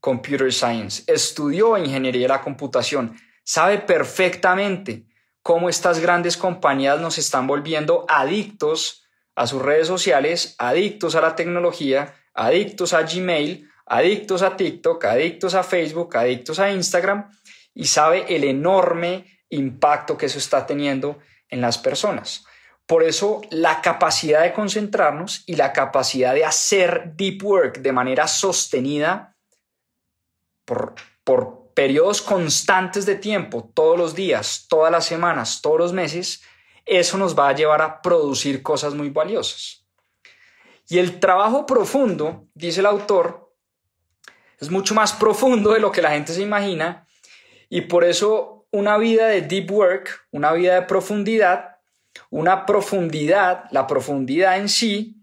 Computer 0.00 0.52
Science, 0.52 1.02
estudió 1.06 1.76
Ingeniería 1.78 2.22
de 2.22 2.28
la 2.28 2.40
Computación, 2.42 3.16
sabe 3.42 3.78
perfectamente 3.78 5.06
cómo 5.42 5.68
estas 5.68 6.00
grandes 6.00 6.36
compañías 6.36 7.00
nos 7.00 7.18
están 7.18 7.46
volviendo 7.46 8.04
adictos 8.08 9.06
a 9.34 9.46
sus 9.46 9.62
redes 9.62 9.86
sociales, 9.86 10.54
adictos 10.58 11.14
a 11.14 11.20
la 11.20 11.36
tecnología, 11.36 12.14
adictos 12.34 12.92
a 12.92 13.02
Gmail, 13.02 13.68
adictos 13.86 14.42
a 14.42 14.56
TikTok, 14.56 15.04
adictos 15.04 15.54
a 15.54 15.62
Facebook, 15.62 16.16
adictos 16.16 16.58
a 16.58 16.70
Instagram 16.70 17.30
y 17.74 17.86
sabe 17.86 18.34
el 18.34 18.44
enorme 18.44 19.35
impacto 19.50 20.16
que 20.16 20.26
eso 20.26 20.38
está 20.38 20.66
teniendo 20.66 21.18
en 21.48 21.60
las 21.60 21.78
personas. 21.78 22.44
Por 22.86 23.02
eso 23.02 23.42
la 23.50 23.80
capacidad 23.82 24.42
de 24.42 24.52
concentrarnos 24.52 25.42
y 25.46 25.56
la 25.56 25.72
capacidad 25.72 26.34
de 26.34 26.44
hacer 26.44 27.12
deep 27.16 27.44
work 27.44 27.78
de 27.78 27.92
manera 27.92 28.28
sostenida 28.28 29.36
por, 30.64 30.94
por 31.24 31.72
periodos 31.74 32.22
constantes 32.22 33.04
de 33.04 33.16
tiempo, 33.16 33.70
todos 33.74 33.98
los 33.98 34.14
días, 34.14 34.66
todas 34.68 34.90
las 34.90 35.04
semanas, 35.04 35.60
todos 35.60 35.78
los 35.78 35.92
meses, 35.92 36.42
eso 36.86 37.18
nos 37.18 37.36
va 37.36 37.48
a 37.48 37.54
llevar 37.54 37.82
a 37.82 38.00
producir 38.00 38.62
cosas 38.62 38.94
muy 38.94 39.10
valiosas. 39.10 39.84
Y 40.88 40.98
el 40.98 41.18
trabajo 41.18 41.66
profundo, 41.66 42.46
dice 42.54 42.80
el 42.80 42.86
autor, 42.86 43.52
es 44.60 44.70
mucho 44.70 44.94
más 44.94 45.12
profundo 45.12 45.72
de 45.72 45.80
lo 45.80 45.90
que 45.90 46.00
la 46.00 46.12
gente 46.12 46.32
se 46.32 46.42
imagina 46.42 47.06
y 47.68 47.82
por 47.82 48.04
eso 48.04 48.55
una 48.76 48.98
vida 48.98 49.28
de 49.28 49.40
deep 49.40 49.70
work, 49.70 50.26
una 50.32 50.52
vida 50.52 50.74
de 50.74 50.82
profundidad, 50.82 51.78
una 52.28 52.66
profundidad, 52.66 53.64
la 53.70 53.86
profundidad 53.86 54.58
en 54.58 54.68
sí, 54.68 55.16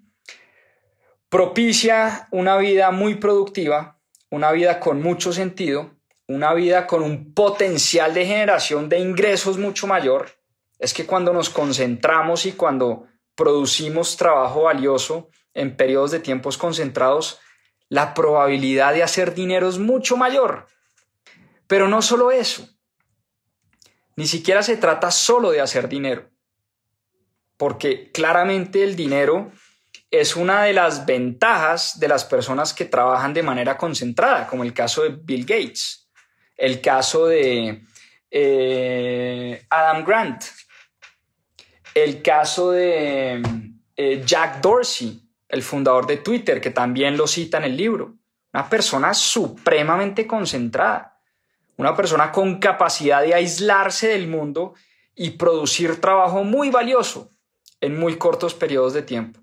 propicia 1.29 2.27
una 2.31 2.57
vida 2.57 2.89
muy 2.89 3.13
productiva, 3.13 3.99
una 4.31 4.51
vida 4.51 4.79
con 4.79 5.03
mucho 5.03 5.31
sentido, 5.31 5.91
una 6.27 6.55
vida 6.55 6.87
con 6.87 7.03
un 7.03 7.35
potencial 7.35 8.15
de 8.15 8.25
generación 8.25 8.89
de 8.89 8.97
ingresos 8.97 9.59
mucho 9.59 9.85
mayor. 9.85 10.31
Es 10.79 10.91
que 10.91 11.05
cuando 11.05 11.31
nos 11.31 11.51
concentramos 11.51 12.47
y 12.47 12.53
cuando 12.53 13.05
producimos 13.35 14.17
trabajo 14.17 14.63
valioso 14.63 15.29
en 15.53 15.77
periodos 15.77 16.09
de 16.09 16.21
tiempos 16.21 16.57
concentrados, 16.57 17.39
la 17.87 18.15
probabilidad 18.15 18.95
de 18.95 19.03
hacer 19.03 19.35
dinero 19.35 19.69
es 19.69 19.77
mucho 19.77 20.17
mayor. 20.17 20.65
Pero 21.67 21.87
no 21.87 22.01
solo 22.01 22.31
eso, 22.31 22.72
ni 24.15 24.27
siquiera 24.27 24.63
se 24.63 24.77
trata 24.77 25.11
solo 25.11 25.51
de 25.51 25.61
hacer 25.61 25.89
dinero, 25.89 26.29
porque 27.57 28.11
claramente 28.11 28.83
el 28.83 28.95
dinero 28.95 29.51
es 30.11 30.35
una 30.35 30.63
de 30.63 30.73
las 30.73 31.05
ventajas 31.05 31.99
de 31.99 32.07
las 32.07 32.23
personas 32.23 32.73
que 32.73 32.85
trabajan 32.85 33.33
de 33.33 33.43
manera 33.43 33.77
concentrada, 33.77 34.45
como 34.47 34.63
el 34.63 34.73
caso 34.73 35.03
de 35.03 35.09
Bill 35.09 35.45
Gates, 35.45 36.07
el 36.55 36.81
caso 36.81 37.25
de 37.25 37.83
eh, 38.29 39.65
Adam 39.69 40.05
Grant, 40.05 40.43
el 41.95 42.21
caso 42.21 42.71
de 42.71 43.41
eh, 43.95 44.23
Jack 44.25 44.61
Dorsey, 44.61 45.21
el 45.47 45.63
fundador 45.63 46.05
de 46.07 46.17
Twitter, 46.17 46.61
que 46.61 46.71
también 46.71 47.17
lo 47.17 47.27
cita 47.27 47.57
en 47.57 47.65
el 47.65 47.77
libro. 47.77 48.15
Una 48.53 48.69
persona 48.69 49.13
supremamente 49.13 50.27
concentrada 50.27 51.12
una 51.77 51.95
persona 51.95 52.31
con 52.31 52.59
capacidad 52.59 53.21
de 53.21 53.33
aislarse 53.33 54.09
del 54.09 54.27
mundo 54.27 54.73
y 55.15 55.31
producir 55.31 55.99
trabajo 55.99 56.43
muy 56.43 56.69
valioso 56.69 57.31
en 57.81 57.97
muy 57.97 58.17
cortos 58.17 58.53
periodos 58.53 58.93
de 58.93 59.01
tiempo. 59.01 59.39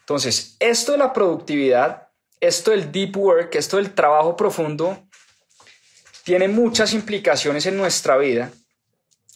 Entonces, 0.00 0.56
esto 0.60 0.92
de 0.92 0.98
la 0.98 1.12
productividad, 1.12 2.08
esto 2.40 2.70
del 2.70 2.90
deep 2.92 3.16
work, 3.16 3.54
esto 3.54 3.76
del 3.76 3.94
trabajo 3.94 4.36
profundo, 4.36 5.06
tiene 6.24 6.48
muchas 6.48 6.92
implicaciones 6.92 7.66
en 7.66 7.76
nuestra 7.76 8.16
vida 8.16 8.50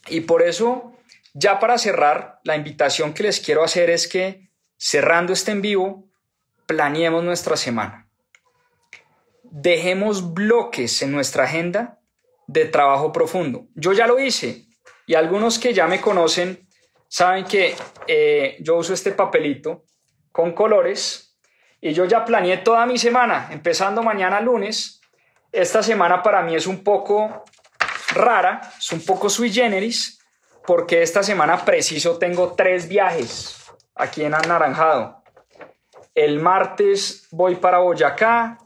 y 0.09 0.22
por 0.22 0.43
eso, 0.43 0.93
ya 1.32 1.59
para 1.59 1.78
cerrar, 1.78 2.40
la 2.45 2.57
invitación 2.57 3.14
que 3.14 3.22
les 3.22 3.40
quiero 3.40 3.64
hacer 3.64 3.90
es 3.90 4.09
que 4.09 4.51
cerrando 4.76 5.32
este 5.32 5.53
en 5.53 5.62
vivo, 5.62 6.09
planeemos 6.66 7.22
nuestra 7.22 7.57
semana. 7.57 8.09
Dejemos 9.45 10.34
bloques 10.34 11.03
en 11.03 11.12
nuestra 11.12 11.45
agenda 11.45 12.02
de 12.47 12.66
trabajo 12.66 13.12
profundo. 13.12 13.66
Yo 13.74 13.93
ya 13.93 14.07
lo 14.07 14.18
hice 14.18 14.66
y 15.07 15.14
algunos 15.14 15.59
que 15.59 15.72
ya 15.72 15.86
me 15.86 16.01
conocen 16.01 16.68
saben 17.09 17.45
que 17.45 17.74
eh, 18.07 18.57
yo 18.61 18.76
uso 18.76 18.95
este 18.95 19.12
papelito 19.12 19.84
con 20.30 20.53
colores 20.53 21.36
y 21.80 21.93
yo 21.93 22.05
ya 22.05 22.24
planeé 22.24 22.59
toda 22.59 22.86
mi 22.86 22.97
semana, 22.97 23.49
empezando 23.51 24.03
mañana 24.03 24.40
lunes. 24.40 25.01
Esta 25.51 25.82
semana 25.82 26.22
para 26.22 26.43
mí 26.43 26.55
es 26.55 26.66
un 26.66 26.82
poco 26.84 27.45
rara, 28.14 28.61
es 28.78 28.93
un 28.93 29.05
poco 29.05 29.28
sui 29.28 29.53
generis, 29.53 30.20
porque 30.66 31.03
esta 31.03 31.22
semana 31.22 31.64
preciso 31.64 32.18
tengo 32.18 32.53
tres 32.53 32.88
viajes 32.88 33.57
aquí 33.95 34.22
en 34.22 34.34
Anaranjado. 34.34 35.22
El 36.14 36.40
martes 36.40 37.26
voy 37.30 37.57
para 37.57 37.78
Boyacá, 37.78 38.59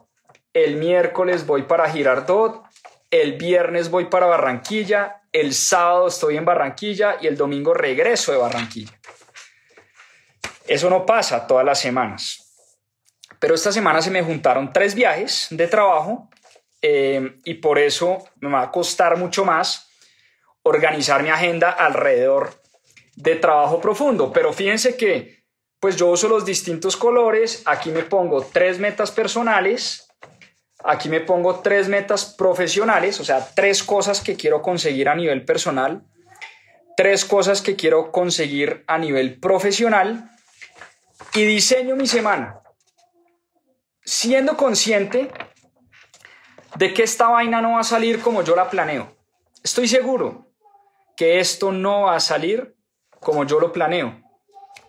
el 0.53 0.77
miércoles 0.77 1.47
voy 1.47 1.63
para 1.63 1.89
Girardot, 1.89 2.66
el 3.11 3.35
viernes 3.35 3.91
voy 3.91 4.07
para 4.07 4.27
Barranquilla, 4.27 5.23
el 5.33 5.55
sábado 5.55 6.09
estoy 6.09 6.37
en 6.37 6.45
Barranquilla 6.45 7.17
y 7.21 7.27
el 7.27 7.37
domingo 7.37 7.75
regreso 7.75 8.33
de 8.33 8.39
Barranquilla. 8.39 8.99
Eso 10.67 10.91
no 10.91 11.07
pasa 11.07 11.47
todas 11.47 11.65
las 11.65 11.81
semanas. 11.81 12.43
Pero 13.39 13.55
esta 13.55 13.71
semana 13.71 14.03
se 14.03 14.11
me 14.11 14.23
juntaron 14.23 14.73
tres 14.73 14.95
viajes 14.95 15.49
de 15.51 15.69
trabajo 15.69 16.29
eh, 16.83 17.39
y 17.45 17.55
por 17.55 17.79
eso 17.79 18.25
me 18.41 18.51
va 18.51 18.63
a 18.63 18.71
costar 18.71 19.17
mucho 19.17 19.45
más 19.45 19.89
organizar 20.63 21.23
mi 21.23 21.29
agenda 21.29 21.71
alrededor 21.71 22.61
de 23.15 23.37
trabajo 23.37 23.81
profundo. 23.81 24.33
Pero 24.33 24.53
fíjense 24.53 24.97
que 24.97 25.45
pues 25.79 25.97
yo 25.97 26.09
uso 26.09 26.29
los 26.29 26.45
distintos 26.45 26.97
colores. 26.97 27.63
Aquí 27.67 27.91
me 27.91 28.03
pongo 28.03 28.43
tres 28.43 28.79
metas 28.79 29.11
personales. 29.11 30.06
Aquí 30.85 31.09
me 31.09 31.21
pongo 31.21 31.61
tres 31.61 31.89
metas 31.89 32.25
profesionales, 32.25 33.19
o 33.21 33.25
sea, 33.25 33.47
tres 33.55 33.83
cosas 33.83 34.21
que 34.21 34.37
quiero 34.37 34.63
conseguir 34.63 35.09
a 35.09 35.15
nivel 35.15 35.45
personal, 35.45 36.05
tres 36.97 37.25
cosas 37.25 37.63
que 37.63 37.77
quiero 37.77 38.13
conseguir 38.13 38.85
a 38.87 38.99
nivel 38.99 39.41
profesional 39.41 40.31
y 41.35 41.45
diseño 41.45 41.97
mi 41.97 42.07
semana 42.07 42.61
siendo 44.07 44.57
consciente 44.57 45.31
de 46.77 46.95
que 46.95 47.03
esta 47.03 47.29
vaina 47.29 47.61
no 47.61 47.73
va 47.73 47.81
a 47.81 47.85
salir 47.85 48.21
como 48.21 48.43
yo 48.43 48.55
la 48.57 48.71
planeo. 48.71 49.17
Estoy 49.63 49.89
seguro 49.89 50.53
que 51.17 51.41
esto 51.41 51.73
no 51.73 52.03
va 52.03 52.17
a 52.17 52.21
salir 52.21 52.77
como 53.21 53.45
yo 53.45 53.59
lo 53.59 53.73
planeo, 53.73 54.23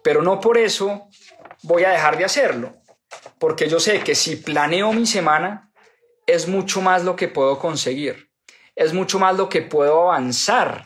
pero 0.03 0.21
no 0.21 0.39
por 0.39 0.57
eso 0.57 1.09
voy 1.63 1.83
a 1.83 1.89
dejar 1.89 2.17
de 2.17 2.25
hacerlo, 2.25 2.75
porque 3.39 3.67
yo 3.67 3.79
sé 3.79 4.01
que 4.01 4.13
si 4.13 4.35
planeo 4.35 4.93
mi 4.93 5.07
semana, 5.07 5.66
es 6.27 6.47
mucho 6.47 6.81
más 6.81 7.03
lo 7.03 7.15
que 7.15 7.27
puedo 7.27 7.57
conseguir, 7.57 8.29
es 8.75 8.93
mucho 8.93 9.17
más 9.17 9.35
lo 9.35 9.49
que 9.49 9.61
puedo 9.61 10.03
avanzar, 10.03 10.83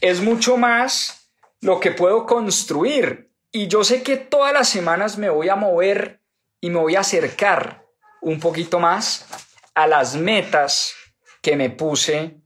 es 0.00 0.20
mucho 0.20 0.56
más 0.56 1.30
lo 1.60 1.80
que 1.80 1.92
puedo 1.92 2.26
construir. 2.26 3.30
Y 3.50 3.68
yo 3.68 3.84
sé 3.84 4.02
que 4.02 4.16
todas 4.16 4.52
las 4.52 4.68
semanas 4.68 5.16
me 5.16 5.30
voy 5.30 5.48
a 5.48 5.56
mover 5.56 6.20
y 6.60 6.70
me 6.70 6.80
voy 6.80 6.96
a 6.96 7.00
acercar 7.00 7.86
un 8.20 8.40
poquito 8.40 8.78
más 8.78 9.26
a 9.74 9.86
las 9.86 10.16
metas 10.16 10.94
que 11.40 11.56
me 11.56 11.70
puse 11.70 12.40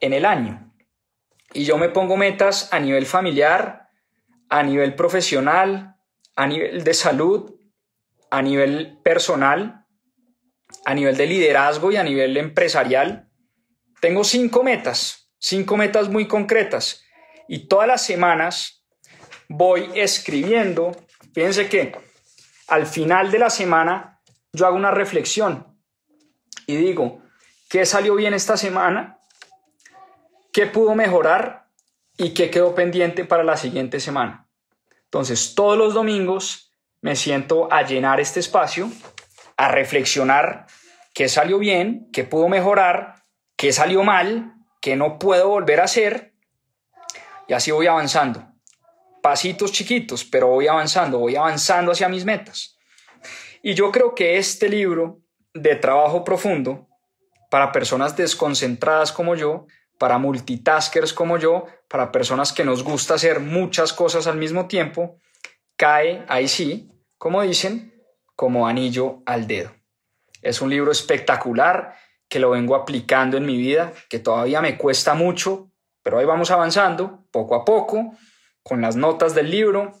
en 0.00 0.12
el 0.12 0.24
año. 0.24 0.72
Y 1.52 1.64
yo 1.64 1.78
me 1.78 1.88
pongo 1.88 2.16
metas 2.16 2.72
a 2.72 2.78
nivel 2.78 3.06
familiar, 3.06 3.88
a 4.48 4.62
nivel 4.62 4.94
profesional, 4.94 5.96
a 6.36 6.46
nivel 6.46 6.84
de 6.84 6.94
salud, 6.94 7.54
a 8.30 8.42
nivel 8.42 8.98
personal, 9.02 9.79
a 10.90 10.94
nivel 10.94 11.16
de 11.16 11.24
liderazgo 11.24 11.92
y 11.92 11.96
a 11.96 12.02
nivel 12.02 12.36
empresarial. 12.36 13.28
Tengo 14.00 14.24
cinco 14.24 14.64
metas, 14.64 15.30
cinco 15.38 15.76
metas 15.76 16.08
muy 16.08 16.26
concretas. 16.26 17.04
Y 17.46 17.68
todas 17.68 17.86
las 17.86 18.02
semanas 18.02 18.84
voy 19.48 19.88
escribiendo. 19.94 20.90
Fíjense 21.32 21.68
que 21.68 21.96
al 22.66 22.86
final 22.86 23.30
de 23.30 23.38
la 23.38 23.50
semana 23.50 24.20
yo 24.52 24.66
hago 24.66 24.74
una 24.74 24.90
reflexión 24.90 25.78
y 26.66 26.74
digo, 26.74 27.22
¿qué 27.68 27.86
salió 27.86 28.16
bien 28.16 28.34
esta 28.34 28.56
semana? 28.56 29.20
¿Qué 30.52 30.66
pudo 30.66 30.96
mejorar? 30.96 31.68
¿Y 32.18 32.34
qué 32.34 32.50
quedó 32.50 32.74
pendiente 32.74 33.24
para 33.24 33.44
la 33.44 33.56
siguiente 33.56 34.00
semana? 34.00 34.48
Entonces, 35.04 35.54
todos 35.54 35.78
los 35.78 35.94
domingos 35.94 36.74
me 37.00 37.14
siento 37.14 37.72
a 37.72 37.82
llenar 37.82 38.18
este 38.18 38.40
espacio, 38.40 38.90
a 39.56 39.68
reflexionar 39.68 40.66
qué 41.20 41.28
salió 41.28 41.58
bien, 41.58 42.08
qué 42.14 42.24
pudo 42.24 42.48
mejorar, 42.48 43.26
qué 43.54 43.74
salió 43.74 44.02
mal, 44.02 44.54
qué 44.80 44.96
no 44.96 45.18
puedo 45.18 45.50
volver 45.50 45.80
a 45.80 45.84
hacer. 45.84 46.32
Y 47.46 47.52
así 47.52 47.70
voy 47.72 47.88
avanzando 47.88 48.42
pasitos 49.20 49.70
chiquitos, 49.70 50.24
pero 50.24 50.46
voy 50.46 50.66
avanzando, 50.66 51.18
voy 51.18 51.36
avanzando 51.36 51.92
hacia 51.92 52.08
mis 52.08 52.24
metas. 52.24 52.78
Y 53.62 53.74
yo 53.74 53.92
creo 53.92 54.14
que 54.14 54.38
este 54.38 54.70
libro 54.70 55.20
de 55.52 55.76
trabajo 55.76 56.24
profundo, 56.24 56.88
para 57.50 57.70
personas 57.70 58.16
desconcentradas 58.16 59.12
como 59.12 59.34
yo, 59.34 59.66
para 59.98 60.16
multitaskers 60.16 61.12
como 61.12 61.36
yo, 61.36 61.66
para 61.86 62.12
personas 62.12 62.50
que 62.50 62.64
nos 62.64 62.82
gusta 62.82 63.16
hacer 63.16 63.40
muchas 63.40 63.92
cosas 63.92 64.26
al 64.26 64.38
mismo 64.38 64.68
tiempo, 64.68 65.18
cae 65.76 66.24
ahí 66.28 66.48
sí, 66.48 66.90
como 67.18 67.42
dicen, 67.42 67.92
como 68.34 68.66
anillo 68.66 69.22
al 69.26 69.46
dedo. 69.46 69.79
Es 70.42 70.60
un 70.60 70.70
libro 70.70 70.92
espectacular 70.92 71.94
que 72.28 72.38
lo 72.38 72.50
vengo 72.50 72.76
aplicando 72.76 73.36
en 73.36 73.44
mi 73.44 73.56
vida, 73.56 73.92
que 74.08 74.18
todavía 74.18 74.60
me 74.60 74.78
cuesta 74.78 75.14
mucho, 75.14 75.70
pero 76.02 76.18
ahí 76.18 76.24
vamos 76.24 76.50
avanzando 76.50 77.26
poco 77.30 77.54
a 77.54 77.64
poco 77.64 78.16
con 78.62 78.80
las 78.80 78.96
notas 78.96 79.34
del 79.34 79.50
libro, 79.50 80.00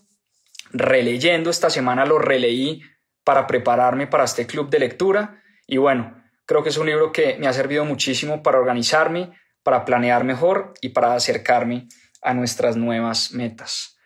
releyendo, 0.70 1.50
esta 1.50 1.70
semana 1.70 2.06
lo 2.06 2.18
releí 2.18 2.82
para 3.24 3.46
prepararme 3.46 4.06
para 4.06 4.24
este 4.24 4.46
club 4.46 4.70
de 4.70 4.78
lectura. 4.78 5.42
Y 5.66 5.78
bueno, 5.78 6.22
creo 6.46 6.62
que 6.62 6.68
es 6.68 6.76
un 6.76 6.86
libro 6.86 7.12
que 7.12 7.36
me 7.38 7.48
ha 7.48 7.52
servido 7.52 7.84
muchísimo 7.84 8.42
para 8.42 8.58
organizarme, 8.58 9.32
para 9.62 9.84
planear 9.84 10.24
mejor 10.24 10.74
y 10.80 10.90
para 10.90 11.14
acercarme 11.14 11.88
a 12.22 12.34
nuestras 12.34 12.76
nuevas 12.76 13.32
metas. 13.32 13.98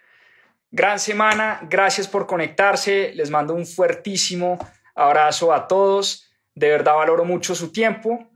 Gran 0.70 0.98
semana, 0.98 1.60
gracias 1.68 2.08
por 2.08 2.26
conectarse, 2.26 3.12
les 3.14 3.30
mando 3.30 3.54
un 3.54 3.66
fuertísimo 3.66 4.58
abrazo 4.94 5.52
a 5.52 5.66
todos, 5.66 6.30
de 6.54 6.70
verdad 6.70 6.94
valoro 6.96 7.24
mucho 7.24 7.54
su 7.54 7.72
tiempo 7.72 8.28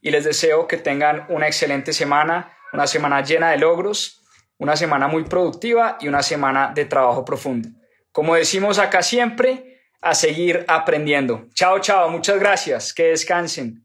y 0.00 0.10
les 0.10 0.24
deseo 0.24 0.66
que 0.66 0.76
tengan 0.76 1.26
una 1.28 1.46
excelente 1.46 1.92
semana, 1.92 2.56
una 2.72 2.86
semana 2.86 3.22
llena 3.22 3.50
de 3.50 3.58
logros 3.58 4.18
una 4.58 4.76
semana 4.76 5.08
muy 5.08 5.24
productiva 5.24 5.96
y 6.00 6.08
una 6.08 6.22
semana 6.22 6.72
de 6.74 6.84
trabajo 6.84 7.24
profundo. 7.24 7.68
Como 8.12 8.34
decimos 8.34 8.78
acá 8.78 9.02
siempre, 9.02 9.80
a 10.00 10.14
seguir 10.14 10.64
aprendiendo. 10.68 11.46
Chao, 11.54 11.78
chao, 11.78 12.10
muchas 12.10 12.38
gracias, 12.38 12.92
que 12.92 13.08
descansen. 13.08 13.84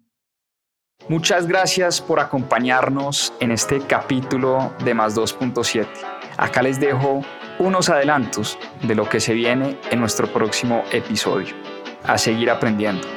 Muchas 1.08 1.48
gracias 1.48 2.02
por 2.02 2.20
acompañarnos 2.20 3.34
en 3.40 3.52
este 3.52 3.80
capítulo 3.82 4.74
de 4.84 4.94
Más 4.94 5.16
2.7. 5.16 5.86
Acá 6.38 6.62
les 6.62 6.80
dejo 6.80 7.24
unos 7.60 7.90
adelantos 7.90 8.58
de 8.82 8.96
lo 8.96 9.08
que 9.08 9.20
se 9.20 9.34
viene 9.34 9.80
en 9.92 10.00
nuestro 10.00 10.28
próximo 10.28 10.84
episodio. 10.92 11.54
A 12.04 12.18
seguir 12.18 12.50
aprendiendo. 12.50 13.08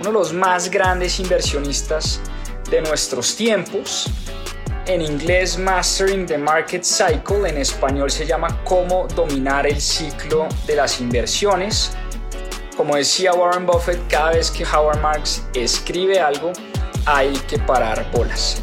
Uno 0.00 0.08
de 0.08 0.12
los 0.12 0.32
más 0.32 0.70
grandes 0.70 1.18
inversionistas 1.20 2.20
de 2.70 2.80
nuestros 2.82 3.36
tiempos 3.36 4.10
en 4.86 5.02
inglés 5.02 5.56
Mastering 5.56 6.26
the 6.26 6.36
Market 6.36 6.82
Cycle, 6.82 7.48
en 7.48 7.58
español 7.58 8.10
se 8.10 8.26
llama 8.26 8.48
Cómo 8.64 9.06
dominar 9.14 9.66
el 9.66 9.80
ciclo 9.80 10.48
de 10.66 10.76
las 10.76 11.00
inversiones. 11.00 11.92
Como 12.76 12.96
decía 12.96 13.32
Warren 13.32 13.66
Buffett, 13.66 14.00
cada 14.08 14.32
vez 14.32 14.50
que 14.50 14.64
Howard 14.64 15.00
Marks 15.00 15.46
escribe 15.54 16.18
algo, 16.18 16.52
hay 17.06 17.32
que 17.48 17.58
parar 17.58 18.10
bolas. 18.10 18.62